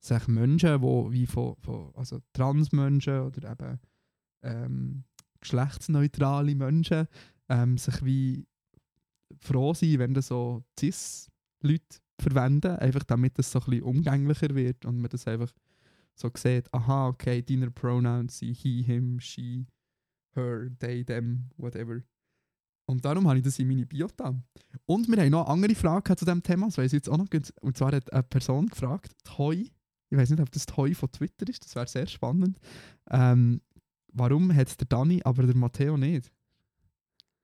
sich 0.01 0.27
Menschen, 0.27 0.81
die 0.81 1.11
wie 1.11 1.25
von, 1.25 1.55
von 1.61 1.91
also 1.95 2.19
Transmenschen 2.33 3.21
oder 3.21 3.51
eben 3.51 3.79
ähm, 4.43 5.03
geschlechtsneutrale 5.39 6.55
Menschen 6.55 7.07
ähm, 7.47 7.77
sich 7.77 8.03
wie 8.03 8.45
froh 9.37 9.73
sind, 9.73 9.99
wenn 9.99 10.13
das 10.13 10.27
so 10.27 10.63
Cis-Leute 10.77 11.99
verwenden, 12.19 12.75
einfach 12.77 13.03
damit 13.03 13.39
es 13.39 13.51
so 13.51 13.59
ein 13.59 13.65
bisschen 13.65 13.83
umgänglicher 13.83 14.53
wird 14.55 14.85
und 14.85 14.99
man 14.99 15.09
das 15.09 15.27
einfach 15.27 15.51
so 16.15 16.29
sieht, 16.35 16.73
aha, 16.73 17.07
okay, 17.07 17.41
deine 17.41 17.71
Pronouns 17.71 18.39
sind 18.39 18.57
he, 18.57 18.81
him, 18.83 19.19
she, 19.21 19.65
her, 20.39 20.69
they, 20.79 21.03
them, 21.03 21.49
whatever. 21.57 22.01
Und 22.85 23.05
darum 23.05 23.27
habe 23.27 23.37
ich 23.37 23.43
das 23.43 23.59
in 23.59 23.67
meine 23.67 23.85
Bio 23.85 24.07
getan. 24.07 24.43
Und 24.85 25.07
wir 25.07 25.21
haben 25.21 25.29
noch 25.29 25.45
eine 25.45 25.53
andere 25.53 25.75
Frage 25.75 26.15
zu 26.15 26.25
diesem 26.25 26.41
Thema, 26.41 26.67
das 26.67 26.77
weiss 26.79 26.87
ich 26.87 26.97
jetzt 26.97 27.09
auch 27.09 27.17
noch. 27.17 27.27
Und 27.61 27.77
zwar 27.77 27.91
hat 27.91 28.11
eine 28.11 28.23
Person 28.23 28.67
gefragt, 28.67 29.11
Toy, 29.23 29.71
ich 30.09 30.17
weiß 30.17 30.31
nicht, 30.31 30.41
ob 30.41 30.51
das 30.51 30.65
Toy 30.65 30.95
von 30.95 31.11
Twitter 31.11 31.47
ist, 31.47 31.63
das 31.63 31.75
wäre 31.75 31.87
sehr 31.87 32.07
spannend. 32.07 32.59
Ähm, 33.11 33.61
warum 34.11 34.53
hat 34.55 34.79
der 34.79 34.87
Dani, 34.87 35.21
aber 35.23 35.43
der 35.43 35.55
Matteo 35.55 35.97
nicht? 35.97 36.31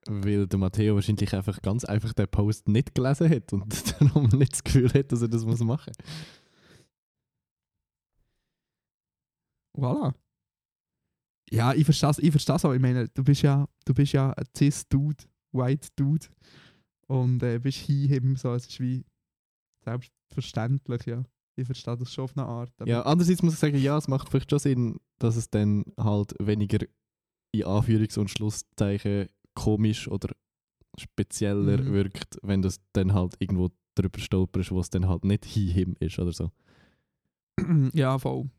Weil 0.08 0.48
der 0.48 0.60
Matteo 0.60 0.96
wahrscheinlich 0.96 1.36
einfach 1.36 1.62
ganz 1.62 1.86
einfach 1.86 2.14
den 2.14 2.28
Post 2.28 2.68
nicht 2.68 2.96
gelesen 2.96 3.30
hat 3.30 3.54
und 3.54 3.91
darum 4.02 4.30
nicht 4.30 4.54
das 4.54 4.64
Gefühl 4.64 4.91
hat, 4.93 5.12
dass 5.12 5.22
er 5.22 5.28
das 5.28 5.46
muss 5.46 5.60
machen 5.60 5.93
muss. 5.98 6.06
Voilà. 9.78 10.14
Ja, 11.52 11.74
ich 11.74 11.86
verstehe 11.86 12.10
es 12.10 12.20
ich 12.20 12.32
versteh's 12.32 12.66
auch. 12.66 12.74
Ich 12.74 12.82
meine, 12.82 13.08
du 13.10 13.24
bist 13.24 13.41
ja, 13.43 13.68
du 13.86 13.93
bist 13.93 14.14
ja 14.14 14.32
ein 14.32 14.46
Cis-Dude, 14.58 15.24
White 15.52 15.89
Dude. 15.96 16.28
Und 17.08 17.43
äh, 17.43 17.60
bist 17.60 17.78
hier 17.78 18.10
eben 18.12 18.36
so, 18.36 18.54
es 18.54 18.66
ist 18.68 18.80
wie 18.80 19.06
selbstverständlich, 19.84 21.06
ja. 21.06 21.24
Ich 21.56 21.66
verstehe 21.66 21.96
das 21.96 22.12
schon 22.12 22.24
auf 22.26 22.38
eine 22.38 22.46
Art. 22.48 22.74
Ja, 22.86 23.04
andererseits 23.04 23.41
muss 23.41 23.54
ich 23.54 23.60
sagen, 23.60 23.78
ja, 23.78 23.98
es 23.98 24.08
macht 24.08 24.30
vielleicht 24.30 24.50
schon 24.50 24.60
Sinn, 24.60 25.00
dass 25.20 25.36
es 25.38 25.50
dann 25.50 25.86
halt 25.98 26.34
weniger 26.39 26.86
in 27.54 27.64
Anführungs- 27.64 28.20
und 28.20 28.30
Schlusszeichen 28.30 29.30
komisch 29.54 30.08
oder 30.10 30.36
spezieller 30.98 31.82
Mhm. 31.82 31.93
wirkt, 31.93 32.38
wenn 32.41 32.62
du 32.62 32.70
dann 32.93 33.14
halt 33.14 33.36
irgendwo 33.39 33.70
drüber 33.96 34.20
stolperst, 34.20 34.72
wo 34.72 34.80
es 34.82 34.89
dann 34.89 35.08
halt 35.08 35.24
nicht 35.24 35.46
him 35.46 35.96
ist 36.00 36.20
oder 36.20 36.34
so. 36.34 36.52
ja, 37.93 38.18
voll. 38.20 38.50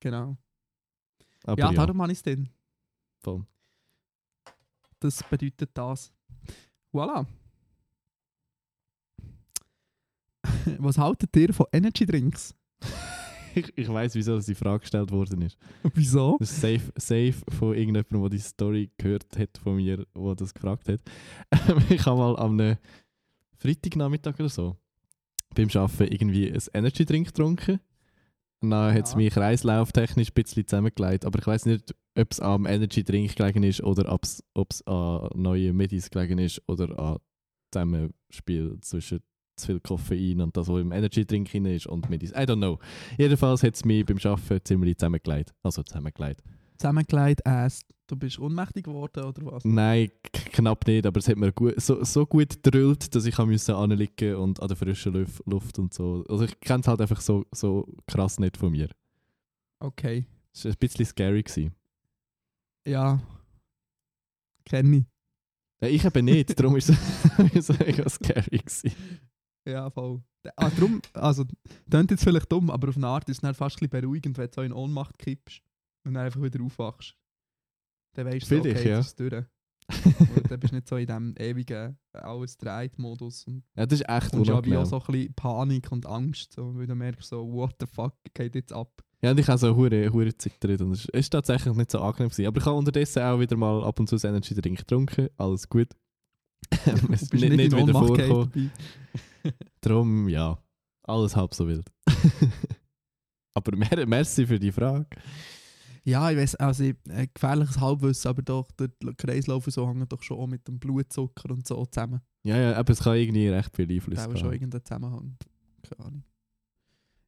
Genau. 0.00 0.36
Aber 1.44 1.58
ja, 1.58 1.72
darum 1.72 2.00
habe 2.02 2.12
ich 2.12 2.18
es 2.18 2.22
dann. 2.22 2.48
voll. 3.20 3.44
Das 5.00 5.22
bedeutet 5.22 5.70
das. 5.74 6.12
Voilà. 6.92 7.26
Was 10.78 10.98
haltet 10.98 11.36
ihr 11.36 11.52
von 11.52 11.66
Energy 11.72 12.06
Drinks? 12.06 12.54
ich 13.54 13.72
ich 13.76 13.88
weiß, 13.88 14.14
wieso 14.14 14.38
die 14.40 14.54
Frage 14.54 14.80
gestellt 14.80 15.10
worden 15.10 15.42
ist. 15.42 15.58
Wieso? 15.94 16.36
Das 16.38 16.50
ist 16.50 16.60
safe, 16.60 16.92
safe 16.96 17.34
von 17.50 17.74
irgendjemandem, 17.74 18.20
der 18.22 18.30
die 18.30 18.38
Story 18.38 18.90
gehört 18.96 19.36
hat 19.38 19.58
von 19.58 19.76
mir, 19.76 20.06
der 20.16 20.34
das 20.34 20.54
gefragt 20.54 20.88
hat. 20.88 21.00
ich 21.90 22.06
habe 22.06 22.18
mal 22.18 22.36
am 22.36 22.58
einem 22.58 22.78
Freitagnachmittag 23.58 24.34
oder 24.38 24.48
so 24.48 24.76
beim 25.54 25.68
Arbeiten 25.74 26.12
irgendwie 26.12 26.50
ein 26.50 26.62
Energy 26.72 27.04
Drink 27.04 27.28
getrunken. 27.28 27.80
Dann 28.70 28.94
hat 28.94 29.06
es 29.06 29.16
mich 29.16 29.32
kreislauftechnisch 29.32 30.28
ein 30.30 30.34
bisschen 30.34 30.66
zusammengelegt. 30.66 31.24
Aber 31.24 31.38
ich 31.38 31.46
weiß 31.46 31.66
nicht, 31.66 31.94
ob 32.18 32.32
es 32.32 32.40
am 32.40 32.66
Energy 32.66 33.02
Drink 33.02 33.34
gelegen 33.36 33.62
ist 33.62 33.82
oder 33.82 34.12
ob 34.12 34.22
es 34.24 34.86
an 34.86 35.28
neuen 35.34 35.76
Medis 35.76 36.10
gelegen 36.10 36.38
ist 36.38 36.62
oder 36.66 36.98
an 36.98 37.18
Zusammenspiel 37.72 38.78
zwischen 38.80 39.20
zu 39.56 39.66
viel 39.66 39.80
Koffein 39.80 40.40
und 40.40 40.56
das, 40.56 40.68
was 40.68 40.80
im 40.80 40.92
Energy 40.92 41.24
Drink 41.24 41.50
drin 41.50 41.66
ist 41.66 41.86
und 41.86 42.10
Medis. 42.10 42.32
I 42.32 42.42
don't 42.42 42.56
know. 42.56 42.78
Jedenfalls 43.16 43.62
hat 43.62 43.74
es 43.74 43.84
mich 43.84 44.04
beim 44.04 44.18
Arbeiten 44.24 44.64
ziemlich 44.64 44.98
zusammengelegt. 44.98 45.54
Also 45.62 45.82
zusammengelegt. 45.82 46.42
Zusammengelegt, 46.78 47.46
Ass. 47.46 47.82
Du 48.06 48.16
bist 48.16 48.38
ohnmächtig 48.38 48.84
geworden 48.84 49.24
oder 49.24 49.46
was? 49.46 49.64
Nein, 49.64 50.10
knapp 50.32 50.86
nicht, 50.86 51.06
aber 51.06 51.18
es 51.20 51.28
hat 51.28 51.36
mir 51.38 51.52
gut, 51.52 51.80
so, 51.80 52.04
so 52.04 52.26
gut 52.26 52.62
gedrillt, 52.62 53.14
dass 53.14 53.24
ich 53.24 53.38
anliegen 53.38 54.34
und 54.36 54.60
an 54.60 54.68
der 54.68 54.76
frischen 54.76 55.12
Luf- 55.14 55.42
Luft 55.46 55.78
und 55.78 55.94
so. 55.94 56.22
Also 56.28 56.44
ich 56.44 56.60
kenne 56.60 56.80
es 56.80 56.86
halt 56.88 57.00
einfach 57.00 57.20
so, 57.22 57.46
so 57.50 57.86
krass 58.06 58.38
nicht 58.38 58.58
von 58.58 58.72
mir. 58.72 58.90
Okay. 59.80 60.26
Es 60.52 60.64
war 60.66 60.72
ein 60.72 60.78
bisschen 60.78 61.06
scary. 61.06 61.42
Gewesen. 61.42 61.74
Ja. 62.86 63.20
Kenn 64.66 64.92
ich. 64.92 65.04
Ja, 65.80 65.88
ich 65.88 66.04
eben 66.04 66.24
nicht, 66.26 66.58
darum 66.58 66.76
ist 66.76 66.90
es 66.90 67.68
mega 67.78 68.08
scary. 68.08 68.58
Gewesen. 68.58 68.92
Ja, 69.66 69.88
voll. 69.90 70.22
Ah, 70.56 70.68
drum, 70.68 71.00
also, 71.14 71.44
klingt 71.90 72.10
jetzt 72.10 72.22
vielleicht 72.22 72.52
dumm, 72.52 72.68
aber 72.68 72.90
auf 72.90 72.96
eine 72.98 73.06
Art 73.06 73.28
ist 73.30 73.38
es 73.38 73.40
dann 73.40 73.54
fast 73.54 73.76
ein 73.76 73.88
bisschen 73.88 74.02
beruhigend, 74.02 74.36
wenn 74.36 74.46
du 74.48 74.52
so 74.54 74.60
in 74.60 74.72
Ohnmacht 74.74 75.18
kippst 75.18 75.62
und 76.04 76.12
dann 76.14 76.26
einfach 76.26 76.42
wieder 76.42 76.62
aufwachst. 76.62 77.16
Dann 78.14 78.26
weißt 78.26 78.50
du, 78.50 78.56
so, 78.56 78.60
okay, 78.60 78.88
ja. 78.88 78.96
jetzt 78.96 79.06
ist 79.06 79.20
durch. 79.20 79.44
Und 80.08 80.50
dann 80.50 80.60
bist 80.60 80.72
du 80.72 80.76
nicht 80.76 80.88
so 80.88 80.96
in 80.96 81.06
diesem 81.06 81.34
ewigen 81.36 81.98
alles 82.12 82.56
dreht 82.56 82.98
Modus 82.98 83.44
und 83.44 83.64
Ja, 83.76 83.84
das 83.84 84.00
ist 84.00 84.08
echt 84.08 84.30
kommst 84.30 84.48
ja 84.48 84.64
wie 84.64 84.76
auch 84.76 84.86
so 84.86 84.98
ein 84.98 85.06
bisschen 85.06 85.34
Panik 85.34 85.92
und 85.92 86.06
Angst, 86.06 86.54
so, 86.54 86.74
weil 86.74 86.86
du 86.86 86.94
merkst 86.94 87.28
so, 87.28 87.46
what 87.52 87.74
the 87.80 87.86
fuck 87.86 88.14
geht 88.32 88.54
jetzt 88.54 88.72
ab. 88.72 89.04
Ja, 89.22 89.30
und 89.30 89.40
ich 89.40 89.48
habe 89.48 89.58
so 89.58 89.74
hure 89.74 90.12
hure 90.12 90.36
zittert 90.36 90.80
und 90.80 90.92
es 90.92 91.06
ist 91.06 91.30
tatsächlich 91.30 91.74
nicht 91.74 91.90
so 91.90 92.00
angenehm 92.00 92.28
gewesen. 92.28 92.46
Aber 92.46 92.60
ich 92.60 92.66
habe 92.66 92.76
unterdessen 92.76 93.22
auch 93.22 93.40
wieder 93.40 93.56
mal 93.56 93.82
ab 93.84 93.98
und 94.00 94.08
zu 94.08 94.16
ein 94.16 94.28
Energy 94.28 94.54
Drink 94.54 94.78
getrunken. 94.78 95.28
Alles 95.36 95.68
gut. 95.68 95.88
es 97.10 97.32
nicht, 97.32 97.50
nicht 97.50 97.72
in 97.72 97.78
wieder 97.78 97.92
vorgekommen. 97.92 98.70
Darum, 99.80 100.28
ja, 100.28 100.58
alles 101.02 101.36
halb 101.36 101.54
so 101.54 101.66
wild. 101.66 101.90
Aber 103.54 103.76
mer 103.76 104.06
merci 104.06 104.46
für 104.46 104.58
die 104.58 104.72
Frage. 104.72 105.06
Ja, 106.06 106.30
ich 106.30 106.36
weiß, 106.36 106.56
also 106.56 106.84
äh, 106.84 106.94
gefährliches 107.32 107.80
Halbwissen, 107.80 108.28
aber 108.28 108.42
doch, 108.42 108.70
der 108.72 108.90
Kreislauf 109.16 109.64
so 109.66 109.88
hängen 109.88 110.06
doch 110.08 110.22
schon 110.22 110.38
auch 110.38 110.46
mit 110.46 110.68
dem 110.68 110.78
Blutzucker 110.78 111.50
und 111.50 111.66
so 111.66 111.84
zusammen. 111.86 112.20
Ja, 112.42 112.58
ja, 112.58 112.76
aber 112.76 112.92
es 112.92 113.00
kann 113.00 113.16
irgendwie 113.16 113.48
recht 113.48 113.74
viel 113.74 113.86
Da 113.86 113.94
Einfluss 113.94 114.18
haben 114.18 114.32
wir 114.34 114.38
schon 114.38 114.52
irgendeinen 114.52 114.84
Zusammenhang. 114.84 115.36
Keine 115.82 116.06
Ahnung. 116.06 116.24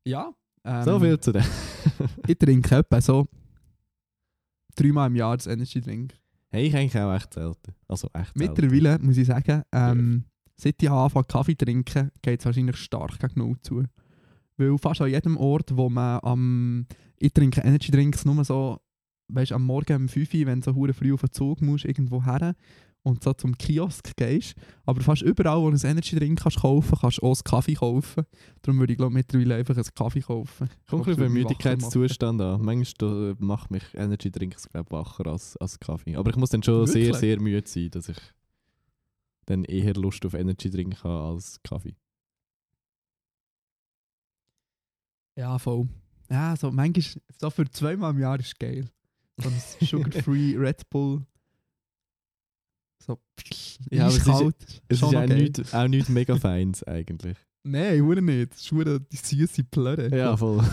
Ja. 0.04 0.34
Ähm, 0.64 0.82
So 0.84 1.00
viel 1.00 1.18
zu 1.20 1.32
dem. 1.32 1.44
Ich 2.26 2.36
trinke 2.36 2.76
etwa 2.76 3.00
so 3.00 3.26
dreimal 4.74 5.08
im 5.08 5.16
Jahr 5.16 5.36
das 5.36 5.46
Energy 5.46 5.80
Drink. 5.80 6.14
hey, 6.50 6.66
ich 6.66 6.76
eigentlich 6.76 7.00
auch 7.02 7.14
echt 7.14 7.32
selten. 7.32 7.74
Also 7.88 8.08
echt 8.12 8.36
selten. 8.36 8.62
Mittlerweile 8.62 8.98
muss 8.98 9.16
ich 9.16 9.26
sagen, 9.26 9.62
ähm, 9.72 10.24
seit 10.56 10.82
ich 10.82 10.90
anfange 10.90 11.24
Kaffee 11.24 11.54
trinken, 11.54 12.10
geht 12.20 12.40
es 12.40 12.44
wahrscheinlich 12.46 12.76
stark 12.76 13.18
gegen 13.18 13.38
Null 13.40 13.56
zu. 13.62 13.84
Weil 14.56 14.78
fast 14.78 15.00
an 15.00 15.10
jedem 15.10 15.36
Ort, 15.36 15.76
wo 15.76 15.88
man 15.88 16.20
am. 16.22 16.86
Ich 17.18 17.32
trinke 17.32 17.60
Energy 17.60 17.90
Drinks 17.90 18.24
nur 18.24 18.44
so, 18.44 18.78
weißt 19.28 19.52
am 19.52 19.64
Morgen 19.64 20.02
um 20.02 20.08
5 20.08 20.34
Uhr, 20.34 20.46
wenn 20.46 20.60
du 20.60 20.72
so 20.72 20.92
früh 20.92 21.14
auf 21.14 21.20
den 21.20 21.32
Zug 21.32 21.62
musst, 21.62 21.84
irgendwo 21.84 22.24
her 22.24 22.54
und 23.06 23.22
so 23.22 23.32
zum 23.32 23.56
Kiosk 23.56 24.16
gehst. 24.16 24.54
Aber 24.84 25.00
fast 25.00 25.22
überall, 25.22 25.60
wo 25.60 25.70
du 25.70 25.76
ein 25.76 25.90
Energy 25.90 26.16
Drink 26.16 26.40
kannst 26.42 26.60
kaufen 26.60 26.98
kannst 27.00 27.18
du 27.18 27.22
auch 27.22 27.36
einen 27.36 27.44
Kaffee 27.44 27.74
kaufen. 27.74 28.24
Darum 28.62 28.80
würde 28.80 28.92
ich 28.92 28.98
glaube 28.98 29.14
mittlerweile 29.14 29.54
einfach 29.54 29.76
einen 29.76 29.86
Kaffee 29.94 30.20
kaufen. 30.20 30.68
Kommt 30.90 31.06
ein 31.06 31.14
bisschen 31.14 31.32
Müdigkeitszustand 31.32 32.40
an. 32.40 32.60
Manchmal 32.62 33.30
äh, 33.30 33.34
macht 33.38 33.70
mich 33.70 33.84
Energy 33.94 34.30
Drinks 34.30 34.68
glaub, 34.68 34.90
wacher 34.90 35.26
als, 35.28 35.56
als 35.58 35.78
Kaffee. 35.78 36.16
Aber 36.16 36.30
ich 36.30 36.36
muss 36.36 36.50
dann 36.50 36.64
schon 36.64 36.86
sehr, 36.86 37.06
Wirklich? 37.06 37.20
sehr 37.20 37.40
müde 37.40 37.68
sein, 37.68 37.90
dass 37.90 38.08
ich 38.08 38.18
dann 39.46 39.64
eher 39.64 39.94
Lust 39.94 40.26
auf 40.26 40.34
Energy 40.34 40.68
Drink 40.68 41.04
habe 41.04 41.34
als 41.34 41.60
Kaffee. 41.62 41.94
Ja, 45.36 45.58
voll. 45.58 45.88
Ja, 46.30 46.56
so 46.56 46.72
manchmal, 46.72 47.22
so 47.38 47.50
für 47.50 47.70
zweimal 47.70 48.12
im 48.12 48.20
Jahr 48.20 48.40
ist 48.40 48.58
geil. 48.58 48.88
So 49.36 49.48
ein 49.48 49.54
Sugar-Free 49.86 50.56
Red 50.56 50.88
Bull. 50.90 51.24
So, 53.04 53.18
Ja, 53.90 54.06
aber 54.06 54.16
es 54.16 54.26
ist-. 54.26 54.82
Es 54.88 54.98
ist 54.98 55.04
auch 55.04 55.26
nichts 55.26 55.74
auch 55.74 55.88
nicht 55.88 56.08
mega 56.08 56.36
Feins 56.36 56.82
eigentlich. 56.82 57.36
Nein, 57.62 58.00
hure 58.00 58.22
nicht. 58.22 58.52
Das 58.52 58.72
ist 59.10 59.32
die 59.32 59.36
süße 59.36 59.64
Plörre. 59.64 60.16
Ja, 60.16 60.36
voll. 60.36 60.64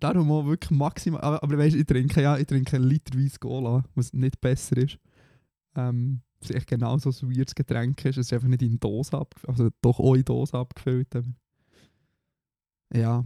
Darum 0.00 0.30
auch 0.30 0.46
wirklich 0.46 0.70
maximal. 0.70 1.20
Aber, 1.20 1.42
aber 1.42 1.58
weißt 1.58 1.74
du, 1.74 1.80
ich 1.80 1.86
trinke 1.86 2.22
ja, 2.22 2.38
ich 2.38 2.46
trinke 2.46 2.76
einen 2.76 2.86
Liter 2.86 3.18
Weiss 3.18 3.40
Cola, 3.40 3.84
was 3.94 4.12
nicht 4.12 4.40
besser 4.40 4.76
ist. 4.76 4.98
Ähm, 5.74 6.22
was 6.40 6.50
echt 6.50 6.68
genauso 6.68 7.10
ein 7.10 7.36
weirdes 7.36 7.54
Getränk 7.54 8.04
ist. 8.04 8.16
Es 8.16 8.26
ist 8.26 8.32
einfach 8.32 8.48
nicht 8.48 8.62
in 8.62 8.78
Dose 8.78 9.18
abgefüllt. 9.18 9.48
Also 9.48 9.70
doch 9.82 9.98
auch 9.98 10.14
in 10.14 10.24
Dose 10.24 10.56
abgefüllt. 10.56 11.14
Ja. 12.92 13.24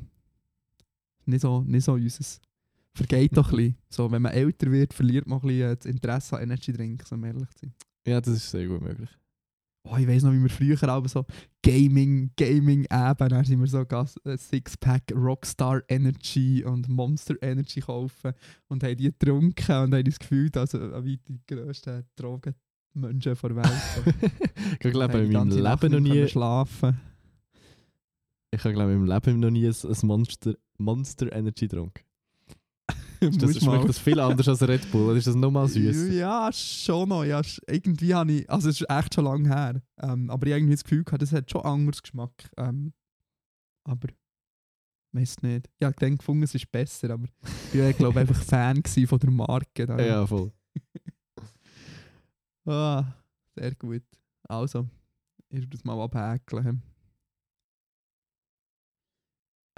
Nicht 1.27 1.43
so, 1.43 1.63
nicht 1.63 1.85
so 1.85 1.93
unseres. 1.93 2.41
Vergeht 2.95 3.37
doch 3.37 3.53
ein 3.53 3.57
bisschen. 3.57 3.77
So, 3.89 4.11
wenn 4.11 4.23
man 4.23 4.33
älter 4.33 4.71
wird, 4.71 4.93
verliert 4.93 5.27
man 5.27 5.39
ein 5.39 5.47
bisschen 5.47 5.71
äh, 5.71 5.77
das 5.77 5.87
Interesse 5.87 6.37
an 6.37 6.43
Energy 6.43 6.73
Drinks, 6.73 7.13
um 7.13 7.25
ehrlich 7.25 7.49
zu 7.55 7.67
sein. 7.67 7.75
ja, 8.07 8.21
das 8.21 8.35
ist 8.35 8.51
sehr 8.51 8.67
gut 8.67 8.83
möglich. 8.83 9.11
Oh, 9.89 9.97
ich 9.97 10.07
weiß 10.07 10.25
noch, 10.25 10.33
wie 10.33 10.43
wir 10.43 10.51
früher 10.51 10.89
aber 10.91 11.09
so 11.09 11.25
Gaming, 11.63 12.31
Gaming 12.37 12.85
eben, 12.85 13.29
dann 13.29 13.45
sind 13.45 13.61
wir 13.61 13.67
so 13.67 13.81
äh, 13.81 14.37
Sixpack 14.37 15.05
Rockstar 15.15 15.83
Energy 15.89 16.63
und 16.65 16.89
Monster 16.89 17.35
Energy 17.41 17.81
kaufen 17.81 18.35
und 18.69 18.83
haben 18.83 18.97
die 18.97 19.05
getrunken 19.05 19.73
und 19.73 19.95
haben 19.95 20.05
das 20.05 20.19
Gefühl, 20.19 20.51
dass 20.51 20.75
äh, 20.75 21.05
wie 21.05 21.17
die 21.17 21.41
grössten 21.47 22.05
Drogenmenschen 22.17 23.35
der 23.43 23.57
Welt. 23.57 23.83
So. 23.95 24.29
Ich 24.81 24.93
glaube, 24.93 25.19
in 25.19 25.33
meinem 25.33 25.49
Leben 25.49 25.93
noch 25.93 26.01
nie, 26.01 26.29
schlafen. 26.29 27.01
Ich 28.51 28.65
habe 28.65 28.75
glaube 28.75 28.93
in 28.93 29.05
meinem 29.05 29.11
Leben 29.13 29.41
noch 29.41 29.51
nie 29.51 29.67
ein, 29.67 29.75
ein 29.85 30.07
Monster, 30.07 30.55
Monster 30.79 31.33
Energy 31.33 31.69
getrunken. 31.69 32.05
Ist 33.21 33.43
das, 33.43 33.59
schmeckt 33.59 33.89
das 33.89 33.99
viel 33.99 34.19
anders 34.19 34.49
als 34.49 34.67
Red 34.67 34.91
Bull? 34.91 35.11
Oder 35.11 35.19
ist 35.19 35.27
das 35.27 35.35
nochmal 35.35 35.69
süß? 35.69 36.15
Ja, 36.15 36.51
schon 36.55 37.11
noch. 37.11 37.23
Ja, 37.23 37.43
irgendwie 37.67 38.15
habe 38.15 38.33
ich, 38.33 38.51
also 38.51 38.71
es 38.71 38.81
ist 38.81 38.89
echt 38.89 39.15
schon 39.15 39.25
lange 39.25 39.47
her, 39.47 39.83
ähm, 40.01 40.31
aber 40.31 40.47
ich 40.47 40.53
habe 40.55 40.61
irgendwie 40.61 40.75
das 40.75 40.85
Gefühl 40.85 41.05
gehabt, 41.05 41.21
das 41.21 41.31
hat 41.33 41.51
schon 41.51 41.61
anders 41.61 42.01
Geschmack. 42.01 42.33
Ähm, 42.57 42.95
aber 43.85 44.09
Weiß 45.13 45.43
nicht. 45.43 45.69
Ja, 45.81 45.91
ich 45.91 45.97
denke, 45.97 46.19
gefunden, 46.19 46.45
es 46.45 46.55
ist 46.55 46.71
besser, 46.71 47.11
aber 47.11 47.27
ich 47.73 47.79
war, 47.81 47.93
glaube 47.93 48.21
einfach 48.21 48.37
Fan 48.43 48.83
von 48.85 49.19
der 49.19 49.31
Marke. 49.31 49.87
Da. 49.87 49.99
Ja, 50.01 50.27
voll. 50.27 50.53
Ah, 52.67 53.05
sehr 53.57 53.75
gut. 53.75 54.05
Also, 54.47 54.87
ich 55.49 55.61
würde 55.61 55.69
das 55.69 55.83
mal 55.83 56.01
abhäkeln. 56.01 56.83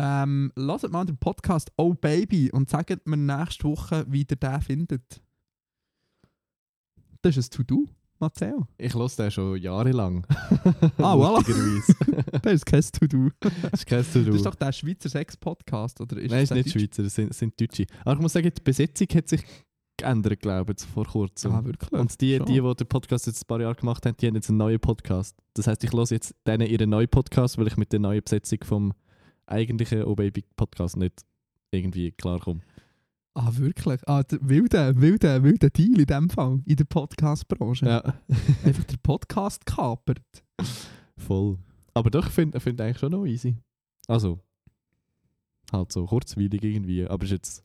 Ähm, 0.04 0.50
lasst 0.56 0.90
mal 0.90 1.04
den 1.04 1.16
Podcast 1.16 1.70
Oh 1.76 1.94
Baby 1.94 2.50
und 2.50 2.68
sagt 2.68 3.06
mir 3.06 3.16
nächste 3.16 3.62
Woche, 3.62 4.04
wie 4.08 4.26
ihr 4.28 4.36
den 4.36 4.60
findet. 4.60 5.22
Das 7.22 7.36
ist 7.36 7.52
ein 7.54 7.56
To-Do, 7.64 7.86
Matteo. 8.18 8.66
Ich 8.78 8.92
höre 8.94 9.08
den 9.08 9.30
schon 9.30 9.58
jahrelang. 9.58 10.26
Ah, 10.98 11.14
voilà. 11.14 11.40
Das 12.42 12.54
ist 12.54 12.66
kein 12.66 12.82
To-Do. 12.82 13.28
Das 13.38 13.72
ist 13.74 13.86
kein 13.86 14.04
To-Do. 14.04 14.30
Das 14.30 14.34
ist 14.34 14.46
doch 14.46 14.56
der 14.56 14.72
Schweizer 14.72 15.08
Sex-Podcast, 15.08 16.00
oder? 16.00 16.16
Ist 16.16 16.32
Nein, 16.32 16.40
das 16.48 16.50
ist 16.50 16.64
nicht 16.66 16.72
Schweizer, 16.72 17.04
das 17.04 17.14
sind, 17.14 17.32
sind 17.32 17.60
Deutsche. 17.60 17.86
Aber 18.00 18.14
ich 18.14 18.20
muss 18.22 18.32
sagen, 18.32 18.50
die 18.52 18.60
Besetzung 18.60 19.06
hat 19.14 19.28
sich 19.28 19.44
geändert, 19.96 20.40
glaube 20.40 20.74
ich, 20.76 20.84
vor 20.84 21.04
kurzem. 21.04 21.52
Ah, 21.52 21.64
wirklich? 21.64 21.92
Und 21.92 22.20
die, 22.20 22.38
Schon. 22.38 22.46
die, 22.46 22.60
die 22.60 22.74
den 22.74 22.88
Podcast 22.88 23.28
jetzt 23.28 23.44
ein 23.44 23.46
paar 23.46 23.60
Jahre 23.60 23.76
gemacht 23.76 24.04
haben, 24.04 24.16
die 24.16 24.26
haben 24.26 24.34
jetzt 24.34 24.48
einen 24.48 24.58
neuen 24.58 24.80
Podcast. 24.80 25.36
Das 25.54 25.68
heisst, 25.68 25.84
ich 25.84 25.92
höre 25.92 26.06
jetzt 26.06 26.34
denen 26.44 26.66
ihren 26.66 26.90
neuen 26.90 27.08
Podcast, 27.08 27.56
weil 27.56 27.68
ich 27.68 27.76
mit 27.76 27.92
der 27.92 28.00
neuen 28.00 28.20
Besetzung 28.20 28.58
vom 28.64 28.94
eigentlichen 29.46 30.04
Oh 30.04 30.14
Baby 30.14 30.44
Podcast 30.56 30.96
nicht 30.96 31.24
irgendwie 31.70 32.12
klarkomme. 32.12 32.60
Ah, 33.34 33.50
wirklich? 33.54 34.00
Ah, 34.06 34.22
der 34.22 34.38
wilde, 34.46 35.00
wilde, 35.00 35.42
wilde 35.42 35.70
Deal 35.70 35.98
in 35.98 36.06
dem 36.06 36.28
Fall, 36.28 36.60
in 36.66 36.76
der 36.76 36.84
Podcast-Branche. 36.84 37.86
Ja, 37.86 38.00
Einfach 38.64 38.84
der 38.84 38.98
Podcast 39.02 39.64
kapert. 39.64 40.20
voll. 41.16 41.58
Aber 41.94 42.10
doch, 42.10 42.26
ich 42.26 42.32
finde 42.32 42.60
find 42.60 42.80
eigentlich 42.80 42.98
schon 42.98 43.12
noch 43.12 43.24
easy. 43.24 43.56
Also, 44.06 44.38
halt 45.72 45.92
so 45.92 46.04
kurzweilig 46.04 46.62
irgendwie, 46.62 47.06
aber 47.06 47.24
ist 47.24 47.30
jetzt 47.30 47.64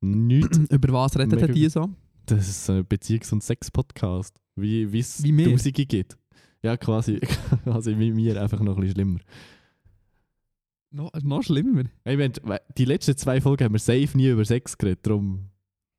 nichts. 0.00 0.58
Über 0.70 0.92
was 0.92 1.18
reden 1.18 1.36
denn 1.36 1.52
die 1.52 1.68
so? 1.68 1.90
Das 2.26 2.48
ist 2.48 2.70
ein 2.70 2.84
Beziehungs- 2.84 3.32
und 3.32 3.42
Sex-Podcast. 3.42 4.38
Wie 4.54 4.84
es? 4.96 5.18
Tausende 5.18 5.72
gibt. 5.72 6.16
Ja, 6.62 6.76
quasi, 6.76 7.18
quasi 7.64 7.98
wie 7.98 8.12
mir, 8.12 8.40
einfach 8.40 8.60
noch 8.60 8.76
ein 8.76 8.80
bisschen 8.82 8.94
schlimmer. 8.94 9.18
No, 10.94 11.10
noch 11.22 11.42
schlimmer. 11.42 11.84
Hey, 12.04 12.16
haben- 12.18 12.58
die 12.76 12.84
letzten 12.84 13.16
zwei 13.16 13.40
Folgen 13.40 13.64
haben 13.64 13.72
wir 13.72 13.78
safe 13.78 14.10
nie 14.14 14.28
über 14.28 14.44
Sex 14.44 14.76
geredet, 14.76 15.06
darum... 15.06 15.48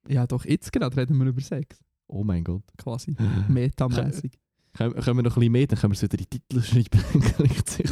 Ja, 0.07 0.27
doch, 0.27 0.45
jetzt 0.45 0.71
gerade 0.71 0.95
reden 0.95 1.17
wir 1.17 1.25
über 1.25 1.41
Sex. 1.41 1.79
Oh 2.07 2.23
mein 2.23 2.43
Gott. 2.43 2.63
Quasi. 2.77 3.15
Metamäßig. 3.47 4.33
Können, 4.73 4.93
können 4.95 5.17
wir 5.17 5.23
noch 5.23 5.35
ein 5.37 5.39
bisschen 5.39 5.51
mehr, 5.51 5.67
dann 5.67 5.79
können 5.79 5.93
wir 5.93 5.95
es 5.95 6.01
wieder 6.03 6.17
in 6.19 6.25
die 6.31 6.39
Titel 6.39 6.61
schreiben. 6.61 7.03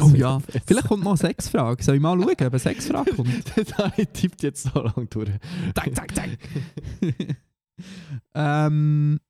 Oh 0.00 0.08
ja. 0.16 0.40
Vielleicht 0.66 0.86
kommt 0.88 1.02
noch 1.04 1.12
eine 1.12 1.16
Sexfrage. 1.18 1.82
Soll 1.82 1.96
ich 1.96 2.00
mal 2.00 2.16
schauen, 2.18 2.30
ob 2.32 2.40
eine 2.40 2.58
Sexfrage 2.58 3.12
kommt? 3.16 3.52
das 3.56 4.12
tippt 4.12 4.42
jetzt 4.42 4.64
so 4.64 4.80
lange 4.80 5.06
durch. 5.06 5.30
zack, 5.74 5.94
zack, 5.94 6.14
zack. 6.14 6.38
ähm, 8.34 9.20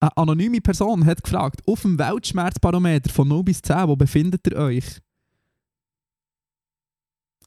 eine 0.00 0.16
anonyme 0.16 0.60
Person 0.60 1.04
hat 1.06 1.22
gefragt, 1.22 1.62
auf 1.66 1.82
dem 1.82 1.98
Weltschmerzbarometer 1.98 3.10
von 3.10 3.28
0 3.28 3.42
bis 3.44 3.62
10, 3.62 3.88
wo 3.88 3.96
befindet 3.96 4.46
ihr 4.48 4.56
euch? 4.56 4.98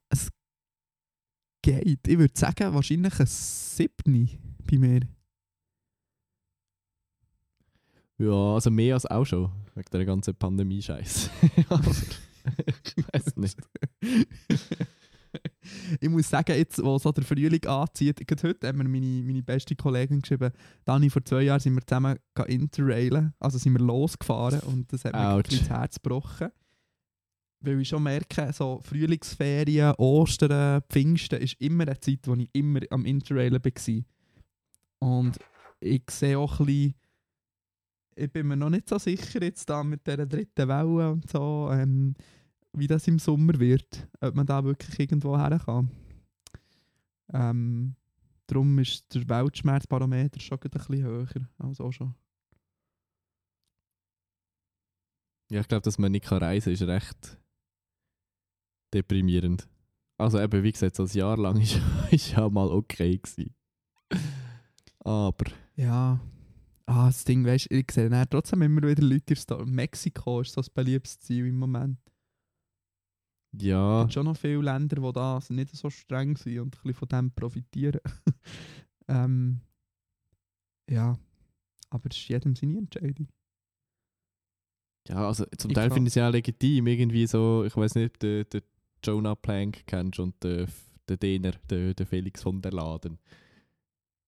Es 0.09 0.29
geht. 1.65 2.07
Ich 2.07 2.17
würde 2.17 2.33
sagen, 2.37 2.73
wahrscheinlich 2.73 3.19
ein 3.19 3.25
7 3.25 4.29
bei 4.69 4.77
mir. 4.77 5.01
Ja, 8.17 8.53
also 8.53 8.71
mehr 8.71 8.93
als 8.93 9.05
auch 9.05 9.25
schon. 9.25 9.51
Wegen 9.73 9.89
der 9.91 10.05
ganzen 10.05 10.35
Pandemie-Scheiß. 10.35 11.29
Ich 12.95 13.03
weiß 13.11 13.37
nicht. 13.37 13.57
ich 15.99 16.09
muss 16.09 16.29
sagen, 16.29 16.55
jetzt, 16.55 16.83
wo 16.83 16.99
so 16.99 17.11
der 17.11 17.23
Frühling 17.23 17.65
anzieht, 17.65 18.25
gerade 18.27 18.49
heute 18.49 18.67
haben 18.67 18.77
mir 18.77 18.83
meine, 18.83 19.23
meine 19.23 19.41
beste 19.41 19.75
Kollegin 19.75 20.21
geschrieben, 20.21 20.51
Dani, 20.85 21.09
vor 21.09 21.25
zwei 21.25 21.41
Jahren 21.41 21.59
sind 21.59 21.73
wir 21.73 21.81
zusammen 21.81 22.19
gegangen 22.35 22.61
interrailen, 22.61 23.33
also 23.39 23.57
sind 23.57 23.73
wir 23.73 23.79
losgefahren 23.79 24.59
und 24.59 24.93
das 24.93 25.05
hat 25.05 25.13
mir 25.13 25.27
Autsch. 25.27 25.49
wirklich 25.49 25.61
das 25.61 25.69
Herz 25.71 25.95
gebrochen. 25.95 26.49
Weil 27.59 27.81
ich 27.81 27.89
schon 27.89 28.03
merke, 28.03 28.51
so 28.53 28.79
Frühlingsferien, 28.83 29.95
Ostern, 29.97 30.81
Pfingsten 30.89 31.41
ist 31.41 31.59
immer 31.59 31.83
eine 31.83 31.99
Zeit, 31.99 32.27
wo 32.27 32.35
ich 32.35 32.49
immer 32.53 32.81
am 32.89 33.05
Interrailen 33.05 33.63
war. 33.63 34.03
Und 34.99 35.39
ich 35.79 36.03
sehe 36.09 36.37
auch 36.37 36.59
ein 36.59 36.65
bisschen, 36.65 36.95
ich 38.15 38.31
bin 38.31 38.47
mir 38.47 38.55
noch 38.55 38.69
nicht 38.69 38.87
so 38.89 38.97
sicher 38.97 39.41
jetzt 39.41 39.69
da 39.69 39.83
mit 39.83 40.05
dieser 40.05 40.25
dritten 40.25 40.67
Welle 40.67 41.11
und 41.11 41.29
so, 41.29 41.69
ähm, 41.71 42.15
wie 42.73 42.87
das 42.87 43.07
im 43.07 43.19
Sommer 43.19 43.59
wird, 43.59 44.07
ob 44.21 44.35
man 44.35 44.45
da 44.45 44.63
wirklich 44.63 44.99
irgendwo 44.99 45.37
her 45.37 45.59
kann. 45.63 45.89
Ähm, 47.33 47.95
darum 48.47 48.77
ist 48.79 49.13
der 49.13 49.27
Weltschmerzbarometer 49.27 50.39
schon 50.39 50.59
ein 50.61 50.69
bisschen 50.69 51.03
höher 51.03 51.27
als 51.57 51.81
auch 51.81 51.91
schon. 51.91 52.15
Ja, 55.49 55.61
ich 55.61 55.67
glaube, 55.67 55.83
dass 55.83 55.99
man 55.99 56.11
nicht 56.11 56.31
reisen 56.31 56.63
kann, 56.65 56.73
ist 56.73 56.81
recht 56.81 57.37
deprimierend. 58.95 59.67
Also 60.17 60.39
eben, 60.39 60.63
wie 60.63 60.71
gesagt, 60.71 60.95
so 60.95 61.03
ein 61.03 61.09
Jahr 61.09 61.37
lang 61.37 61.57
ist, 61.61 61.79
ist 62.11 62.31
ja 62.31 62.49
mal 62.49 62.69
okay 62.69 63.17
gewesen. 63.17 63.53
Aber 64.99 65.45
Ja. 65.75 66.19
Ah, 66.87 67.07
das 67.07 67.23
Ding, 67.25 67.43
weißt 67.43 67.71
du, 67.71 67.75
ich 67.79 67.89
sehe 67.91 68.09
dann 68.09 68.29
trotzdem 68.29 68.61
immer 68.61 68.87
wieder 68.87 69.01
Leute 69.01 69.15
in 69.15 69.25
der 69.29 69.35
Story. 69.37 69.65
Mexiko 69.65 70.41
ist 70.41 70.53
so 70.53 70.61
das 70.61 70.69
beliebtes 70.69 71.19
Ziel 71.19 71.47
im 71.47 71.57
Moment. 71.57 71.97
ja, 73.59 74.01
Es 74.01 74.05
gibt 74.05 74.13
schon 74.13 74.25
noch 74.25 74.37
viele 74.37 74.61
Länder, 74.61 74.97
die 75.01 75.13
da 75.13 75.39
nicht 75.49 75.75
so 75.75 75.89
streng 75.89 76.37
sind 76.37 76.59
und 76.59 76.75
ein 76.75 76.81
bisschen 76.83 76.93
von 76.93 77.07
dem 77.07 77.31
profitieren. 77.31 78.01
ähm, 79.07 79.61
ja. 80.87 81.17
Aber 81.89 82.09
es 82.11 82.17
ist 82.17 82.27
jedem 82.27 82.55
seine 82.55 82.77
Entscheidung. 82.77 83.29
ja 85.07 85.27
also 85.27 85.45
zum 85.57 85.71
Ich 85.71 85.75
Teil 85.75 85.89
finde 85.89 86.07
ich 86.07 86.11
es 86.11 86.15
ja 86.15 86.27
auch 86.27 86.31
legitim. 86.31 86.85
Irgendwie 86.85 87.25
so, 87.25 87.63
ich 87.63 87.75
weiß 87.75 87.95
nicht, 87.95 88.21
den, 88.21 88.47
den 88.49 88.61
Jonah 89.05 89.35
Plank 89.35 89.83
kennst 89.85 90.19
und 90.19 90.41
den, 90.43 90.67
den 91.09 91.19
Däner, 91.19 91.51
den, 91.69 91.95
den 91.95 92.05
Felix 92.05 92.41
von 92.41 92.61
der 92.61 92.71
Laden. 92.71 93.19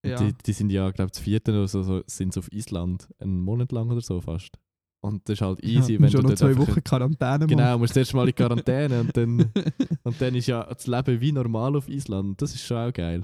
Ja. 0.04 0.16
Die, 0.16 0.32
die 0.32 0.52
sind 0.52 0.70
ja, 0.70 0.90
glaube 0.90 1.08
ich, 1.08 1.12
das 1.12 1.20
vierte 1.20 1.50
oder 1.52 1.68
so, 1.68 1.82
so 1.82 2.02
sind 2.06 2.32
sie 2.32 2.40
auf 2.40 2.52
Island. 2.52 3.08
Einen 3.18 3.40
Monat 3.40 3.72
lang 3.72 3.90
oder 3.90 4.00
so 4.00 4.20
fast. 4.20 4.56
Und 5.00 5.28
das 5.28 5.34
ist 5.34 5.42
halt 5.42 5.62
easy, 5.62 5.94
ja, 5.94 6.00
wenn 6.00 6.10
schon 6.10 6.22
du 6.22 6.28
dort 6.28 6.38
zwei 6.38 6.56
Wochen 6.56 6.82
Quarantäne 6.82 7.46
Genau, 7.46 7.78
musst 7.78 7.94
zuerst 7.94 8.14
mal 8.14 8.28
in 8.28 8.34
Quarantäne 8.34 9.00
und 9.00 9.16
dann, 9.16 9.52
und 10.02 10.20
dann 10.20 10.34
ist 10.34 10.48
ja 10.48 10.64
das 10.64 10.86
Leben 10.88 11.20
wie 11.20 11.32
normal 11.32 11.76
auf 11.76 11.88
Island. 11.88 12.42
Das 12.42 12.54
ist 12.54 12.62
schon 12.64 12.76
auch 12.78 12.92
geil. 12.92 13.22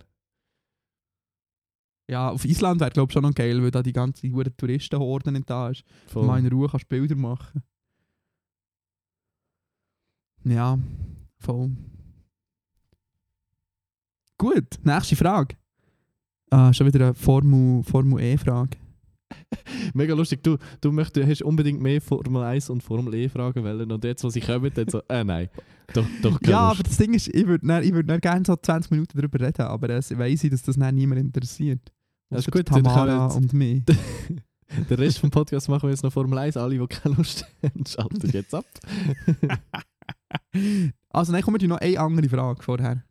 Ja, 2.09 2.31
auf 2.31 2.45
Island 2.45 2.81
wäre 2.81 2.91
glaube 2.91 3.11
ich 3.11 3.15
schon 3.15 3.23
noch 3.23 3.35
geil, 3.35 3.61
weil 3.63 3.71
da 3.71 3.83
die 3.83 3.93
ganze 3.93 4.31
Touristenhorde 4.57 5.33
nicht 5.33 5.51
da 5.51 5.71
ist. 5.71 5.85
Voll. 6.07 6.27
Mal 6.27 6.39
in 6.39 6.47
Ruhe 6.47 6.69
kannst 6.69 6.85
du 6.85 6.89
Bilder 6.89 7.17
machen. 7.17 7.63
Ja, 10.45 10.79
voll. 11.45 11.71
Gut, 14.39 14.79
nächste 14.83 15.17
Frage. 15.17 15.57
Ah, 16.51 16.73
schon 16.73 16.87
wieder 16.87 17.07
eine 17.07 17.15
Formel, 17.15 17.83
Formel 17.83 18.21
E-Frage. 18.23 18.77
Mega 19.95 20.15
lustig. 20.15 20.43
Du, 20.43 20.57
du 20.81 20.93
möchtest, 20.93 21.29
hast 21.29 21.43
unbedingt 21.43 21.81
mehr 21.81 22.01
Formel 22.01 22.43
1 22.43 22.71
und 22.71 22.83
Formel 22.83 23.15
E 23.15 23.29
Fragen 23.29 23.65
wollen 23.65 23.91
und 23.91 24.05
jetzt, 24.05 24.25
wo 24.25 24.29
sie 24.29 24.41
kommen, 24.41 24.71
dann 24.75 24.89
so, 24.89 25.01
äh 25.09 25.25
nein, 25.25 25.49
doch, 25.93 26.07
doch 26.23 26.39
Ja, 26.43 26.61
aber 26.61 26.79
Lust. 26.79 26.89
das 26.89 26.97
Ding 26.97 27.15
ist, 27.15 27.29
ich 27.29 27.47
würde 27.47 27.83
ich 27.83 27.93
würd 27.93 28.23
gerne 28.23 28.45
so 28.47 28.57
20 28.57 28.91
Minuten 28.91 29.17
darüber 29.17 29.41
reden, 29.41 29.63
aber 29.63 29.91
es 29.91 30.17
weiss 30.17 30.45
ich, 30.45 30.51
dass 30.51 30.63
das 30.63 30.77
dann 30.77 30.95
niemand 30.95 31.21
interessiert. 31.21 31.81
Das 32.31 32.41
ist 32.41 32.51
gut, 32.51 32.67
Tamara 32.67 33.29
können 33.29 33.45
und 33.45 33.53
mich. 33.53 33.83
Den 34.91 34.97
Rest 34.97 35.19
vom 35.19 35.31
Podcast 35.31 35.69
machen 35.69 35.85
wir 35.85 35.91
jetzt 35.91 36.03
noch 36.03 36.13
Formel 36.13 36.39
1. 36.39 36.57
Alle, 36.57 36.79
die 36.79 36.87
keine 36.87 37.15
Lust 37.17 37.47
haben, 37.63 37.87
schalten 37.87 38.31
jetzt 38.31 38.55
ab. 38.55 38.65
Also, 41.15 41.33
dann 41.33 41.43
kommt 41.43 41.63
noch 41.63 41.79
eine 41.79 42.01
andere 42.01 42.29
Frage 42.29 42.63
vorher. 42.63 43.05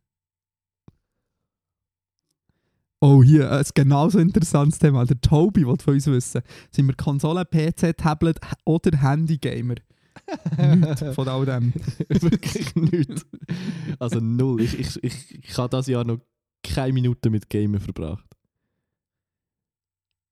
Oh, 3.00 3.22
hier 3.22 3.50
ein 3.50 3.64
genauso 3.74 4.18
interessantes 4.18 4.78
Thema. 4.78 5.04
Der 5.04 5.20
Tobi 5.20 5.66
will 5.66 5.76
von 5.78 5.94
uns 5.94 6.06
wissen: 6.06 6.42
Sind 6.70 6.86
wir 6.86 6.94
Konsole, 6.94 7.44
PC, 7.44 7.96
Tablet 7.96 8.38
oder 8.64 8.98
Handy-Gamer? 8.98 9.74
Nichts 10.76 11.14
von 11.14 11.28
all 11.28 11.44
dem. 11.44 11.72
Wirklich 12.08 12.74
nichts. 12.76 13.26
Also 13.98 14.20
null. 14.20 14.60
Ich, 14.60 14.78
ich, 14.78 15.02
ich, 15.02 15.44
ich 15.44 15.58
habe 15.58 15.68
dieses 15.68 15.88
Jahr 15.88 16.04
noch 16.04 16.18
keine 16.62 16.92
Minute 16.92 17.30
mit 17.30 17.50
Gamen 17.50 17.80
verbracht. 17.80 18.24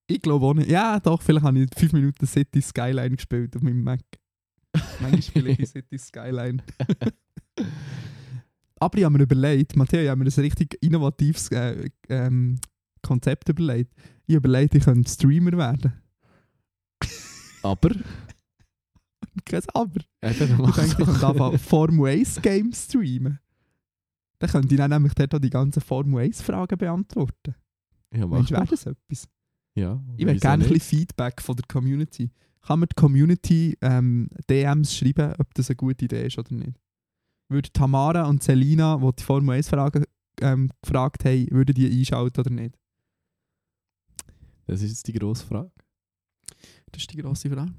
Ich 0.07 0.23
glaube 0.23 0.47
auch 0.47 0.55
nicht. 0.55 0.71
Ja, 0.71 1.01
doch, 1.01 1.21
vielleicht 1.23 1.45
habe 1.45 1.59
ich 1.59 1.69
5 1.77 1.93
Minuten 1.93 2.27
City 2.27 2.61
Skyline 2.61 3.17
gespielt 3.17 3.57
auf 3.57 3.63
meinem 3.63 3.83
Mac. 3.83 4.01
Manchmal 5.01 5.23
spiele 5.23 5.51
ich 5.51 5.69
City 5.69 5.99
Skyline. 5.99 6.63
Aber 8.81 8.99
ich 8.99 9.05
habe 9.05 9.17
mir 9.17 9.23
überlegt, 9.23 9.77
Matteo, 9.77 10.01
ich 10.03 10.09
habe 10.09 10.19
mir 10.25 10.31
ein 10.31 10.41
richtig 10.41 10.77
innovatives 10.83 11.49
äh, 11.53 11.89
ähm, 12.09 12.59
Konzept 13.03 13.49
überlegt. 13.49 13.93
Ich 14.27 14.35
habe 14.35 14.49
überlegt, 14.49 14.75
ich 14.75 14.85
könnte 14.85 15.11
Streamer 15.11 15.53
werden. 15.57 15.93
Aber, 17.63 17.91
Kein 19.45 19.63
Aber. 19.75 20.01
eben, 20.23 20.33
Ich 20.33 20.37
denke, 20.39 20.63
ich 20.73 20.97
könnte 21.07 21.27
einfach 21.29 21.59
Formel 21.61 22.11
1 22.11 22.43
Games 22.43 22.85
streamen. 22.85 23.39
Dann 24.41 24.51
könnte 24.51 24.75
ich 24.75 24.79
dann 24.79 24.91
nämlich 24.91 25.15
dort 25.15 25.35
auch 25.35 25.39
die 25.39 25.51
ganzen 25.51 25.81
Formel 25.81 26.25
1-Fragen 26.25 26.77
beantworten. 26.77 27.55
Ja, 28.13 28.27
mach 28.27 28.39
Meinst 28.39 28.51
du, 28.51 28.55
wäre 28.55 28.67
das 28.67 28.87
etwas? 28.87 29.29
Ja, 29.77 30.03
Ich 30.17 30.27
wieso 30.27 30.39
gerne 30.41 30.65
ein 30.65 30.69
nicht? 30.71 30.73
bisschen 30.81 30.99
Feedback 30.99 31.41
von 31.41 31.55
der 31.57 31.65
Community. 31.69 32.31
Kann 32.63 32.81
mir 32.81 32.89
die 32.89 32.95
Community 32.97 33.77
ähm, 33.81 34.29
DMs 34.51 34.95
schreiben, 34.97 35.35
ob 35.39 35.55
das 35.55 35.71
eine 35.71 35.77
gute 35.77 36.05
Idee 36.05 36.27
ist 36.27 36.39
oder 36.39 36.53
nicht? 36.55 36.79
Würde 37.53 37.71
Tamara 37.73 38.29
und 38.29 38.43
Selina, 38.43 38.97
die 38.97 39.17
die 39.17 39.23
Formel 39.23 39.59
1-Fragen 39.59 40.05
ähm, 40.41 40.71
gefragt 40.83 41.25
haben, 41.25 41.51
würden 41.51 41.75
die 41.75 41.99
einschalten 41.99 42.41
oder 42.41 42.51
nicht? 42.51 42.79
Das 44.67 44.83
ist 44.83 44.91
jetzt 44.91 45.09
die 45.09 45.13
grosse 45.13 45.45
Frage. 45.45 45.71
Das 46.91 47.03
ist 47.03 47.13
die 47.13 47.19
grosse 47.19 47.51
Frage. 47.51 47.73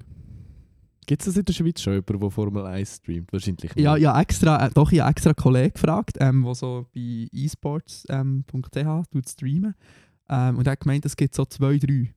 Gibt 1.05 1.21
es 1.21 1.25
das 1.25 1.37
in 1.37 1.45
der 1.45 1.53
Schweiz 1.53 1.81
schon 1.81 1.93
jemanden, 1.93 2.19
der 2.19 2.29
Formel 2.31 2.65
1 2.65 2.95
streamt? 2.97 3.33
Wahrscheinlich 3.33 3.75
nicht. 3.75 3.83
Ja, 3.83 3.97
ja 3.97 4.19
extra, 4.19 4.65
äh, 4.65 4.71
doch, 4.73 4.91
ich 4.91 4.99
habe 4.99 5.11
extra 5.11 5.31
einen 5.31 5.35
Kollegen 5.35 5.73
gefragt, 5.73 6.17
ähm, 6.19 6.43
der 6.43 6.55
so 6.55 6.87
bei 6.93 7.27
esports.ch 7.31 8.09
ähm, 8.09 8.45
tut 8.47 9.29
streamen. 9.29 9.75
Ähm, 10.29 10.57
und 10.57 10.67
er 10.67 10.71
hat 10.71 10.79
gemeint, 10.79 11.05
es 11.05 11.15
gibt 11.15 11.35
so 11.35 11.45
zwei, 11.45 11.77
drei. 11.77 12.13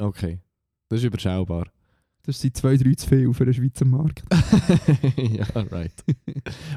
Okay. 0.00 0.40
Das 0.88 0.98
ist 0.98 1.06
überschaubar. 1.06 1.68
Das 2.24 2.40
sind 2.40 2.56
zwei, 2.56 2.76
drei 2.76 2.94
zu 2.94 3.08
viel 3.08 3.34
für 3.34 3.44
den 3.44 3.54
Schweizer 3.54 3.84
Markt. 3.84 4.22
ja, 5.16 5.44
right. 5.54 5.92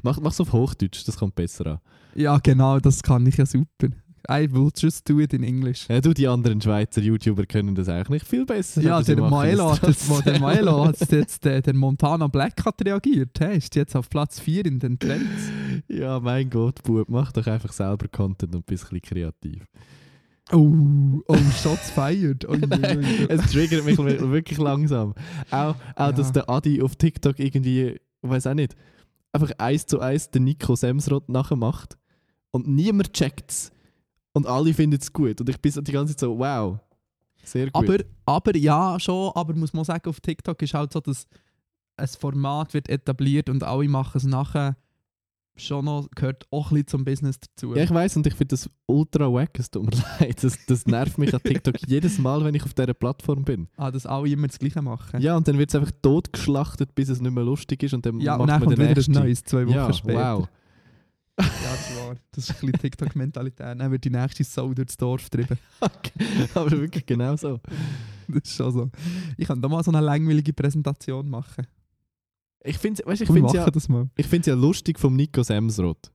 mach, 0.01 0.19
mach's 0.19 0.41
auf 0.41 0.51
Hochdeutsch, 0.51 1.07
das 1.07 1.17
kommt 1.17 1.35
besser 1.35 1.67
an. 1.67 1.79
ja, 2.15 2.39
genau, 2.39 2.79
das 2.79 3.03
kann 3.03 3.25
ich 3.27 3.37
ja 3.37 3.45
super. 3.45 3.89
I 4.27 4.47
will 4.51 4.71
just 4.75 5.07
do 5.07 5.19
it 5.19 5.33
in 5.33 5.43
English. 5.43 5.87
Ja, 5.87 6.01
du, 6.01 6.13
die 6.13 6.27
anderen 6.27 6.59
Schweizer 6.59 7.01
YouTuber 7.01 7.45
können 7.45 7.75
das 7.75 7.89
eigentlich 7.89 8.09
nicht 8.09 8.27
viel 8.27 8.45
besser. 8.45 8.81
Ja, 8.81 9.01
der 9.01 9.17
Maelo, 9.21 9.71
es 9.71 9.81
hat 9.81 9.87
jetzt, 9.87 10.09
wo 10.09 10.19
der. 10.21 10.39
Maelo 10.39 10.85
hat 10.85 11.11
jetzt, 11.11 11.45
der, 11.45 11.61
der 11.61 11.75
Montana 11.75 12.27
Black 12.27 12.65
hat 12.65 12.83
reagiert. 12.83 13.39
Hey, 13.39 13.57
ist 13.57 13.75
jetzt 13.75 13.95
auf 13.95 14.09
Platz 14.09 14.39
4 14.39 14.65
in 14.65 14.79
den 14.79 14.97
Trends. 14.97 15.51
ja, 15.87 16.19
mein 16.19 16.49
Gott, 16.49 16.81
Bub, 16.83 17.07
mach 17.07 17.31
doch 17.31 17.45
einfach 17.45 17.71
selber 17.71 18.07
Content 18.07 18.55
und 18.55 18.61
ein 18.61 18.65
bisschen 18.65 19.01
kreativ. 19.01 19.63
Oh, 20.51 21.21
oh, 21.27 21.37
Shots 21.61 21.89
fired. 21.89 22.47
Ui, 22.47 22.57
ui. 22.63 23.25
es 23.29 23.51
triggert 23.51 23.83
mich 23.85 23.97
wir- 23.97 24.31
wirklich 24.31 24.59
langsam. 24.59 25.13
Auch, 25.49 25.75
auch 25.95 25.99
Ja. 25.99 26.11
dass 26.11 26.31
der 26.31 26.49
Adi 26.49 26.81
auf 26.81 26.95
TikTok 26.95 27.39
irgendwie, 27.39 27.99
ich 28.21 28.29
weiß 28.29 28.47
auch 28.47 28.53
nicht, 28.53 28.75
einfach 29.33 29.51
eins 29.57 29.85
zu 29.87 29.99
eins 29.99 30.29
den 30.29 30.43
Nico 30.43 30.75
Semsrott 30.75 31.29
nachmacht 31.29 31.97
und 32.51 32.67
niemand 32.67 33.11
checkt's 33.13 33.71
und 34.33 34.45
alle 34.45 34.73
finden 34.73 34.99
es 35.01 35.11
gut. 35.11 35.41
Und 35.41 35.49
ich 35.49 35.59
bin 35.59 35.71
so 35.71 35.81
die 35.81 35.91
ganze 35.91 36.13
Zeit 36.13 36.19
so, 36.21 36.37
wow, 36.37 36.77
sehr 37.43 37.71
gut. 37.71 37.75
aber, 37.75 37.97
aber 38.25 38.55
ja, 38.55 38.99
schon, 38.99 39.31
aber 39.35 39.53
muss 39.55 39.73
man 39.73 39.83
sagen, 39.83 40.07
auf 40.09 40.19
TikTok 40.19 40.61
ist 40.61 40.73
halt 40.75 40.93
so, 40.93 40.99
dass 40.99 41.25
ein 41.97 42.07
Format 42.07 42.73
wird 42.73 42.87
etabliert 42.89 43.49
und 43.49 43.63
alle 43.63 43.87
machen 43.87 44.17
es 44.17 44.25
nachher 44.25 44.77
schon 45.57 45.85
noch, 45.85 46.09
gehört 46.15 46.45
auch 46.51 46.71
ein 46.71 46.75
bisschen 46.75 46.87
zum 46.87 47.05
Business 47.05 47.39
dazu. 47.39 47.75
ja, 47.75 47.83
ich 47.83 47.91
weiß 47.93 48.17
und 48.17 48.27
ich 48.27 48.33
finde 48.33 48.53
das 48.55 48.69
ultra 48.87 49.31
wack, 49.31 49.57
es 49.59 49.71
tut 49.71 49.85
mir 49.85 49.91
leid. 50.19 50.43
Das, 50.43 50.57
das 50.67 50.85
nervt 50.85 51.17
mich 51.17 51.33
an 51.33 51.41
TikTok 51.43 51.75
jedes 51.87 52.17
Mal, 52.19 52.43
wenn 52.43 52.55
ich 52.55 52.63
auf 52.63 52.73
dieser 52.73 52.93
Plattform 52.93 53.43
bin. 53.43 53.67
Ah, 53.77 53.91
dass 53.91 54.05
alle 54.05 54.29
immer 54.29 54.47
das 54.47 54.59
Gleiche 54.59 54.81
machen. 54.81 55.21
Ja, 55.21 55.35
und 55.37 55.47
dann 55.47 55.57
wird 55.57 55.69
es 55.69 55.75
einfach 55.75 55.91
totgeschlachtet, 56.01 56.93
bis 56.95 57.09
es 57.09 57.21
nicht 57.21 57.31
mehr 57.33 57.43
lustig 57.43 57.83
ist 57.83 57.93
und 57.93 58.05
dann 58.05 58.19
Ja, 58.19 58.37
macht 58.37 58.65
man 58.65 58.75
den 58.75 58.87
nächsten. 58.93 59.13
neues, 59.13 59.43
zwei 59.43 59.65
Wochen 59.67 59.75
ja, 59.75 59.93
später. 59.93 60.37
wow. 60.39 60.47
Ja, 61.37 61.45
das 61.47 61.89
ist 61.89 61.97
wahr. 61.99 62.15
Das 62.31 62.43
ist 62.45 62.49
ein 62.51 62.55
bisschen 62.71 62.79
TikTok-Mentalität. 62.79 63.59
Dann 63.79 63.91
wird 63.91 64.05
die 64.05 64.09
nächste 64.09 64.43
Sau 64.45 64.73
durchs 64.73 64.95
Dorf 64.95 65.29
getrieben. 65.29 65.59
Aber 66.55 66.71
wirklich 66.71 67.05
genau 67.05 67.35
so. 67.35 67.59
Das 68.29 68.43
ist 68.43 68.55
schon 68.55 68.71
so. 68.71 68.89
Ich 69.37 69.45
kann 69.47 69.61
da 69.61 69.67
mal 69.67 69.83
so 69.83 69.91
eine 69.91 69.99
langweilige 69.99 70.53
Präsentation 70.53 71.29
machen. 71.29 71.67
Ich 72.65 72.77
finde 72.77 73.03
es 73.07 73.21
ich 73.21 73.27
find's 73.27 73.53
ja, 73.53 73.69
das 73.69 73.87
mal. 73.89 74.09
ich 74.17 74.25
find's 74.27 74.47
ja 74.47 74.55
lustig 74.55 74.99
vom 74.99 75.15
Nico 75.15 75.43
Semsrott. 75.43 76.11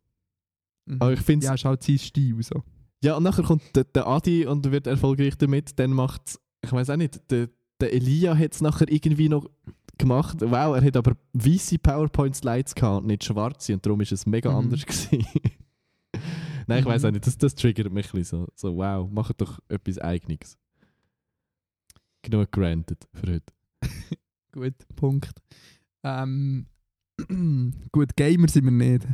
Mhm. 0.86 0.96
Aber 1.00 1.12
ich 1.12 1.20
finde 1.20 1.46
Ja, 1.46 1.56
schaut 1.56 1.82
sein 1.82 1.98
Stil 1.98 2.42
so. 2.42 2.62
Ja, 3.02 3.16
und 3.16 3.22
nachher 3.22 3.44
kommt 3.44 3.62
der, 3.74 3.84
der 3.84 4.06
Adi 4.06 4.46
und 4.46 4.70
wird 4.70 4.86
erfolgreich 4.86 5.36
damit. 5.38 5.78
Dann 5.78 5.92
macht 5.92 6.38
ich 6.62 6.72
weiß 6.72 6.90
auch 6.90 6.96
nicht, 6.96 7.18
der, 7.30 7.48
der 7.80 7.92
Elia 7.94 8.36
hat 8.36 8.52
es 8.52 8.60
nachher 8.60 8.90
irgendwie 8.90 9.28
noch 9.30 9.48
gemacht. 9.96 10.38
Wow, 10.42 10.76
er 10.76 10.82
hat 10.82 10.96
aber 10.96 11.16
weiße 11.32 11.78
PowerPoint-Slides 11.78 12.74
gehabt 12.74 13.02
und 13.02 13.06
nicht 13.06 13.24
schwarze 13.24 13.72
und 13.74 13.84
darum 13.86 14.00
ist 14.02 14.12
es 14.12 14.26
mega 14.26 14.50
Mhm. 14.50 14.56
anders 14.56 14.84
gewesen. 14.86 15.24
Nein, 16.66 16.80
ich 16.80 16.84
weiß 16.86 17.02
Mhm. 17.02 17.08
auch 17.08 17.12
nicht, 17.12 17.26
das, 17.26 17.38
das 17.38 17.54
triggert 17.54 17.90
mich 17.92 18.12
ein 18.12 18.18
bisschen 18.18 18.46
so. 18.46 18.48
So, 18.54 18.76
wow, 18.76 19.10
macht 19.10 19.40
doch 19.40 19.58
etwas 19.68 19.98
Eigenes. 19.98 20.58
Genug 22.22 22.50
granted 22.52 23.08
für 23.14 23.32
heute. 23.34 23.52
Gut, 24.52 24.74
Punkt. 24.96 25.40
Ähm, 26.04 26.66
gut, 27.92 28.16
Gamer 28.16 28.48
sind 28.48 28.64
wir 28.64 28.70
nicht. 28.70 29.06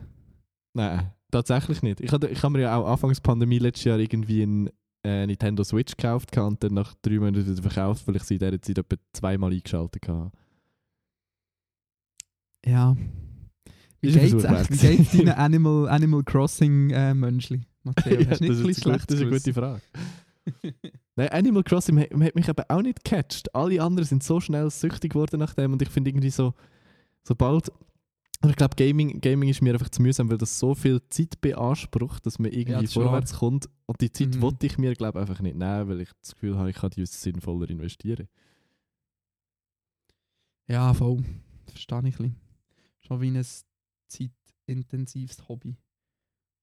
Nein, 0.74 1.10
tatsächlich 1.30 1.82
nicht. 1.82 2.00
Ich 2.00 2.12
habe 2.12 2.28
ich 2.28 2.42
hab 2.42 2.50
mir 2.52 2.60
ja 2.60 2.76
auch 2.76 2.86
anfangs 2.86 3.20
Pandemie 3.20 3.58
letztes 3.58 3.84
Jahr 3.84 3.98
irgendwie 3.98 4.42
ein 4.42 4.70
äh, 5.04 5.26
Nintendo 5.26 5.64
Switch 5.64 5.96
gekauft 5.96 6.36
und 6.36 6.62
dann 6.62 6.74
nach 6.74 6.94
drei 7.02 7.18
Monaten 7.18 7.46
wieder 7.46 7.62
verkauft, 7.62 8.06
weil 8.06 8.16
ich 8.16 8.24
sie 8.24 8.34
in 8.34 8.40
dieser 8.40 8.60
Zeit 8.60 8.78
etwa 8.78 8.96
zweimal 9.12 9.52
eingeschaltet 9.52 10.06
habe. 10.08 10.30
Ja. 12.64 12.96
Wie 14.00 14.12
geht's 14.12 14.32
gewesen. 14.32 15.08
deinen 15.18 15.28
Animal, 15.30 15.88
Animal 15.88 16.22
Crossing 16.24 16.90
äh, 16.90 17.14
Mönchli? 17.14 17.62
Matteo, 17.84 18.20
Ja, 18.20 18.24
das, 18.26 18.40
ist 18.40 18.84
gute- 18.84 18.98
das 19.06 19.16
ist 19.16 19.22
eine 19.22 19.30
gute 19.30 19.54
Frage. 19.54 19.82
Nein, 21.16 21.28
Animal 21.30 21.62
Crossing 21.62 21.98
hat, 22.00 22.10
hat 22.12 22.34
mich 22.34 22.48
eben 22.48 22.64
auch 22.68 22.82
nicht 22.82 23.02
gecatcht. 23.04 23.54
Alle 23.54 23.80
anderen 23.82 24.06
sind 24.06 24.22
so 24.22 24.40
schnell 24.40 24.68
süchtig 24.70 25.12
geworden 25.12 25.38
nach 25.40 25.54
dem 25.54 25.72
und 25.72 25.82
ich 25.82 25.88
finde 25.88 26.10
irgendwie 26.10 26.30
so, 26.30 26.54
sobald. 27.26 27.70
Aber 28.42 28.50
ich 28.50 28.56
glaube, 28.56 28.76
Gaming, 28.76 29.20
Gaming 29.20 29.48
ist 29.48 29.62
mir 29.62 29.72
einfach 29.72 29.88
zu 29.88 30.02
mühsam, 30.02 30.28
weil 30.30 30.36
das 30.38 30.58
so 30.58 30.74
viel 30.74 31.00
Zeit 31.08 31.40
beansprucht, 31.40 32.24
dass 32.26 32.38
man 32.38 32.52
Ja, 32.52 32.58
irgendwie 32.58 32.82
das 32.82 32.90
ist 32.90 32.96
wahr. 32.96 33.04
vorwärts 33.04 33.34
kommt. 33.34 33.68
Und 33.86 34.00
die 34.00 34.12
Zeit 34.12 34.34
Mhm. 34.36 34.42
wollte 34.42 34.66
ich 34.66 34.76
mir, 34.78 34.92
glaube 34.94 35.18
einfach 35.20 35.40
nicht 35.40 35.56
nehmen, 35.56 35.88
weil 35.88 36.02
ich 36.02 36.10
das 36.20 36.32
Gefühl 36.34 36.56
habe, 36.58 36.70
ich 36.70 36.76
kann 36.76 36.90
die 36.90 37.06
sinnvoller 37.06 37.68
investieren. 37.70 38.28
Ja, 40.68 40.92
voll. 40.94 41.22
Verstehe 41.66 41.98
ich 41.98 42.04
ein 42.04 42.10
bisschen. 42.10 42.36
Schon 43.00 43.20
wie 43.20 43.30
ein 43.30 43.44
zeitintensives 44.08 45.48
Hobby. 45.48 45.76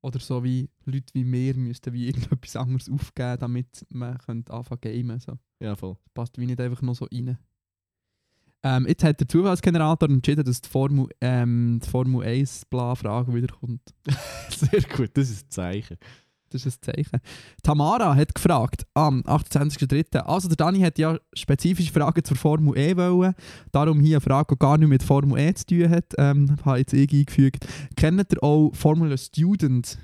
Oder 0.02 0.20
so 0.20 0.44
wie 0.44 0.70
Leute 0.86 1.14
wie 1.14 1.26
wir 1.32 1.56
müssten 1.56 1.94
wie 1.94 2.08
irgendetwas 2.08 2.56
anderes 2.58 2.90
aufgeben, 2.90 3.40
damit 3.40 3.86
man 3.90 4.18
anfangen 4.18 4.46
zu 4.46 4.78
gamen. 4.78 5.20
So. 5.20 5.40
Ja, 5.62 5.76
voll. 5.76 5.98
passt 6.14 6.38
wie 6.38 6.46
nicht 6.46 6.60
einfach 6.60 6.82
noch 6.82 6.96
so 6.96 7.06
rein. 7.06 7.38
Ähm, 8.64 8.86
jetzt 8.88 9.04
hat 9.04 9.20
der 9.20 9.28
Zufallsgenerator 9.28 10.10
entschieden, 10.10 10.46
dass 10.46 10.62
die 10.62 10.70
Formel, 10.70 11.08
ähm, 11.20 11.80
die 11.84 11.90
Formel 11.90 12.26
1 12.26 12.66
bla 12.66 12.96
Frage 12.96 13.34
wiederkommt. 13.34 13.82
Sehr 14.50 14.82
gut, 14.82 15.12
das 15.16 15.30
ist 15.30 15.48
ein 15.48 15.52
Zeichen. 15.52 15.98
Das 16.50 16.66
ist 16.66 16.88
ein 16.88 16.94
Zeichen. 16.94 17.20
Tamara 17.64 18.16
hat 18.16 18.36
gefragt 18.36 18.86
am 18.94 19.22
28.03. 19.22 20.20
Also 20.20 20.48
der 20.48 20.56
Dani 20.56 20.80
hat 20.80 21.00
ja 21.00 21.18
spezifische 21.34 21.92
Fragen 21.92 22.24
zur 22.24 22.38
Formel 22.38 22.78
E 22.78 22.96
wollen. 22.96 23.34
Darum 23.72 24.00
hier 24.00 24.18
eine 24.18 24.22
Frage, 24.22 24.56
die 24.56 24.60
gar 24.60 24.78
nicht 24.78 24.88
mit 24.88 25.04
Formel 25.04 25.40
E 25.40 25.54
zu 25.56 25.66
tun 25.66 25.90
hat. 25.90 26.14
Ähm, 26.18 26.56
habe 26.66 26.78
jetzt 26.78 26.94
ich 26.94 27.12
eingefügt. 27.12 27.68
Kennt 27.98 28.32
ihr 28.32 28.44
auch 28.44 28.72
Formula 28.74 29.18
Student? 29.18 29.98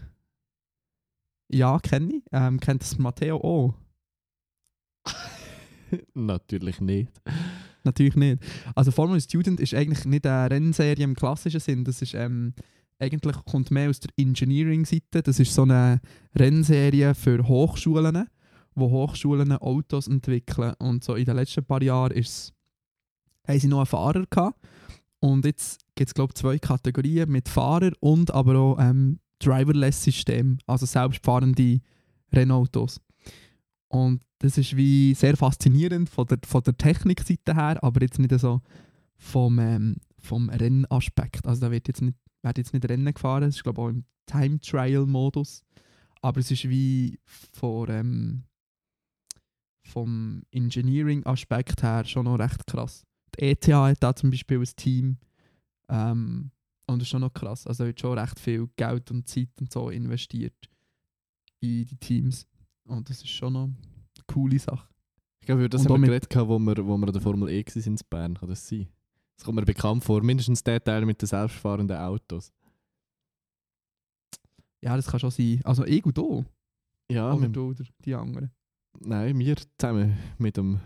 Ja, 1.51 1.79
kenne 1.79 2.15
ich. 2.15 2.23
Ähm, 2.31 2.59
kennt 2.59 2.81
das 2.81 2.97
Matteo 2.97 3.37
auch? 3.37 3.75
Natürlich 6.13 6.81
nicht. 6.81 7.11
Natürlich 7.83 8.15
nicht. 8.15 8.41
Also 8.75 8.91
Formula 8.91 9.19
Student 9.19 9.59
ist 9.59 9.73
eigentlich 9.73 10.05
nicht 10.05 10.25
eine 10.25 10.51
Rennserie 10.51 11.03
im 11.03 11.15
klassischen 11.15 11.59
Sinn. 11.59 11.83
Das 11.83 12.01
ist 12.01 12.13
ähm, 12.13 12.53
eigentlich 12.99 13.35
kommt 13.45 13.71
mehr 13.71 13.89
aus 13.89 13.99
der 13.99 14.11
Engineering-Seite. 14.17 15.23
Das 15.23 15.39
ist 15.39 15.53
so 15.53 15.63
eine 15.63 16.01
Rennserie 16.35 17.15
für 17.15 17.47
Hochschulen, 17.47 18.27
wo 18.75 18.89
Hochschulen 18.89 19.53
Autos 19.53 20.07
entwickeln. 20.07 20.73
Und 20.79 21.03
so 21.03 21.15
in 21.15 21.25
den 21.25 21.37
letzten 21.37 21.63
paar 21.63 21.81
Jahren 21.81 22.11
ist 22.11 22.53
haben 23.47 23.59
sie 23.59 23.67
noch 23.67 23.79
einen 23.79 23.85
Fahrer 23.85 24.25
gehabt. 24.29 24.59
Und 25.19 25.45
jetzt 25.45 25.81
gibt 25.95 26.09
es 26.09 26.13
glaube 26.13 26.33
ich 26.33 26.39
zwei 26.39 26.59
Kategorien 26.59 27.29
mit 27.29 27.49
Fahrer 27.49 27.91
und 27.99 28.31
aber 28.31 28.55
auch 28.57 28.79
ähm, 28.79 29.19
Driverless-System, 29.39 30.59
also 30.67 30.85
selbstfahrende 30.85 31.79
Rennautos. 32.31 33.01
Und 33.87 34.21
das 34.39 34.57
ist 34.57 34.75
wie 34.75 35.13
sehr 35.13 35.37
faszinierend 35.37 36.09
von 36.09 36.25
der, 36.25 36.39
von 36.45 36.63
der 36.63 36.77
Technikseite 36.77 37.55
her, 37.55 37.83
aber 37.83 38.01
jetzt 38.01 38.19
nicht 38.19 38.37
so 38.39 38.61
vom, 39.17 39.59
ähm, 39.59 39.97
vom 40.17 40.49
Rennaspekt. 40.49 41.45
Also 41.45 41.61
da 41.61 41.71
wird 41.71 41.87
jetzt 41.87 42.01
nicht, 42.01 42.17
wird 42.41 42.57
jetzt 42.57 42.73
nicht 42.73 42.87
Rennen 42.89 43.13
gefahren, 43.13 43.43
es 43.43 43.57
ist 43.57 43.63
glaube 43.63 43.81
ich 43.81 43.85
auch 43.85 43.89
im 43.89 44.05
Time-Trial-Modus. 44.25 45.63
Aber 46.21 46.39
es 46.39 46.51
ist 46.51 46.67
wie 46.69 47.19
von, 47.27 47.89
ähm, 47.89 48.43
vom 49.83 50.43
Engineering-Aspekt 50.51 51.83
her 51.83 52.05
schon 52.05 52.25
noch 52.25 52.39
recht 52.39 52.65
krass. 52.65 53.05
Die 53.35 53.43
ETH 53.43 53.67
hat 53.67 54.01
da 54.01 54.15
zum 54.15 54.31
Beispiel 54.31 54.59
ein 54.59 54.75
Team 54.75 55.17
ähm, 55.89 56.51
und 56.87 56.99
das 56.99 57.07
ist 57.07 57.09
schon 57.09 57.21
noch 57.21 57.33
krass. 57.33 57.67
Also 57.67 57.85
wird 57.85 57.99
schon 57.99 58.17
recht 58.17 58.39
viel 58.39 58.69
Geld 58.75 59.11
und 59.11 59.27
Zeit 59.27 59.49
und 59.59 59.71
so 59.71 59.89
investiert 59.89 60.69
in 61.59 61.85
die 61.85 61.97
Teams. 61.97 62.47
Und 62.85 63.09
das 63.09 63.17
ist 63.17 63.29
schon 63.29 63.53
noch 63.53 63.69
coole 64.33 64.59
Sache. 64.59 64.87
Ich 65.41 65.45
glaube, 65.47 65.67
das 65.69 65.81
Und 65.81 65.91
haben 65.91 66.01
wir 66.01 66.07
geredet, 66.07 66.35
wo 66.35 66.59
wir, 66.59 66.85
wo 66.85 66.97
wir 66.97 67.07
an 67.07 67.13
der 67.13 67.21
Formel 67.21 67.49
E 67.49 67.65
waren 67.65 67.83
in 67.83 67.97
Bern. 68.09 68.33
Kann 68.35 68.49
das 68.49 68.67
sein? 68.67 68.87
Das 69.35 69.45
kommt 69.45 69.55
mir 69.55 69.65
bekannt 69.65 70.03
vor. 70.03 70.21
Mindestens 70.21 70.63
der 70.63 70.83
Teil 70.83 71.05
mit 71.05 71.21
den 71.21 71.27
selbstfahrenden 71.27 71.97
Autos. 71.97 72.51
Ja, 74.81 74.95
das 74.95 75.07
kann 75.07 75.19
schon 75.19 75.31
sein. 75.31 75.61
Also 75.63 75.85
ich 75.85 76.05
und 76.05 76.17
du. 76.17 76.45
Ja, 77.11 77.33
oder 77.33 77.47
du 77.49 77.69
oder 77.69 77.83
die 78.05 78.13
anderen. 78.13 78.51
nein, 78.99 79.37
wir 79.39 79.55
zusammen 79.77 80.17
mit 80.37 80.57
dem 80.57 80.79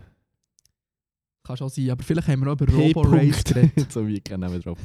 Kann 1.42 1.56
schon 1.56 1.68
sein. 1.68 1.90
Aber 1.90 2.02
vielleicht 2.02 2.28
haben 2.28 2.40
wir 2.44 2.52
auch 2.52 2.60
über 2.60 2.72
Robo-Race 2.72 3.44
geredet. 3.44 3.92
so 3.92 4.06
wie 4.06 4.14
ich 4.24 4.30
Namen 4.30 4.60
drauf. 4.62 4.78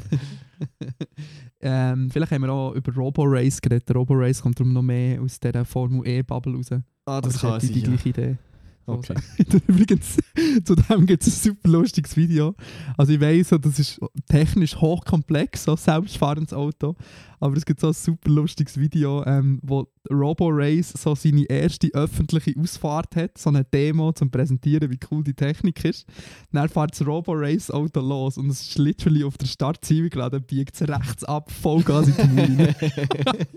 ähm, 1.62 2.10
vielleicht 2.10 2.32
haben 2.34 2.42
wir 2.42 2.52
auch 2.52 2.74
über 2.74 2.94
Robo-Race 2.94 3.62
geredet. 3.62 3.96
Robo-Race 3.96 4.42
kommt 4.42 4.60
darum 4.60 4.74
noch 4.74 4.82
mehr 4.82 5.22
aus 5.22 5.40
dieser 5.40 5.64
Formel 5.64 6.06
E-Bubble 6.06 6.56
raus. 6.56 6.72
Ah, 6.72 6.82
Aber 7.06 7.22
das 7.22 7.36
es 7.36 7.42
kann 7.42 7.60
sein. 7.62 7.72
die 7.72 7.80
ja. 7.80 7.86
gleiche 7.88 8.10
Idee. 8.10 8.38
Okay. 8.90 9.16
Übrigens, 9.68 10.18
zu 10.64 10.76
dem 10.76 11.06
gibt 11.06 11.24
es 11.24 11.28
ein 11.28 11.52
super 11.52 11.70
lustiges 11.70 12.18
Video. 12.18 12.56
Also 12.98 13.14
ich 13.14 13.22
weiss, 13.22 13.50
das 13.50 13.80
ist 13.80 14.00
technisch 14.28 14.76
hochkomplex, 14.76 15.66
so 15.66 15.72
ein 15.72 15.78
selbstfahrendes 15.78 16.54
Auto. 16.54 16.96
Aber 17.40 17.56
es 17.56 17.66
gibt 17.66 17.80
so 17.80 17.88
ein 17.88 17.94
super 17.94 18.30
lustiges 18.30 18.78
Video, 18.78 19.24
ähm, 19.26 19.60
wo 19.62 19.88
Robo 20.12 20.50
Race 20.52 20.92
so 20.92 21.16
seine 21.16 21.46
erste 21.46 21.88
öffentliche 21.94 22.54
Ausfahrt 22.60 23.16
hat, 23.16 23.38
so 23.38 23.50
eine 23.50 23.64
Demo 23.64 24.10
um 24.10 24.16
zum 24.16 24.32
Präsentieren, 24.32 24.92
wie 24.92 25.00
cool 25.12 25.24
die 25.24 25.34
Technik 25.34 25.86
ist. 25.86 26.06
Dann 26.52 26.68
fährt 26.68 26.92
das 26.92 27.08
Robo 27.08 27.32
Race 27.34 27.72
Auto 27.72 28.02
los 28.02 28.38
und 28.38 28.50
es 28.50 28.62
ist 28.62 28.78
literally 28.78 29.24
auf 29.24 29.38
der 29.38 29.48
Startzielgerade, 29.48 30.42
biegt 30.42 30.76
es 30.76 30.88
rechts 30.88 31.24
ab, 31.24 31.52
Vollgas 31.52 32.08
in 32.08 32.36
die 32.36 32.42
rein. 32.42 32.76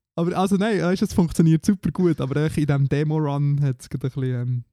aber 0.18 0.36
also 0.36 0.56
nein, 0.56 0.78
du, 0.78 1.04
es 1.04 1.12
funktioniert 1.12 1.64
super 1.64 1.92
gut, 1.92 2.20
aber 2.20 2.46
in 2.46 2.52
diesem 2.52 2.88
Demo-Run 2.88 3.60
hat 3.62 3.80
es 3.80 3.88
gerade 3.88 4.08
ein 4.08 4.10
bisschen 4.10 4.34
ähm, 4.34 4.64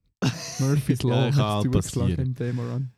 Murphy's 0.59 1.03
Law 1.03 1.29
Ja, 1.29 1.61
zugeschlagen 1.61 2.17
im 2.17 2.33
Demo-Run. 2.33 2.91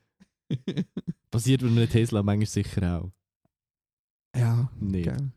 Passiert 1.29 1.61
mit 1.61 1.71
einem 1.71 1.89
Tesla 1.89 2.23
manchmal 2.23 2.45
sicher 2.45 3.01
auch. 3.01 3.11
ja, 4.33 4.71
Nicht. 4.79 5.03
gell. 5.09 5.31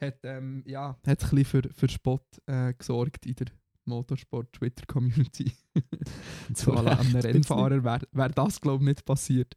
Hat, 0.00 0.18
ähm, 0.24 0.64
ja, 0.66 0.96
hat 1.06 1.06
ein 1.06 1.14
bisschen 1.16 1.44
für, 1.44 1.62
für 1.72 1.88
Spott 1.88 2.26
äh, 2.46 2.74
gesorgt 2.74 3.24
in 3.26 3.34
der 3.36 3.46
Motorsport-Twitter-Community. 3.84 5.52
à 6.54 6.82
la 6.82 6.98
einem 6.98 7.14
Rennfahrer 7.14 7.84
wäre 7.84 8.06
wär 8.10 8.28
das, 8.30 8.60
glaube 8.60 8.82
ich, 8.82 8.88
nicht 8.88 9.04
passiert. 9.04 9.56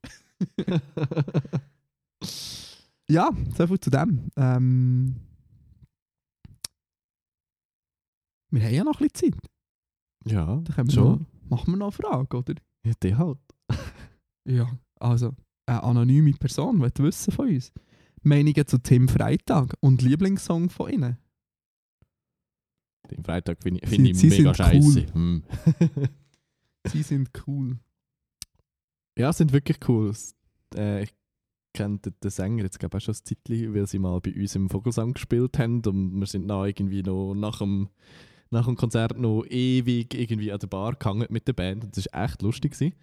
Ja, 3.09 3.29
so 3.57 3.67
viel 3.67 3.79
zu 3.79 3.89
dem. 3.89 4.29
Ähm, 4.37 5.15
wir 8.51 8.63
haben 8.63 8.73
ja 8.73 8.83
noch 8.83 8.99
ein 9.01 9.07
bisschen 9.07 9.33
Zeit. 9.33 9.49
ja, 10.25 10.45
Dann 10.45 10.63
können 10.75 10.87
wir 10.89 10.93
schon. 10.93 11.27
noch, 11.49 11.49
machen 11.57 11.73
wir 11.73 11.77
noch 11.77 11.85
eine 11.87 11.91
Frage, 11.91 12.37
oder? 12.37 12.53
Ja, 12.85 12.93
die 13.01 13.15
halt. 13.15 13.39
Ja. 14.47 14.77
Also, 14.99 15.35
eine 15.67 15.83
anonyme 15.83 16.31
Person 16.33 16.81
will 16.81 16.91
wissen 16.97 17.31
von 17.31 17.47
uns. 17.49 17.71
Meinungen 18.23 18.65
zu 18.67 18.79
Tim 18.79 19.07
Freitag 19.07 19.75
und 19.79 20.01
Lieblingssong 20.01 20.69
von 20.69 20.91
ihnen. 20.91 21.17
Den 23.09 23.23
Freitag 23.23 23.61
finde 23.61 23.81
ich, 23.83 23.89
Sie- 23.89 23.95
find 23.95 24.07
ich 24.07 24.17
sie 24.17 24.29
mega 24.29 24.53
scheiße. 24.53 25.13
Hm. 25.13 25.43
Sie 26.87 27.03
sind 27.03 27.29
cool. 27.47 27.77
ja, 29.17 29.31
sind 29.33 29.53
wirklich 29.53 29.77
cool. 29.87 30.13
Äh, 30.75 31.03
ich 31.03 31.13
kenne 31.75 31.99
den, 31.99 32.13
den 32.23 32.31
Sänger 32.31 32.63
jetzt 32.63 32.79
glaube 32.79 32.97
ich 32.97 33.03
auch 33.03 33.13
schon 33.13 33.15
ein 33.15 33.25
Zeitchen, 33.25 33.73
weil 33.73 33.87
sie 33.87 33.99
mal 33.99 34.19
bei 34.21 34.33
uns 34.33 34.55
im 34.55 34.69
Vogelsang 34.69 35.13
gespielt 35.13 35.57
haben 35.59 35.81
und 35.85 36.19
wir 36.19 36.25
sind 36.25 36.47
dann 36.47 36.65
irgendwie 36.65 37.03
noch 37.03 37.33
nach 37.33 37.59
dem, 37.59 37.89
nach 38.51 38.65
dem 38.65 38.75
Konzert 38.75 39.17
noch 39.17 39.43
ewig 39.49 40.13
irgendwie 40.13 40.51
an 40.51 40.59
der 40.59 40.67
Bar 40.67 40.95
gehangen 40.95 41.27
mit 41.29 41.47
der 41.47 41.53
Band 41.53 41.83
und 41.85 41.97
das 41.97 42.07
war 42.11 42.25
echt 42.25 42.41
lustig. 42.41 42.73
gewesen. 42.73 42.93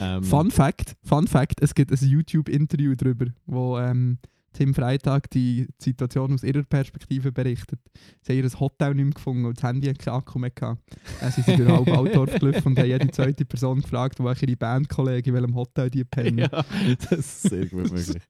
Ähm, 0.00 0.22
Fun 0.22 0.50
Fact, 0.50 0.96
Fun 1.02 1.26
Fact, 1.26 1.60
es 1.60 1.74
gibt 1.74 1.90
ein 1.90 2.08
YouTube-Interview 2.08 2.94
darüber, 2.94 3.26
wo 3.46 3.78
ähm, 3.78 4.18
Tim 4.54 4.72
Freitag 4.72 5.30
die 5.30 5.66
Situation 5.78 6.32
aus 6.32 6.44
ihrer 6.44 6.62
Perspektive 6.62 7.32
berichtet. 7.32 7.80
Sie 8.22 8.32
haben 8.32 8.44
ihr 8.44 8.60
Hotel 8.60 8.94
nicht 8.94 9.04
mehr 9.04 9.14
gefunden 9.14 9.44
und 9.46 9.56
das 9.56 9.64
Handy 9.64 9.88
hat 9.88 9.98
keinen 9.98 10.14
Akku 10.14 10.38
mehr 10.38 10.50
gehabt. 10.50 10.80
Äh, 11.20 11.30
sie 11.30 11.42
sind 11.42 11.58
durch 11.58 11.68
halb 11.70 11.88
Altdorf 11.88 12.38
gelaufen 12.38 12.68
und 12.68 12.78
haben 12.78 12.86
jede 12.86 13.10
zweite 13.10 13.44
Person 13.44 13.82
gefragt, 13.82 14.20
wo 14.20 14.30
ihre 14.30 14.56
Bandkollegen 14.56 15.34
in 15.34 15.42
welchem 15.42 15.54
Hotel 15.54 15.90
die 15.90 16.04
pennen. 16.04 16.38
ja, 16.38 16.64
das 17.10 17.18
ist 17.18 17.42
sehr 17.42 17.66
gut 17.66 17.92
möglich. 17.92 18.22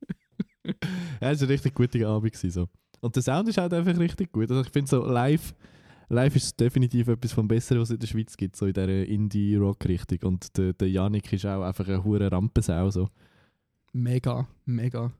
ja, 1.20 1.30
es 1.30 1.40
war 1.40 1.46
ein 1.46 1.50
richtig 1.52 1.74
guter 1.74 2.08
Abend. 2.08 2.32
Gewesen, 2.32 2.50
so. 2.50 2.68
Und 3.00 3.14
der 3.14 3.22
Sound 3.22 3.48
ist 3.48 3.58
halt 3.58 3.74
einfach 3.74 3.98
richtig 3.98 4.32
gut. 4.32 4.50
Also 4.50 4.62
ich 4.62 4.70
finde 4.70 4.88
so 4.88 5.04
live, 5.04 5.54
live 6.08 6.36
ist 6.36 6.58
definitiv 6.58 7.08
etwas 7.08 7.32
vom 7.32 7.48
Besseren, 7.48 7.80
was 7.80 7.90
es 7.90 7.94
in 7.94 8.00
der 8.00 8.06
Schweiz 8.06 8.36
gibt, 8.36 8.56
so 8.56 8.66
in 8.66 8.72
dieser 8.72 9.06
Indie-Rock-Richtung. 9.06 10.18
Und 10.24 10.56
der, 10.56 10.72
der 10.72 10.90
Janik 10.90 11.32
ist 11.32 11.46
auch 11.46 11.62
einfach 11.62 11.86
eine 11.88 12.04
hure 12.04 12.30
Rampensau. 12.30 12.90
So. 12.90 13.08
Mega, 13.92 14.46
mega. 14.64 15.12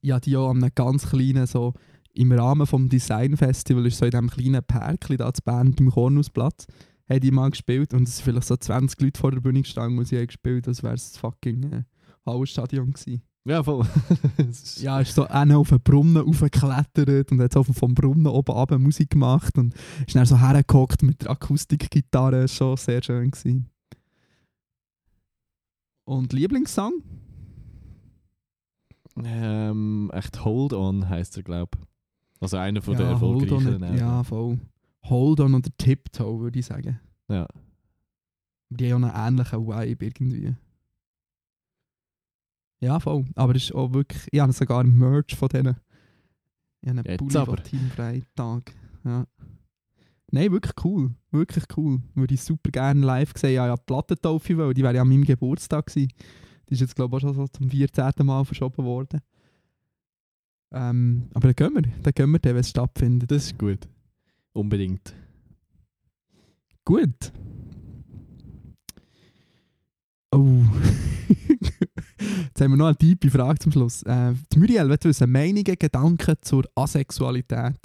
Ja, 0.00 0.20
die 0.20 0.36
auch 0.36 0.50
an 0.50 0.62
einem 0.62 0.72
ganz 0.74 1.10
kleinen, 1.10 1.46
so 1.46 1.74
im 2.12 2.32
Rahmen 2.32 2.66
vom 2.66 2.88
Designfestival, 2.88 3.86
ist 3.86 3.98
so 3.98 4.04
in 4.04 4.10
diesem 4.10 4.30
kleinen 4.30 4.64
Parkli 4.64 5.16
da 5.16 5.32
zu 5.32 5.42
Bern 5.42 5.74
beim 5.74 5.90
Kornusplatz, 5.90 6.66
haben 7.08 7.20
die 7.20 7.30
mal 7.30 7.50
gespielt 7.50 7.92
und 7.92 8.08
es 8.08 8.16
sind 8.16 8.24
vielleicht 8.24 8.46
so 8.46 8.56
20 8.56 9.00
Leute 9.00 9.20
vor 9.20 9.30
der 9.30 9.40
Bühne 9.40 9.62
gestanden 9.62 9.98
und 9.98 10.06
sie 10.06 10.16
haben 10.16 10.26
gespielt, 10.26 10.66
als 10.66 10.82
wäre 10.82 10.94
es 10.94 11.12
das 11.12 11.20
fucking 11.20 11.72
äh, 11.72 11.82
Hallenstadion 12.24 12.92
gewesen. 12.92 13.22
Ja, 13.46 13.62
voll. 13.62 13.86
Ja, 14.78 15.00
ist 15.00 15.14
so 15.14 15.24
einer 15.28 15.58
auf 15.58 15.68
den 15.68 15.80
Brunnen 15.80 16.16
raufgeklettert 16.16 17.30
und 17.30 17.40
hat 17.40 17.52
so 17.52 17.62
vom 17.62 17.94
Brunnen 17.94 18.26
oben 18.26 18.52
runter 18.52 18.78
Musik 18.78 19.10
gemacht 19.10 19.56
und 19.56 19.72
ist 20.04 20.16
dann 20.16 20.26
so 20.26 20.38
hergehockt 20.38 21.04
mit 21.04 21.22
der 21.22 21.30
Akustikgitarre, 21.30 22.48
schon 22.48 22.76
sehr 22.76 23.02
schön 23.02 23.30
gewesen. 23.30 23.70
Und 26.04 26.32
Lieblingssong? 26.32 27.02
ähm, 29.24 30.10
echt 30.12 30.44
Hold 30.44 30.72
On 30.72 31.08
heisst 31.08 31.36
er, 31.36 31.42
glaube 31.44 31.78
ich. 31.78 31.86
Also 32.40 32.56
einer 32.58 32.82
von 32.82 32.96
der 32.96 33.10
ja, 33.10 33.20
Hold 33.20 33.52
on, 33.52 33.64
erfolgreicheren. 33.66 33.84
auch. 33.84 33.94
ja, 33.94 34.24
voll. 34.24 34.58
Hold 35.04 35.40
on 35.40 35.54
oder 35.54 35.70
Tiptoe, 35.78 36.40
würde 36.40 36.58
ich 36.58 36.66
sagen. 36.66 36.98
ja. 37.28 37.46
Die 38.68 38.92
haben 38.92 39.04
auch 39.04 39.14
einen 39.14 39.38
ähnlichen 39.38 39.66
Vibe 39.68 40.04
irgendwie. 40.04 40.56
Ja, 42.80 43.00
voll. 43.00 43.24
Aber 43.34 43.54
es 43.54 43.64
ist 43.64 43.74
auch 43.74 43.92
wirklich, 43.92 44.28
ich 44.30 44.40
habe 44.40 44.52
sogar 44.52 44.80
ein 44.80 44.96
Merch 44.96 45.34
von 45.34 45.48
denen. 45.48 45.76
Ich 46.82 46.90
habe 46.90 47.08
einen 47.08 47.16
Pulli 47.16 47.44
von 47.44 47.62
Team 47.64 47.90
Freitag. 47.94 48.72
Ja. 49.04 49.26
Nein, 50.30 50.52
wirklich 50.52 50.74
cool. 50.84 51.14
Wirklich 51.30 51.64
cool. 51.76 52.00
Würde 52.14 52.34
ich 52.34 52.42
super 52.42 52.70
gerne 52.70 53.04
live 53.04 53.32
sehen. 53.36 53.54
Ja, 53.54 53.66
ja, 53.66 53.76
die 53.76 53.82
Plattentaufe, 53.86 54.58
weil 54.58 54.74
die 54.74 54.82
wäre 54.82 54.94
ja 54.94 55.02
an 55.02 55.08
meinem 55.08 55.24
Geburtstag 55.24 55.86
gewesen. 55.86 56.12
Die 56.68 56.74
ist 56.74 56.80
jetzt, 56.80 56.96
glaube 56.96 57.16
ich, 57.16 57.24
auch 57.24 57.28
schon 57.28 57.34
so 57.34 57.46
zum 57.46 57.70
14. 57.70 58.12
Mal 58.22 58.44
verschoben 58.44 58.84
worden. 58.84 59.20
Ähm, 60.72 61.28
aber 61.32 61.52
dann 61.52 61.54
gehen 61.54 61.74
wir. 61.74 61.92
Dann 62.02 62.12
gehen 62.12 62.30
wir, 62.30 62.40
wenn 62.42 62.56
es 62.56 62.70
stattfindet. 62.70 63.30
Das 63.30 63.44
ist 63.46 63.58
gut. 63.58 63.88
Unbedingt. 64.52 65.14
Gut. 66.84 67.32
Oh. 70.32 70.62
Jetzt 72.18 72.60
haben 72.60 72.72
wir 72.72 72.76
noch 72.76 72.86
eine 72.86 72.96
tiefe 72.96 73.30
Frage 73.30 73.58
zum 73.58 73.72
Schluss. 73.72 74.02
Äh, 74.02 74.34
die 74.52 74.58
Muriel 74.58 74.88
will 74.88 74.98
wissen, 75.02 75.30
Meinungen, 75.30 75.64
Gedanken 75.64 76.36
zur 76.40 76.64
Asexualität. 76.74 77.78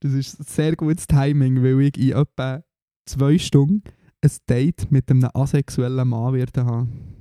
Das 0.00 0.12
ist 0.12 0.48
sehr 0.48 0.76
gutes 0.76 1.06
Timing, 1.06 1.62
weil 1.62 1.80
ich 1.82 1.98
in 1.98 2.12
etwa 2.12 2.62
zwei 3.06 3.38
Stunden 3.38 3.82
ein 4.20 4.30
Date 4.48 4.90
mit 4.90 5.10
einem 5.10 5.28
asexuellen 5.34 6.08
Mann 6.08 6.34
werde 6.34 6.64
haben. 6.64 7.18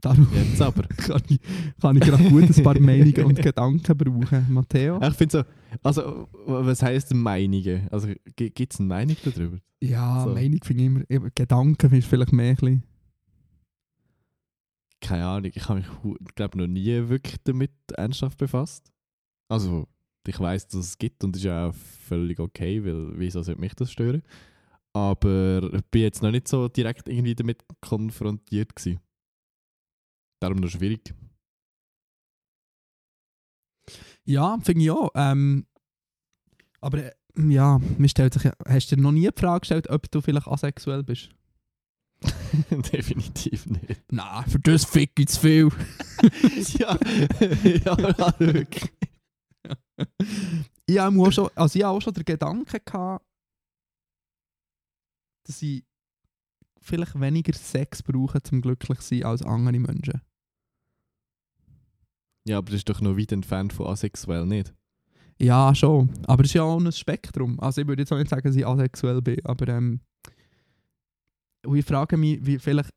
Darum 0.00 0.26
Jetzt 0.34 0.60
aber. 0.60 0.82
kann 0.96 1.22
ich, 1.28 1.38
kann 1.80 1.96
ich 1.96 2.02
gerade 2.02 2.24
gut 2.24 2.42
ein 2.42 2.64
paar 2.64 2.78
Meinungen 2.80 3.24
und 3.24 3.40
Gedanken 3.40 3.96
brauchen. 3.96 4.46
Matteo? 4.52 5.00
ich 5.00 5.14
finde 5.14 5.38
so, 5.38 5.44
also 5.82 6.28
was 6.44 6.82
heisst 6.82 7.14
Meinungen? 7.14 7.86
Also 7.90 8.08
gibt 8.34 8.74
es 8.74 8.80
eine 8.80 8.88
Meinung 8.88 9.16
darüber? 9.24 9.58
Ja, 9.80 10.24
So. 10.24 10.34
Meinung 10.34 10.58
finde 10.64 11.04
ich 11.08 11.10
immer. 11.10 11.30
Gedanken 11.34 11.92
ist 11.92 12.08
vielleicht 12.08 12.32
mehr 12.32 12.50
ein 12.50 12.56
bisschen. 12.56 12.82
Keine 15.02 15.26
Ahnung, 15.26 15.50
ich 15.54 15.68
habe 15.68 15.80
mich, 15.80 16.34
glaube 16.34 16.58
noch 16.58 16.66
nie 16.66 17.08
wirklich 17.08 17.36
damit 17.44 17.72
ernsthaft 17.92 18.38
befasst. 18.38 18.90
Also, 19.50 19.88
ich 20.26 20.38
weiß, 20.38 20.68
dass 20.68 20.86
es 20.86 20.98
gibt 20.98 21.22
und 21.24 21.36
ist 21.36 21.42
ja 21.42 21.68
auch 21.68 21.74
völlig 21.74 22.38
okay, 22.38 22.82
weil 22.84 23.18
wieso 23.18 23.42
sollte 23.42 23.60
mich 23.60 23.74
das 23.74 23.92
stören? 23.92 24.22
Aber 24.94 25.70
ich 25.72 25.84
bin 25.90 26.02
jetzt 26.02 26.22
noch 26.22 26.30
nicht 26.30 26.48
so 26.48 26.68
direkt 26.68 27.08
irgendwie 27.08 27.34
damit 27.34 27.64
konfrontiert 27.80 28.76
gewesen. 28.76 29.00
Darum 30.40 30.58
noch 30.58 30.68
schwierig. 30.68 31.14
Ja, 34.24 34.58
finde 34.62 34.84
ich 34.84 34.90
auch. 34.90 35.10
Ähm, 35.14 35.66
aber 36.80 37.04
äh, 37.04 37.12
ja, 37.36 37.78
mir 37.98 38.08
stellt 38.08 38.34
sich, 38.34 38.50
hast 38.66 38.92
du 38.92 38.96
dir 38.96 39.02
noch 39.02 39.12
nie 39.12 39.28
die 39.28 39.40
Frage 39.40 39.60
gestellt, 39.60 39.88
ob 39.88 40.10
du 40.10 40.20
vielleicht 40.20 40.46
asexuell 40.46 41.02
bist? 41.02 41.30
Definitiv 42.92 43.66
nicht. 43.66 44.12
Nein, 44.12 44.44
für 44.46 44.58
das 44.58 44.84
fick 44.84 45.18
ich 45.18 45.28
zu 45.28 45.40
viel. 45.40 45.68
ja, 46.78 46.98
ja, 47.64 48.38
wirklich. 48.38 48.92
ich 50.86 50.98
habe 50.98 51.20
auch 51.20 51.32
schon, 51.32 51.50
also 51.54 51.78
ich 51.78 51.84
habe 51.84 51.96
auch 51.96 52.02
schon 52.02 52.14
den 52.14 52.24
Gedanken 52.24 52.80
gehabt, 52.84 53.24
dass 55.44 55.62
ich 55.62 55.84
vielleicht 56.80 57.18
weniger 57.20 57.52
Sex 57.54 58.02
brauche, 58.02 58.42
zum 58.42 58.60
glücklich 58.60 59.00
zu 59.00 59.14
sein, 59.14 59.24
als 59.24 59.42
andere 59.42 59.78
Menschen. 59.78 60.20
Ja, 62.46 62.58
aber 62.58 62.66
das 62.66 62.76
ist 62.78 62.88
doch 62.88 63.00
noch 63.00 63.16
weit 63.16 63.32
entfernt 63.32 63.72
von 63.72 63.86
asexuell, 63.86 64.46
nicht? 64.46 64.74
Ja, 65.40 65.74
schon. 65.74 66.10
Aber 66.26 66.42
es 66.42 66.50
ist 66.50 66.54
ja 66.54 66.62
auch 66.62 66.78
ein 66.78 66.90
Spektrum. 66.92 67.58
Also 67.60 67.80
ich 67.80 67.86
würde 67.86 68.02
jetzt 68.02 68.12
auch 68.12 68.18
nicht 68.18 68.28
sagen, 68.28 68.46
dass 68.46 68.56
ich 68.56 68.66
asexuell 68.66 69.22
bin, 69.22 69.44
aber 69.44 69.68
ähm, 69.68 70.00
und 71.64 71.76
ich 71.76 71.84
frage 71.84 72.16
mich, 72.16 72.44
wie 72.44 72.58
vielleicht, 72.58 72.90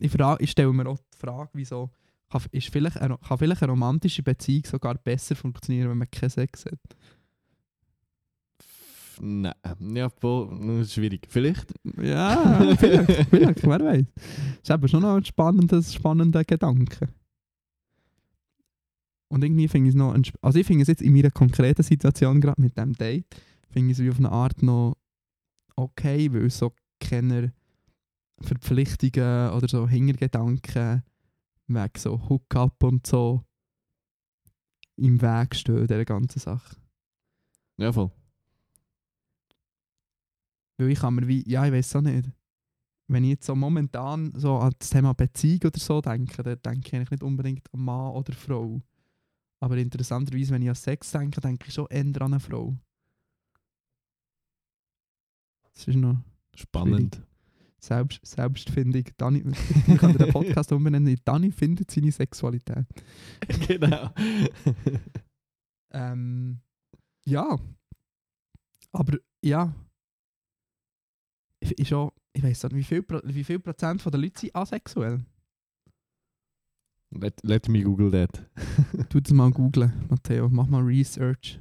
ich, 0.00 0.10
frage, 0.10 0.42
ich 0.42 0.50
stelle 0.50 0.72
mir 0.72 0.86
auch 0.86 0.98
die 0.98 1.18
Frage, 1.18 1.50
wieso 1.54 1.90
kann, 2.30 2.42
ist 2.52 2.68
vielleicht 2.68 2.98
eine, 2.98 3.18
kann 3.18 3.38
vielleicht 3.38 3.62
eine 3.62 3.72
romantische 3.72 4.22
Beziehung 4.22 4.64
sogar 4.64 4.94
besser 4.94 5.36
funktionieren, 5.36 5.90
wenn 5.90 5.98
man 5.98 6.10
keinen 6.10 6.30
Sex 6.30 6.64
hat? 6.64 6.78
Nein, 9.22 9.52
ja, 9.94 10.06
ist 10.80 10.94
schwierig. 10.94 11.26
Vielleicht? 11.28 11.74
Ja, 12.00 12.74
vielleicht, 12.78 13.28
vielleicht, 13.28 13.62
wer 13.64 13.80
weiß. 13.80 14.06
Das 14.14 14.62
ist 14.62 14.70
eben 14.70 14.88
schon 14.88 15.02
noch 15.02 15.16
ein 15.16 15.24
spannender, 15.24 15.82
spannender 15.82 16.42
Gedanke. 16.44 17.08
Und 19.28 19.44
irgendwie 19.44 19.68
finde 19.68 19.90
ich 19.90 19.94
es 19.94 19.98
noch, 19.98 20.16
also 20.40 20.58
ich 20.58 20.66
finde 20.66 20.82
es 20.82 20.88
jetzt 20.88 21.02
in 21.02 21.12
meiner 21.12 21.30
konkreten 21.30 21.82
Situation 21.82 22.40
gerade 22.40 22.60
mit 22.60 22.76
dem 22.78 22.94
Date, 22.94 23.26
finde 23.68 23.92
ich 23.92 23.98
es 23.98 24.04
wie 24.04 24.10
auf 24.10 24.18
eine 24.18 24.32
Art 24.32 24.62
noch 24.62 24.96
okay, 25.76 26.32
weil 26.32 26.50
so 26.50 26.72
keine 26.98 27.52
Verpflichtungen 28.42 29.50
oder 29.52 29.68
so 29.68 29.88
Hintergedanken 29.88 31.02
wegen 31.66 31.98
so 31.98 32.28
Hookup 32.28 32.82
und 32.82 33.06
so 33.06 33.44
im 34.96 35.20
Weg 35.20 35.54
stehen, 35.54 35.86
dieser 35.86 36.04
ganzen 36.04 36.40
Sache. 36.40 36.76
Ja, 37.78 37.92
voll. 37.92 38.10
Weil 40.76 40.90
ich 40.90 40.98
kann 40.98 41.14
mir 41.14 41.26
wie, 41.26 41.48
ja, 41.48 41.64
ich 41.66 41.72
weiß 41.72 41.96
auch 41.96 42.00
nicht. 42.02 42.30
Wenn 43.08 43.24
ich 43.24 43.30
jetzt 43.30 43.46
so 43.46 43.54
momentan 43.54 44.32
so 44.36 44.58
an 44.58 44.72
das 44.78 44.90
Thema 44.90 45.14
Beziehung 45.14 45.60
oder 45.64 45.78
so 45.78 46.00
denke, 46.00 46.42
dann 46.42 46.62
denke 46.62 46.88
ich 46.88 46.94
eigentlich 46.94 47.10
nicht 47.10 47.22
unbedingt 47.22 47.72
an 47.74 47.80
Mann 47.80 48.12
oder 48.12 48.32
Frau. 48.32 48.80
Aber 49.60 49.76
interessanterweise, 49.76 50.52
wenn 50.52 50.62
ich 50.62 50.68
an 50.68 50.74
Sex 50.74 51.10
denke, 51.12 51.40
denke 51.40 51.66
ich 51.68 51.74
schon 51.74 51.86
eher 51.90 52.04
an 52.04 52.32
eine 52.32 52.40
Frau. 52.40 52.76
Das 55.72 55.88
ist 55.88 55.96
noch 55.96 56.18
Spannend. 56.54 57.22
Selbst, 57.80 58.24
Selbstfindung. 58.24 59.04
Dani, 59.16 59.44
ich 59.86 59.98
kann 59.98 60.16
den 60.16 60.30
Podcast 60.30 60.70
umbenennen. 60.72 61.18
Dani 61.24 61.50
findet 61.50 61.90
seine 61.90 62.12
Sexualität. 62.12 62.86
genau. 63.66 64.10
Ähm, 65.92 66.60
ja. 67.24 67.58
Aber 68.92 69.18
ja. 69.42 69.74
Ich, 71.60 71.78
ich, 71.78 71.88
schon, 71.88 72.10
ich 72.32 72.42
weiß 72.42 72.64
nicht, 72.64 72.76
wie 72.76 72.84
viel, 72.84 73.04
wie 73.24 73.44
viel 73.44 73.58
Prozent 73.58 74.00
von 74.02 74.12
der 74.12 74.20
Leute 74.20 74.40
sind 74.40 74.54
asexuell? 74.54 75.24
let, 77.10 77.40
let 77.42 77.68
me 77.68 77.82
google 77.82 78.10
that. 78.10 78.46
Tu 79.08 79.20
das 79.20 79.32
mal 79.32 79.50
googlen, 79.50 79.92
Matteo. 80.08 80.48
Mach 80.48 80.66
mal 80.66 80.82
Research. 80.82 81.60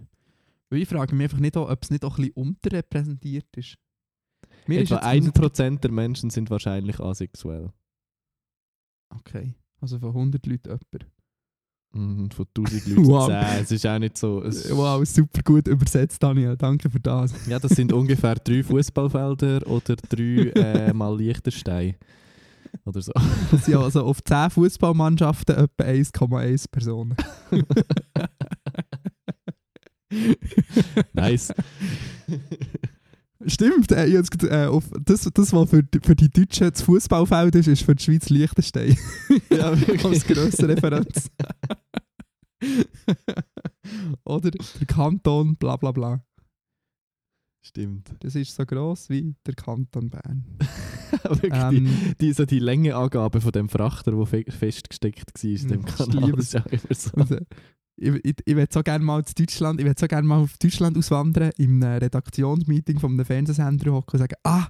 Weil 0.70 0.82
ich 0.82 0.88
frage 0.88 1.16
mich 1.16 1.26
einfach 1.26 1.40
nicht, 1.40 1.58
auch, 1.58 1.70
ob 1.70 1.84
es 1.84 1.90
nicht 1.90 2.06
auch 2.06 2.18
ein 2.18 2.26
bisschen 2.26 2.44
unterrepräsentiert 2.44 3.48
ist. 3.58 3.78
Mir 4.70 4.82
Etwa 4.82 5.12
jetzt 5.14 5.26
1% 5.36 5.80
der 5.80 5.92
Menschen 5.92 6.30
sind 6.30 6.52
wahrscheinlich 6.52 7.00
asexuell. 7.00 7.72
Okay, 9.10 9.56
also 9.82 9.98
von 9.98 10.10
100 10.10 10.46
Leuten 10.46 10.70
jemand. 10.70 11.12
Mhm, 11.92 12.30
von 12.30 12.46
1000 12.56 12.86
Leuten 12.96 13.08
Wow. 13.08 13.26
10. 13.26 13.36
Es 13.64 13.72
ist 13.72 13.88
auch 13.88 13.98
nicht 13.98 14.16
so. 14.16 14.44
Wow, 14.44 15.04
super 15.08 15.42
gut 15.42 15.68
übersetzt, 15.68 16.22
Daniel. 16.22 16.56
Danke 16.56 16.88
für 16.88 17.00
das. 17.00 17.34
Ja, 17.48 17.58
das 17.58 17.72
sind 17.72 17.92
ungefähr 18.02 18.36
drei 18.36 18.62
Fußballfelder 18.62 19.66
oder 19.66 19.96
drei 19.96 20.52
äh, 20.56 20.94
mal 20.94 21.18
Liechtenstein. 21.18 21.96
Oder 22.86 23.02
so. 23.02 23.12
Das 23.50 23.66
sind 23.66 23.76
also 23.76 24.04
auf 24.04 24.24
10 24.24 24.52
Fußballmannschaften 24.52 25.56
etwa 25.56 25.84
1,1 25.84 26.70
Personen. 26.70 27.16
Nice. 31.14 31.54
Stimmt, 33.50 33.92
äh, 33.92 34.06
ich 34.08 34.16
ged- 34.16 34.48
äh, 34.50 34.68
auf 34.68 34.86
das, 35.04 35.30
das, 35.34 35.54
was 35.54 35.70
für, 35.70 35.84
die- 35.84 36.00
für 36.00 36.16
die 36.16 36.30
Deutschen 36.30 36.70
das 36.72 36.82
Fußballfeld 36.84 37.56
ist, 37.56 37.68
ist 37.68 37.84
für 37.84 37.96
die 37.96 38.04
Schweiz 38.04 38.30
Liechtenstein. 38.30 38.98
Ja, 39.50 39.78
wirklich. 39.80 40.06
Als 40.06 40.24
grösste 40.26 40.68
Referenz. 40.70 41.30
Oder 44.24 44.52
der 44.52 44.86
Kanton, 44.88 45.56
bla 45.56 45.76
bla 45.78 45.92
bla. 45.92 46.22
Stimmt. 47.66 48.12
Das 48.20 48.36
ist 48.36 48.56
so 48.56 48.66
gross 48.66 49.10
wie 49.10 49.36
der 49.46 49.54
Kanton 49.56 50.10
Bern. 50.10 50.46
Wirklich, 51.24 51.52
Ähm, 51.54 51.86
die, 51.86 52.16
die, 52.28 52.34
so 52.34 52.46
die 52.46 52.60
Längeangabe 52.60 53.42
von 53.42 53.52
dem 53.52 53.68
Frachter, 53.70 54.12
der 54.12 54.26
fe 54.26 54.46
festgesteckt 54.48 55.34
war 55.36 55.50
in 55.50 55.68
dem 55.68 55.80
ich 55.86 55.96
Kanal. 55.96 56.26
liebe 56.26 56.38
Das 56.38 56.54
ist 56.90 57.10
auch 57.10 57.14
immer 57.18 57.28
so. 57.28 57.38
Ich, 58.02 58.14
ich, 58.24 58.36
ich 58.46 58.56
will 58.56 58.68
so 58.72 58.82
gerne 58.82 59.04
mal 59.04 59.24
zu 59.26 59.34
Deutschland, 59.36 59.80
ich 59.80 59.86
will 59.86 59.94
so 59.98 60.08
gerne 60.08 60.28
mal 60.28 60.40
auf 60.40 60.58
Deutschland 60.58 60.98
auswandern, 60.98 61.52
in 61.58 61.84
einem 61.84 62.00
Redaktionsmeeting 62.00 63.00
von 63.00 63.12
einem 63.14 63.26
Fernsehsender 63.26 63.92
hocken 63.92 64.14
und 64.14 64.20
sagen, 64.20 64.36
ah, 64.44 64.68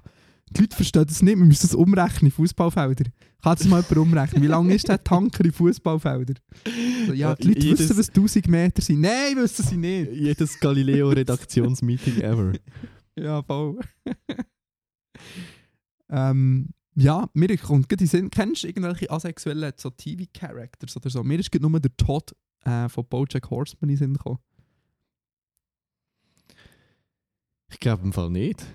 die 0.51 0.61
Leute 0.61 0.75
verstehen 0.75 1.05
das 1.07 1.21
nicht, 1.21 1.37
wir 1.37 1.45
müssen 1.45 1.67
das 1.67 1.75
umrechnen 1.75 2.31
Fußballfelder. 2.31 3.05
Kann 3.43 3.55
das 3.55 3.67
mal 3.67 3.81
jemand 3.81 3.97
umrechnen? 3.97 4.41
Wie 4.41 4.47
lang 4.47 4.69
ist 4.71 4.87
der 4.87 5.03
Tanker 5.03 5.45
in 5.45 5.51
Fußballfelder? 5.51 6.33
So, 7.05 7.13
ja, 7.13 7.35
die 7.35 7.49
Leute 7.49 7.59
Jedes- 7.59 7.79
wissen, 7.81 7.97
was 7.97 8.07
1000 8.09 8.47
Meter 8.47 8.81
sind. 8.81 9.01
Nein, 9.01 9.35
wissen 9.35 9.63
sie 9.63 9.77
nicht. 9.77 10.11
Jedes 10.11 10.59
Galileo-Redaktionsmeeting 10.59 12.17
ever. 12.21 12.53
Ja, 13.15 13.43
voll. 13.43 13.79
ähm, 16.09 16.69
ja, 16.95 17.29
mir 17.33 17.57
kommt 17.57 17.87
gerade 17.87 18.03
in 18.03 18.07
Sinn, 18.09 18.29
kennst 18.29 18.63
du 18.63 18.67
irgendwelche 18.67 19.09
asexuellen 19.09 19.73
so 19.77 19.89
TV-Characters 19.89 20.97
oder 20.97 21.09
so? 21.09 21.23
Mir 21.23 21.39
ist 21.39 21.51
gerade 21.51 21.69
nur 21.69 21.79
der 21.79 21.95
Todd 21.95 22.33
äh, 22.65 22.89
von 22.89 23.05
Bojack 23.05 23.49
Horseman 23.49 23.89
in 23.89 23.97
Sinn 23.97 24.13
gekommen. 24.13 24.39
Ich 27.71 27.79
glaube 27.79 28.03
im 28.03 28.13
Fall 28.13 28.29
nicht. 28.29 28.65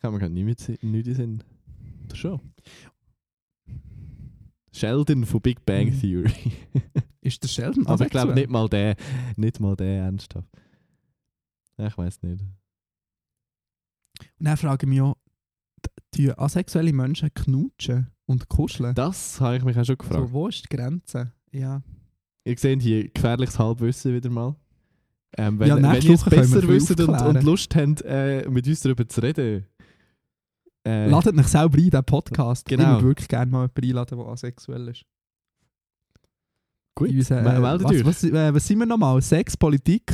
Kann 0.00 0.12
man 0.12 0.20
gar 0.20 0.28
nicht 0.28 0.44
mit 0.44 0.82
nicht 0.82 1.06
in 1.06 1.14
Sinn. 1.14 1.44
Oder 2.06 2.16
schon? 2.16 2.40
Sheldon 4.72 5.24
von 5.24 5.40
Big 5.40 5.64
Bang 5.64 5.86
Mhm. 5.88 6.00
Theory. 6.00 6.52
Ist 7.20 7.42
der 7.42 7.48
Sheldon 7.48 7.86
Aber 7.86 8.04
ich 8.04 8.10
glaube 8.10 8.34
nicht 8.34 8.50
mal 8.50 8.68
der, 8.68 8.94
nicht 9.36 9.58
mal 9.58 9.74
der 9.74 10.04
ernsthaft. 10.04 10.48
Ja, 11.78 11.88
ich 11.88 11.98
weiß 11.98 12.22
nicht. 12.22 12.42
Und 12.42 14.46
dann 14.46 14.56
frage 14.56 14.86
ich 14.86 14.90
mich 14.90 15.00
auch, 15.00 15.16
die 16.14 16.30
asexuelle 16.30 16.92
Menschen 16.92 17.32
knutschen 17.34 18.10
und 18.26 18.48
kuscheln. 18.48 18.94
Das 18.94 19.40
habe 19.40 19.56
ich 19.56 19.64
mich 19.64 19.78
auch 19.78 19.84
schon 19.84 19.98
gefragt. 19.98 20.28
so, 20.28 20.32
wo 20.32 20.48
ist 20.48 20.64
die 20.70 20.76
Grenze? 20.76 21.32
Ja. 21.52 21.82
Ihr 22.44 22.58
seht 22.58 22.82
hier 22.82 23.08
gefährliches 23.08 23.58
Halbwissen 23.58 24.14
wieder 24.14 24.30
mal. 24.30 24.54
Ähm, 25.36 25.58
wenn, 25.58 25.68
Ja, 25.68 25.76
wenn 25.76 26.02
ihr 26.02 26.14
es 26.14 26.24
besser 26.24 26.66
wisst 26.68 27.00
und, 27.00 27.08
und 27.08 27.42
Lust 27.42 27.74
habt, 27.74 28.02
äh, 28.02 28.48
mit 28.48 28.66
uns 28.66 28.80
darüber 28.80 29.06
zu 29.08 29.20
reden. 29.20 29.66
Äh, 30.86 31.08
Ladet 31.08 31.36
euch 31.36 31.46
selber 31.48 31.76
ein, 31.76 31.82
diesen 31.84 32.04
Podcast. 32.04 32.64
Genau. 32.66 32.82
Ich 32.82 32.88
würde 32.90 33.04
wirklich 33.08 33.28
gerne 33.28 33.50
mal 33.50 33.62
jemanden 33.62 33.84
einladen, 33.84 34.18
der 34.18 34.26
asexuell 34.28 34.88
ist. 34.88 35.04
gut, 36.94 37.08
In 37.10 37.16
unser, 37.18 37.42
me- 37.42 37.56
äh, 37.56 37.62
was, 37.62 38.04
was, 38.04 38.24
äh, 38.24 38.54
was 38.54 38.66
sind 38.66 38.78
wir 38.78 38.86
nochmal? 38.86 39.20
Sex, 39.20 39.56
Politik, 39.56 40.12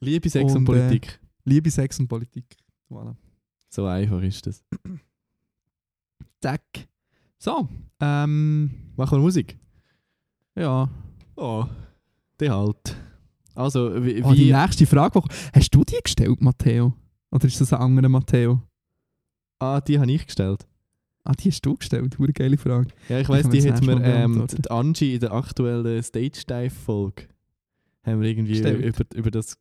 Liebe, 0.00 0.28
Sex 0.28 0.52
und, 0.54 0.68
Und, 0.68 0.74
äh, 0.76 0.80
Politik. 0.88 1.20
Liebe, 1.44 1.70
Sex 1.70 1.98
und 2.00 2.08
Politik. 2.08 2.44
Voilà. 2.90 3.14
So 3.68 3.86
einfach 3.86 4.20
ist 4.22 4.44
das. 4.46 4.64
Zack. 6.42 6.62
So, 7.38 7.68
ähm, 8.00 8.70
Machen 8.96 9.18
wir 9.18 9.22
Musik? 9.22 9.56
Ja. 10.56 10.88
Oh, 11.36 11.64
die 12.40 12.50
halt. 12.50 12.96
Also, 13.54 14.02
wie... 14.04 14.22
Oh, 14.22 14.32
die 14.32 14.52
nächste 14.52 14.86
Frage. 14.86 15.14
wo- 15.16 15.24
Hast 15.54 15.74
du 15.74 15.84
die 15.84 15.98
gestellt, 16.02 16.40
Matteo? 16.40 16.94
Oder 17.30 17.46
ist 17.46 17.60
das 17.60 17.72
ein 17.72 17.80
anderer 17.80 18.08
Matteo? 18.08 18.60
ah, 19.58 19.80
die 19.80 19.98
habe 19.98 20.10
ich 20.10 20.26
gestellt. 20.26 20.66
Ah, 21.24 21.32
die 21.38 21.50
hast 21.50 21.64
du 21.64 21.76
gestellt. 21.76 22.16
Eine 22.18 22.32
geile 22.32 22.58
Frage. 22.58 22.88
Ja, 23.08 23.20
ich 23.20 23.28
weiss, 23.28 23.48
die 23.48 23.60
das 23.60 23.76
hat 23.76 23.82
mir 23.84 24.02
ähm, 24.02 24.44
die 24.48 24.70
Angie 24.70 25.14
in 25.14 25.20
der 25.20 25.32
aktuellen 25.32 26.02
Stage-Dive-Folge 26.02 27.28
haben 28.04 28.20
wir 28.20 28.28
irgendwie 28.28 28.58
über, 28.58 29.04
über 29.14 29.30
das 29.30 29.56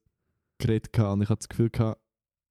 geredet 0.58 0.92
gehabt 0.92 1.14
und 1.14 1.22
ich 1.22 1.30
hatte 1.30 1.40
das 1.42 1.50
Gefühl 1.50 1.70
gehabt, 1.70 2.02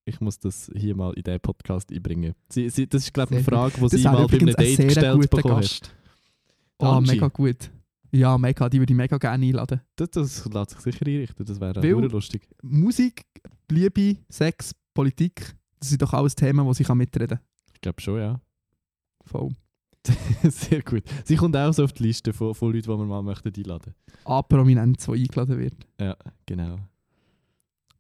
ich 0.05 0.21
muss 0.21 0.39
das 0.39 0.71
hier 0.77 0.95
mal 0.95 1.13
in 1.15 1.25
diesen 1.25 1.41
Podcast 1.41 1.91
einbringen. 1.93 2.35
Sie, 2.49 2.69
sie, 2.71 2.87
das 2.87 3.03
ist, 3.03 3.13
glaube 3.15 3.31
ich, 3.35 3.39
eine 3.39 3.45
Frage, 3.45 3.81
die 3.81 3.97
sie 3.97 4.05
mal 4.05 4.27
bei 4.29 4.37
einem 4.39 4.55
Date 4.55 4.79
gestellt 4.79 5.31
bekommen 5.31 5.55
hat. 5.57 5.61
Gast. 5.63 5.95
Die 6.81 6.85
Ah, 6.85 7.01
mega 7.01 7.27
gut. 7.29 7.71
Ja, 8.13 8.37
mega. 8.39 8.69
Die 8.69 8.79
würde 8.81 8.93
ich 8.93 8.97
mega 8.97 9.17
gerne 9.19 9.47
einladen. 9.47 9.81
Das, 9.97 10.11
das 10.11 10.45
lässt 10.47 10.71
sich 10.71 10.81
sicher 10.81 11.07
einrichten, 11.07 11.45
das 11.47 11.61
wäre 11.61 11.79
auch 11.79 12.13
lustig. 12.13 12.43
Musik, 12.63 13.25
Liebe, 13.71 14.17
Sex, 14.29 14.75
Politik, 14.95 15.55
das 15.79 15.91
sind 15.91 16.03
doch 16.03 16.13
alles 16.13 16.35
Themen, 16.35 16.65
wo 16.67 16.73
sie 16.73 16.85
kann 16.85 16.99
mitreden 16.99 17.39
kann. 17.39 17.47
Ich 17.75 17.81
glaube 17.81 18.01
schon, 18.01 18.19
ja. 18.19 18.41
Voll. 19.27 19.51
Sehr 20.49 20.83
gut. 20.83 21.03
Sie 21.25 21.37
kommt 21.37 21.55
auch 21.57 21.73
so 21.73 21.85
auf 21.85 21.93
die 21.93 22.05
Liste 22.05 22.33
von, 22.33 22.55
von 22.55 22.73
Leuten, 22.73 22.83
die 22.83 22.89
wir 22.99 23.05
mal 23.05 23.23
möchten 23.23 23.53
einladen 23.55 23.95
A 24.25 24.43
prominent, 24.43 25.07
die 25.07 25.11
eingeladen 25.13 25.59
wird. 25.59 25.75
Ja, 26.01 26.17
genau. 26.47 26.79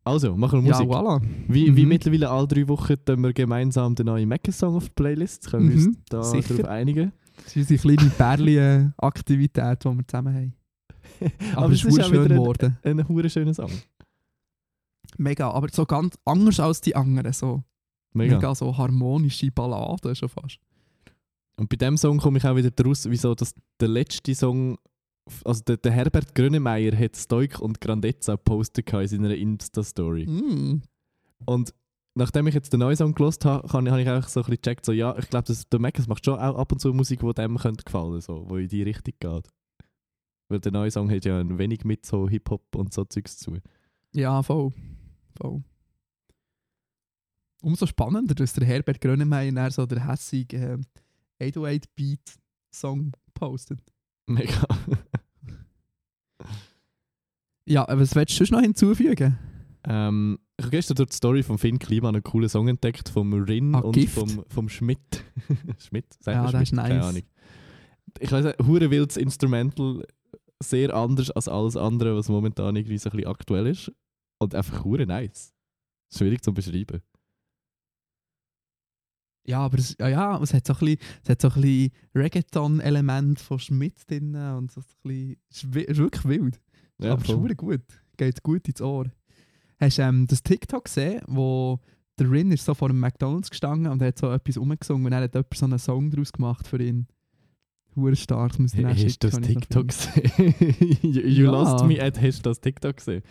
Also, 0.03 0.35
machen 0.35 0.65
wir 0.65 0.71
Ja, 0.71 0.79
Musik. 0.83 0.91
voilà. 0.95 1.21
Wie, 1.47 1.77
wie 1.77 1.83
Mhm. 1.83 1.89
mittlerweile 1.89 2.31
alle 2.31 2.49
drei 2.49 2.67
Wochen 2.69 2.95
tun 3.05 3.21
wir 3.23 3.33
gemeinsam 3.35 3.95
den 3.95 4.07
neuen 4.07 4.29
Mecha-Song 4.29 4.75
auf 4.77 4.85
die 4.89 4.95
Playlist. 4.95 5.51
Können 5.51 5.69
wir 5.69 5.77
Mhm, 5.77 5.87
uns 5.89 5.99
da 6.09 6.23
sicher. 6.25 6.55
darauf 6.55 6.71
einigen? 6.71 7.13
Das 7.45 7.57
ist 7.57 7.70
unsere 7.70 7.97
kleine 7.97 8.11
Pärli-Aktivität, 8.11 9.84
die 9.84 9.88
wir 9.88 10.07
zusammen 10.07 10.34
haben. 10.34 10.55
Aber, 11.53 11.64
Aber 11.64 11.72
es 11.72 11.84
ist 11.84 11.97
ist 11.97 12.07
schön 12.07 12.12
wieder 12.12 12.22
ein- 12.22 12.28
geworden. 12.41 12.78
Ein 12.82 13.09
hure 13.09 13.28
schöner 13.30 13.55
Song. 13.55 13.70
Mega, 15.18 15.51
aber 15.51 15.68
so 15.70 15.84
ganz 15.84 16.16
anders 16.24 16.61
als 16.61 16.80
die 16.80 16.95
anderen. 16.95 17.32
So 17.32 17.62
Mega. 18.12 18.36
mega, 18.36 18.55
so 18.55 18.76
harmonische 18.76 19.51
Balladen 19.51 20.14
schon 20.14 20.28
fast. 20.28 20.59
Und 21.57 21.68
bei 21.68 21.76
dem 21.76 21.97
Song 21.97 22.18
komme 22.18 22.38
ich 22.38 22.45
auch 22.47 22.57
wieder 22.57 22.70
daraus, 22.70 23.09
wieso 23.11 23.34
dass 23.34 23.55
der 23.80 23.88
letzte 23.88 24.34
Song, 24.34 24.78
also 25.45 25.62
der, 25.64 25.76
der 25.78 25.93
Herbert 25.93 26.34
Grönemeyer 26.34 26.97
hat 26.97 27.16
Stoik 27.16 27.59
und 27.61 27.80
Grandezza 27.80 28.36
gepostet 28.36 28.91
in 28.93 29.07
seiner 29.09 29.34
Insta-Story. 29.34 30.26
Mm. 30.26 30.82
Und 31.45 31.74
nachdem 32.21 32.47
ich 32.47 32.55
jetzt 32.55 32.73
den 32.73 32.79
neuen 32.81 32.97
Song 32.97 33.14
gelost 33.14 33.45
habe, 33.45 33.68
habe 33.73 34.01
ich 34.01 34.09
auch 34.09 34.29
so 34.29 34.41
ein 34.41 34.45
bisschen 34.45 34.62
gecheckt, 34.62 34.85
so, 34.87 34.93
ja, 34.93 35.16
ich 35.18 35.29
glaube, 35.29 35.47
das- 35.49 35.68
der 35.68 35.81
Mackes 35.81 36.07
macht 36.07 36.25
schon 36.25 36.39
auch 36.39 36.57
ab 36.57 36.71
und 36.71 36.79
zu 36.79 36.93
Musik, 36.93 37.21
die 37.21 37.33
dem 37.35 37.57
könnte 37.59 37.83
gefallen 37.85 38.21
so, 38.21 38.45
wo 38.49 38.57
in 38.57 38.68
die 38.68 38.83
Richtung 38.85 39.14
geht. 39.18 39.49
Weil 40.49 40.61
der 40.61 40.73
neue 40.73 40.91
Song 40.91 41.11
hat 41.11 41.25
ja 41.25 41.39
ein 41.41 41.59
wenig 41.59 41.85
mit 41.85 42.05
so 42.07 42.29
Hip-Hop 42.29 42.75
und 42.77 42.93
so 42.93 43.05
Zeugs 43.05 43.37
zu. 43.39 43.57
Ja, 44.12 44.43
voll. 44.43 44.73
voll. 45.41 45.62
Umso 47.62 47.87
spannender, 47.87 48.35
dass 48.35 48.53
der 48.55 48.66
Herbert 48.66 49.01
Grönemeyer 49.01 49.71
so 49.71 49.87
der 49.87 50.09
hässige 50.09 50.81
äh, 51.41 51.51
808-Beat-Song 51.51 53.12
postet. 53.35 53.81
Mega. 54.27 54.66
Ja, 57.66 57.83
aber 57.89 58.01
was 58.01 58.14
willst 58.14 58.33
du 58.35 58.39
sonst 58.39 58.51
noch 58.51 58.61
hinzufügen? 58.61 59.39
ähm, 59.85 60.39
ich 60.61 60.65
habe 60.67 60.77
gestern 60.77 60.95
durch 60.97 61.11
die 61.11 61.17
Story 61.17 61.43
von 61.43 61.59
Finn 61.59 61.79
Kliman 61.79 62.15
einen 62.15 62.23
coolen 62.23 62.49
Song 62.49 62.69
entdeckt, 62.69 63.09
vom 63.09 63.33
Rin 63.33 63.75
Ah, 63.75 63.81
und 63.81 63.93
Gift? 63.93 64.15
vom, 64.15 64.45
vom 64.49 64.69
Schmidt. 64.69 65.25
Schmidt? 65.79 66.07
Sagt 66.21 66.35
Ja, 66.37 66.51
das 66.51 66.63
ist 66.63 66.69
Schmidt? 66.69 66.83
Keine 66.83 66.95
nice. 66.99 67.07
Ahnung. 67.09 67.23
Ich 68.19 68.33
weiß 68.33 68.45
nicht, 68.45 68.59
hure 68.67 68.91
wildes 68.91 69.17
Instrumental, 69.17 70.05
sehr 70.63 70.95
anders 70.95 71.31
als 71.31 71.49
alles 71.49 71.77
andere, 71.77 72.17
was 72.17 72.29
momentan 72.29 72.77
irgendwie 72.77 72.99
so 72.99 73.11
ein 73.11 73.17
bisschen 73.17 73.31
aktuell 73.31 73.67
ist. 73.67 73.93
Und 74.39 74.55
einfach 74.55 74.85
hure 74.85 75.07
nice. 75.07 75.53
Schwierig 76.13 76.43
zu 76.43 76.53
beschreiben. 76.53 77.01
Ja, 79.47 79.61
aber 79.61 79.79
es, 79.79 79.97
ja, 79.99 80.09
ja, 80.09 80.41
es 80.43 80.53
hat 80.53 80.67
so 80.67 80.75
ein 80.75 80.79
bisschen, 80.81 80.99
es 81.23 81.29
hat 81.31 81.41
so 81.41 81.49
ein 81.49 81.61
bisschen 81.61 81.91
Reggaeton-Element 82.15 83.41
von 83.41 83.59
Schmidt 83.59 83.95
drin 84.09 84.35
und 84.35 84.71
so 84.71 84.81
ein 84.81 84.87
bisschen, 85.03 85.37
es 85.51 85.57
ist, 85.65 85.75
wi- 85.75 85.85
ist 85.85 85.99
wirklich 85.99 86.25
wild. 86.27 86.61
Ja, 86.99 87.13
aber 87.13 87.23
es 87.23 87.31
ist 87.31 87.57
gut. 87.57 87.81
Geht 88.17 88.43
gut 88.43 88.69
ins 88.69 88.83
Ohr. 88.83 89.11
Hast 89.81 89.99
du 89.99 90.03
ähm, 90.03 90.26
das 90.26 90.43
TikTok 90.43 90.85
gesehen, 90.85 91.22
wo 91.26 91.81
der 92.18 92.31
Rin 92.31 92.53
ist 92.53 92.64
so 92.64 92.74
vor 92.74 92.91
einem 92.91 93.01
McDonalds 93.01 93.49
gestanden 93.51 93.91
und 93.91 94.03
hat 94.03 94.18
so 94.18 94.31
etwas 94.31 94.59
rumgesungen 94.59 95.07
und 95.07 95.11
dann 95.12 95.22
hat 95.22 95.35
jemand 95.35 95.55
so 95.55 95.64
einen 95.64 95.78
Song 95.78 96.11
daraus 96.11 96.33
gemacht 96.33 96.66
für 96.68 96.83
ihn. 96.83 97.07
Hure 97.97 98.14
stark, 98.14 98.59
muss 98.59 98.74
ich 98.74 98.85
Hast 98.85 99.22
du 99.24 99.28
das 99.31 99.41
TikTok 99.41 99.89
gesehen? 99.89 100.55
you 101.03 101.22
you 101.22 101.45
Ja. 101.47 101.51
lost 101.51 101.85
me 101.87 102.01
at 102.01 102.20
hast 102.20 102.39
du 102.39 102.51
das 102.51 102.61
TikTok 102.61 102.97
gesehen? 102.99 103.22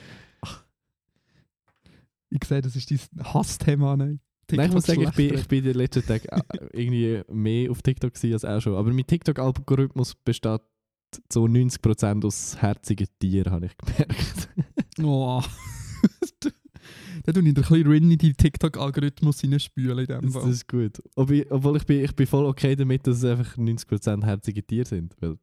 Ich 2.32 2.44
sehe, 2.44 2.62
das 2.62 2.76
ist 2.76 2.92
dein 2.92 3.00
Hassthema. 3.34 3.96
Nein, 3.98 4.20
Nein, 4.52 4.68
ich 4.68 4.74
muss 4.74 4.86
sagen, 4.86 5.02
ich 5.04 5.12
bin, 5.12 5.34
ich 5.34 5.48
bin 5.48 5.60
in 5.60 5.66
den 5.66 5.76
letzten 5.76 6.06
Tagen 6.06 6.28
äh, 6.28 6.66
irgendwie 6.74 7.22
mehr 7.32 7.72
auf 7.72 7.82
TikTok 7.82 8.14
als 8.24 8.46
auch 8.46 8.60
schon. 8.60 8.76
Aber 8.76 8.92
mein 8.92 9.06
TikTok-Algorithmus 9.06 10.16
besteht 10.16 10.62
zu 11.30 11.46
90% 11.46 12.26
aus 12.26 12.62
herzigen 12.62 13.08
Tieren, 13.20 13.52
habe 13.52 13.68
ich 13.68 13.78
gemerkt. 13.78 14.50
Oh. 15.02 15.42
Dann 17.24 17.36
tue 17.36 17.48
ich 17.48 17.54
den 17.54 17.64
kleinen 17.64 17.88
Rin 17.88 18.12
in 18.12 18.18
die 18.18 18.34
TikTok-Algorithmus 18.34 19.42
hineinspülen 19.42 20.00
in 20.00 20.06
dem 20.06 20.22
Das, 20.22 20.34
Fall. 20.34 20.50
ist 20.52 20.68
gut. 20.68 21.02
Ob 21.16 21.32
ich, 21.32 21.50
obwohl 21.52 21.78
ich 21.78 21.86
bin, 21.86 22.04
ich 22.04 22.16
bin 22.16 22.28
voll 22.28 22.46
okay 22.46 22.76
damit, 22.76 23.06
dass 23.08 23.18
es 23.18 23.26
einfach 23.26 23.58
90% 23.58 24.24
herzige 24.26 24.64
Tiere 24.66 24.86
sind. 24.86 25.16
Weil 25.20 25.38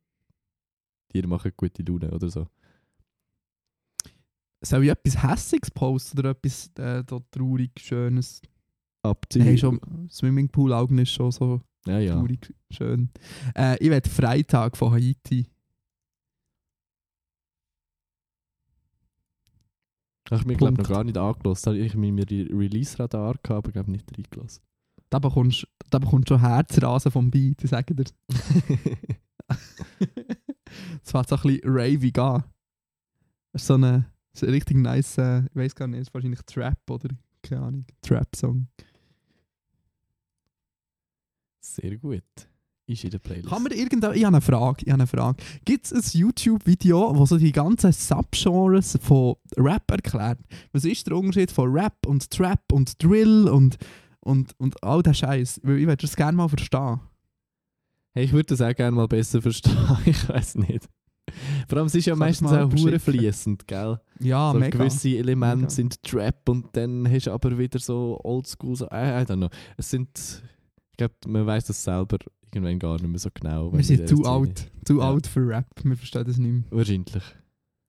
Tiere 1.12 1.26
machen 1.28 1.52
gute 1.56 1.82
Laune 1.82 2.10
oder 2.10 2.28
so. 2.30 2.46
Soll 4.62 4.84
ich 4.84 4.90
etwas 4.90 5.22
Hässiges 5.22 5.70
posten 5.70 6.18
oder 6.18 6.30
etwas 6.30 6.70
äh, 6.78 7.02
so 7.08 7.20
traurig, 7.30 7.70
Schönes? 7.78 8.40
Abziehen. 9.02 9.42
Hey, 9.44 9.58
schon 9.58 9.78
Swimmingpool-Augen 10.10 10.98
ist 10.98 11.10
schon 11.10 11.30
so 11.30 11.60
Ja, 11.86 11.98
ja. 12.00 12.14
traurig, 12.14 12.52
schön. 12.72 13.10
Äh, 13.54 13.76
ich 13.78 13.90
werde 13.90 14.08
Freitag 14.10 14.76
von 14.76 14.92
Haiti. 14.92 15.46
Ich 20.26 20.32
habe 20.32 20.46
mir, 20.46 20.56
glaube 20.56 20.82
noch 20.82 20.88
gar 20.88 21.04
nicht 21.04 21.16
angelassen. 21.16 21.76
Ich 21.76 21.92
habe 21.92 22.00
mir 22.00 22.26
die 22.26 22.42
Release-Radar 22.42 23.34
gehabt, 23.42 23.50
aber 23.50 23.72
glaube 23.72 23.90
nicht 23.92 24.10
reingelassen. 24.16 24.62
Da 25.08 25.18
bekommst 25.20 25.66
da 25.90 25.98
bekommst 25.98 26.30
du 26.30 26.34
schon 26.34 26.40
Herzrasen 26.40 27.12
vom 27.12 27.30
Beat, 27.30 27.62
ich 27.62 27.70
sage 27.70 27.94
dir. 27.94 28.04
Es 31.02 31.12
fängt 31.12 31.28
so 31.28 31.36
ein 31.36 31.42
bisschen 31.42 31.60
ravig 31.64 32.18
an. 32.18 32.44
Das 33.52 33.62
ist 33.62 33.68
so 33.68 33.74
eine, 33.74 34.12
so 34.32 34.46
ein 34.46 34.52
richtig 34.52 34.76
nice, 34.76 35.18
äh, 35.18 35.44
ich 35.46 35.54
weiß 35.54 35.74
gar 35.74 35.86
nicht, 35.86 36.00
ist 36.00 36.12
wahrscheinlich 36.12 36.40
Trap 36.42 36.78
oder 36.90 37.08
keine 37.42 37.62
Ahnung, 37.62 37.86
Trap-Song. 38.02 38.66
Sehr 41.60 41.96
gut. 41.96 42.24
Ist 42.88 43.02
in 43.02 43.10
der 43.10 43.18
Playlist. 43.18 43.48
Kann 43.48 43.64
man 43.64 43.72
irgendwo, 43.72 44.12
ich 44.12 44.24
habe 44.24 44.36
eine 44.36 44.40
Frage, 44.40 44.84
ich 44.84 44.92
habe 44.92 45.02
eine 45.02 45.08
Frage. 45.08 45.42
Gibt 45.64 45.86
es 45.86 45.92
ein 45.92 46.20
YouTube-Video, 46.20 47.16
wo 47.16 47.26
so 47.26 47.36
die 47.36 47.50
ganzen 47.50 47.90
Subgenres 47.90 48.96
von 49.02 49.34
Rap 49.56 49.90
erklärt? 49.90 50.38
Was 50.72 50.84
ist 50.84 51.04
der 51.08 51.16
Unterschied 51.16 51.50
von 51.50 51.72
Rap 51.72 52.06
und 52.06 52.30
Trap 52.30 52.60
und 52.72 53.02
Drill 53.02 53.48
und, 53.48 53.76
und, 54.20 54.52
und 54.58 54.80
all 54.84 55.02
der 55.02 55.14
Scheiß? 55.14 55.58
Ich 55.58 55.64
würde 55.64 55.96
das 55.96 56.14
gerne 56.14 56.36
mal 56.36 56.48
verstehen. 56.48 57.00
Hey, 58.12 58.24
ich 58.24 58.32
würde 58.32 58.46
das 58.46 58.60
auch 58.62 58.74
gerne 58.74 58.94
mal 58.94 59.08
besser 59.08 59.42
verstehen. 59.42 59.76
ich 60.06 60.28
weiß 60.28 60.54
nicht. 60.54 60.88
Vor 61.68 61.78
allem, 61.78 61.88
es 61.88 61.94
ist 61.96 62.06
ja 62.06 62.14
meistens 62.14 62.52
auch 62.52 62.70
hure 62.72 63.00
fließend, 63.00 63.66
gell? 63.66 64.00
Ja, 64.20 64.52
so 64.52 64.58
mega. 64.60 64.78
gewisse 64.78 65.08
Elemente 65.08 65.56
Mega. 65.56 65.70
sind 65.70 66.02
Trap 66.04 66.48
und 66.48 66.68
dann 66.76 67.10
hast 67.10 67.26
du 67.26 67.32
aber 67.32 67.58
wieder 67.58 67.80
so 67.80 68.20
Oldschool, 68.22 68.76
so, 68.76 68.86
I, 68.86 69.22
I 69.22 69.24
don't 69.24 69.38
know. 69.38 69.48
Es 69.76 69.90
sind, 69.90 70.08
ich 70.92 70.96
glaube, 70.96 71.14
man 71.26 71.46
weiß 71.46 71.64
das 71.64 71.82
selber 71.82 72.18
irgendwann 72.52 72.78
gar 72.78 72.94
nicht 72.94 73.08
mehr 73.08 73.18
so 73.18 73.28
genau. 73.32 73.72
Wir 73.72 73.84
sind 73.84 74.08
zu 74.08 74.24
alt, 74.24 74.70
zu 74.84 74.98
Ja. 74.98 75.10
alt 75.10 75.26
für 75.26 75.46
Rap, 75.48 75.66
wir 75.82 75.96
verstehen 75.96 76.24
das 76.24 76.38
nicht 76.38 76.52
mehr. 76.52 76.64
Wahrscheinlich. 76.70 77.22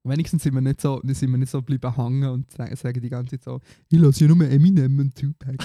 Wenigstens 0.04 0.44
sind 0.44 0.54
wir 0.54 0.62
nicht 0.62 0.80
so, 0.80 1.02
sind 1.04 1.32
wir 1.32 1.38
nicht 1.38 1.52
so 1.52 1.62
bleiben 1.62 1.96
hängen 1.96 2.30
und 2.30 2.50
sagen, 2.52 3.02
die 3.02 3.10
ganze 3.10 3.32
Zeit 3.32 3.44
so, 3.44 3.60
ich 3.90 4.00
lasse 4.00 4.26
ja 4.26 4.34
nur 4.34 4.48
Eminem 4.48 5.00
und 5.00 5.16
Tupac. 5.16 5.58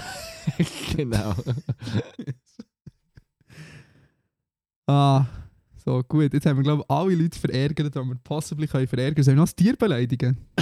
genau. 0.97 1.34
Ah, 4.84 5.26
so 5.84 6.03
gut. 6.03 6.32
Jetzt 6.34 6.45
haben 6.45 6.57
wir, 6.57 6.64
glaube 6.64 6.82
ich, 6.82 6.90
alle 6.90 7.14
Leute 7.14 7.38
verärgert, 7.38 7.95
die 7.95 7.99
wir 8.01 8.14
possibly 8.24 8.66
können 8.66 8.88
verärgern 8.88 9.14
können. 9.14 9.24
Sollen 9.24 9.36
wir 9.36 9.43
noch 9.43 9.47
das 9.47 9.55
Tier 9.55 9.76
beleidigen? 9.76 10.36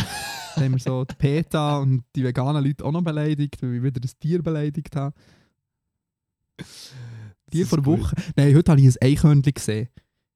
Dann 0.55 0.64
haben 0.64 0.72
wir 0.72 0.78
so 0.78 1.05
die 1.05 1.14
PETA 1.14 1.78
und 1.78 2.05
die 2.14 2.22
veganen 2.22 2.62
Leute 2.62 2.85
auch 2.85 2.93
noch 2.93 3.03
beleidigt, 3.03 3.62
weil 3.62 3.76
ich 3.76 3.83
wieder 3.83 3.99
das 3.99 4.18
Tier 4.18 4.43
beleidigt 4.43 4.95
habe. 4.95 5.14
Vor 7.68 7.82
gut. 7.82 8.01
Woche. 8.01 8.16
Nein, 8.36 8.55
heute 8.55 8.70
habe 8.72 8.80
ich 8.80 8.86
ein 8.88 8.94
Eichhörnchen 9.09 9.53
gesehen. 9.55 9.88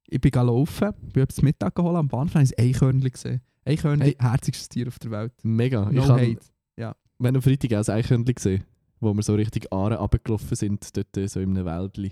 Ich 0.07 0.21
bin 0.21 0.31
laufen, 0.31 0.91
bin 1.13 1.23
etwas 1.23 1.41
Mittag 1.41 1.73
geholt 1.75 1.95
am 1.95 2.07
Bahnhof, 2.07 2.35
habe 2.35 2.43
ich 2.43 2.57
ein 2.59 2.65
Eichhörnchen 2.69 3.11
gesehen. 3.11 3.41
Eichhörnchen, 3.65 4.05
Hey. 4.05 4.15
herzigstes 4.19 4.69
Tier 4.69 4.87
auf 4.87 4.99
der 4.99 5.11
Welt. 5.11 5.33
Mega. 5.43 5.85
No 5.91 6.03
ich 6.03 6.07
habe 6.07 6.21
hate. 6.21 6.39
wir 6.77 7.27
haben 7.27 7.35
am 7.37 7.41
Freitag 7.41 7.73
auch 7.73 7.87
ein 7.87 7.95
Eichhörnchen 7.95 8.35
gesehen, 8.35 8.63
wo 8.99 9.13
wir 9.13 9.23
so 9.23 9.33
richtig 9.35 9.71
Aare 9.73 9.95
runtergelaufen 9.97 10.55
sind, 10.55 10.95
dort 10.95 11.15
äh, 11.17 11.27
so 11.27 11.39
in 11.39 11.51
einem 11.57 11.65
Wäldli. 11.65 12.11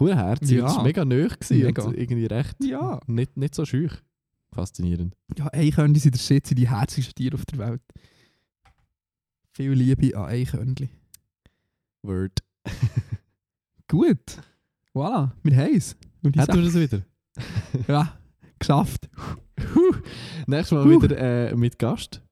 Hure 0.00 0.16
herzig. 0.16 0.58
Ja. 0.58 0.66
Es 0.66 0.76
war 0.76 0.82
mega 0.84 1.04
nöch 1.04 1.36
Mega. 1.50 1.82
und 1.84 1.96
irgendwie 1.96 2.26
recht 2.26 2.56
Ja. 2.64 2.98
nicht, 3.06 3.36
nicht 3.36 3.54
so 3.54 3.64
schüch. 3.66 3.92
Faszinierend. 4.52 5.14
Ja, 5.38 5.48
Eichhörnchen 5.52 6.00
sind 6.00 6.14
der 6.14 6.18
Shit, 6.20 6.46
sind 6.46 6.58
die 6.58 6.68
herzigsten 6.68 7.14
Tiere 7.14 7.34
auf 7.36 7.44
der 7.46 7.58
Welt. 7.58 7.82
Viel 9.54 9.72
Liebe 9.72 10.16
an 10.16 10.24
Eichhörnchen. 10.30 10.88
Word. 12.02 12.38
Gut. 13.92 14.40
Voilà, 14.94 15.32
wir 15.42 15.54
haben 15.54 15.74
es. 15.76 15.94
Hätten 16.24 16.34
wir 16.34 16.62
das 16.62 16.74
wieder? 16.74 17.02
Ja, 17.88 18.18
geschafft. 18.58 19.10
Nächstes 20.46 20.72
Mal 20.72 20.90
wieder 20.90 21.18
äh, 21.50 21.54
mit 21.54 21.78
Gast. 21.78 22.22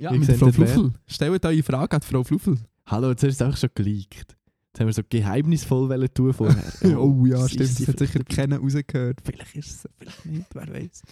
Ja, 0.00 0.12
Wie 0.12 0.18
mit 0.18 0.32
Frau? 0.32 0.50
Fluffel. 0.50 0.92
Stellt 1.06 1.44
eure 1.46 1.62
Frage 1.62 1.94
an 1.94 2.02
Frau 2.02 2.24
Fluffel. 2.24 2.58
Hallo, 2.86 3.10
jetzt 3.10 3.22
hast 3.22 3.40
du 3.40 3.44
es 3.44 3.52
auch 3.52 3.56
schon 3.56 3.70
geleakt. 3.76 4.36
Jetzt 4.72 4.80
haben 4.80 4.86
wir 4.88 4.92
so 4.92 5.02
geheimnisvoll 5.08 6.08
tun 6.08 6.32
vorher. 6.32 6.64
Oh, 6.98 7.24
ja, 7.26 7.36
das 7.38 7.50
stimmt. 7.52 7.68
Das 7.70 7.76
sie 7.76 7.86
hat 7.86 7.98
sicher 8.00 8.24
keiner 8.24 8.58
rausgehört. 8.58 9.20
Vielleicht 9.24 9.54
ist 9.54 9.70
es, 9.70 9.88
vielleicht 9.98 10.26
nicht, 10.26 10.46
wer 10.52 10.68
weiß. 10.68 11.02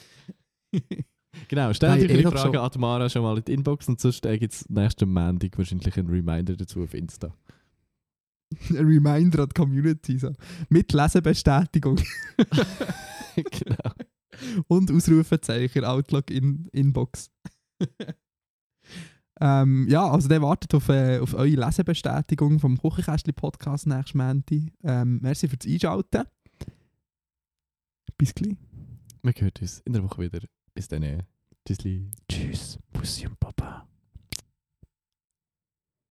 Genau, 1.46 1.72
stell 1.72 2.00
dir 2.00 2.08
die 2.08 2.22
Frage 2.24 2.38
schon- 2.38 2.56
an 2.56 2.80
Mara 2.80 3.08
schon 3.08 3.22
mal 3.22 3.38
in 3.38 3.44
die 3.44 3.52
Inbox 3.52 3.88
und 3.88 4.00
sonst 4.00 4.22
gibt 4.22 4.52
es 4.52 4.68
nächsten 4.68 5.08
Montag 5.12 5.56
wahrscheinlich 5.56 5.96
einen 5.96 6.08
Reminder 6.08 6.56
dazu 6.56 6.82
auf 6.82 6.94
Insta. 6.94 7.32
Ein 8.70 8.76
Reminder 8.76 9.42
an 9.42 9.48
die 9.48 9.54
Community. 9.54 10.18
So. 10.18 10.32
Mit 10.68 10.92
Lesebestätigung 10.92 11.96
genau. 13.36 13.92
und 14.68 14.90
Ausrufezeichen 14.90 15.84
Outlook 15.84 16.30
in 16.30 16.68
Inbox. 16.72 17.30
ähm, 19.40 19.86
ja, 19.88 20.08
also 20.10 20.28
der 20.28 20.42
wartet 20.42 20.74
auf, 20.74 20.88
äh, 20.88 21.18
auf 21.18 21.34
eure 21.34 21.48
Lesebestätigung 21.48 22.58
vom 22.58 22.78
Kuchenkästchen 22.78 23.34
Podcast 23.34 23.86
nächsten 23.86 24.18
Montag. 24.18 24.58
Ähm, 24.82 25.20
merci 25.20 25.48
fürs 25.48 25.66
Einschalten. 25.66 26.24
Bis 28.16 28.34
gleich. 28.34 28.56
Wir 29.22 29.32
hören 29.32 29.52
uns 29.60 29.80
in 29.84 29.92
der 29.92 30.02
Woche 30.02 30.22
wieder. 30.22 30.40
Bis 30.74 30.88
dann. 30.88 31.22
Tschüssli. 31.66 32.10
Tschüss. 32.28 32.78
Bussi 32.92 33.26
und 33.26 33.38
Baba. 33.38 33.77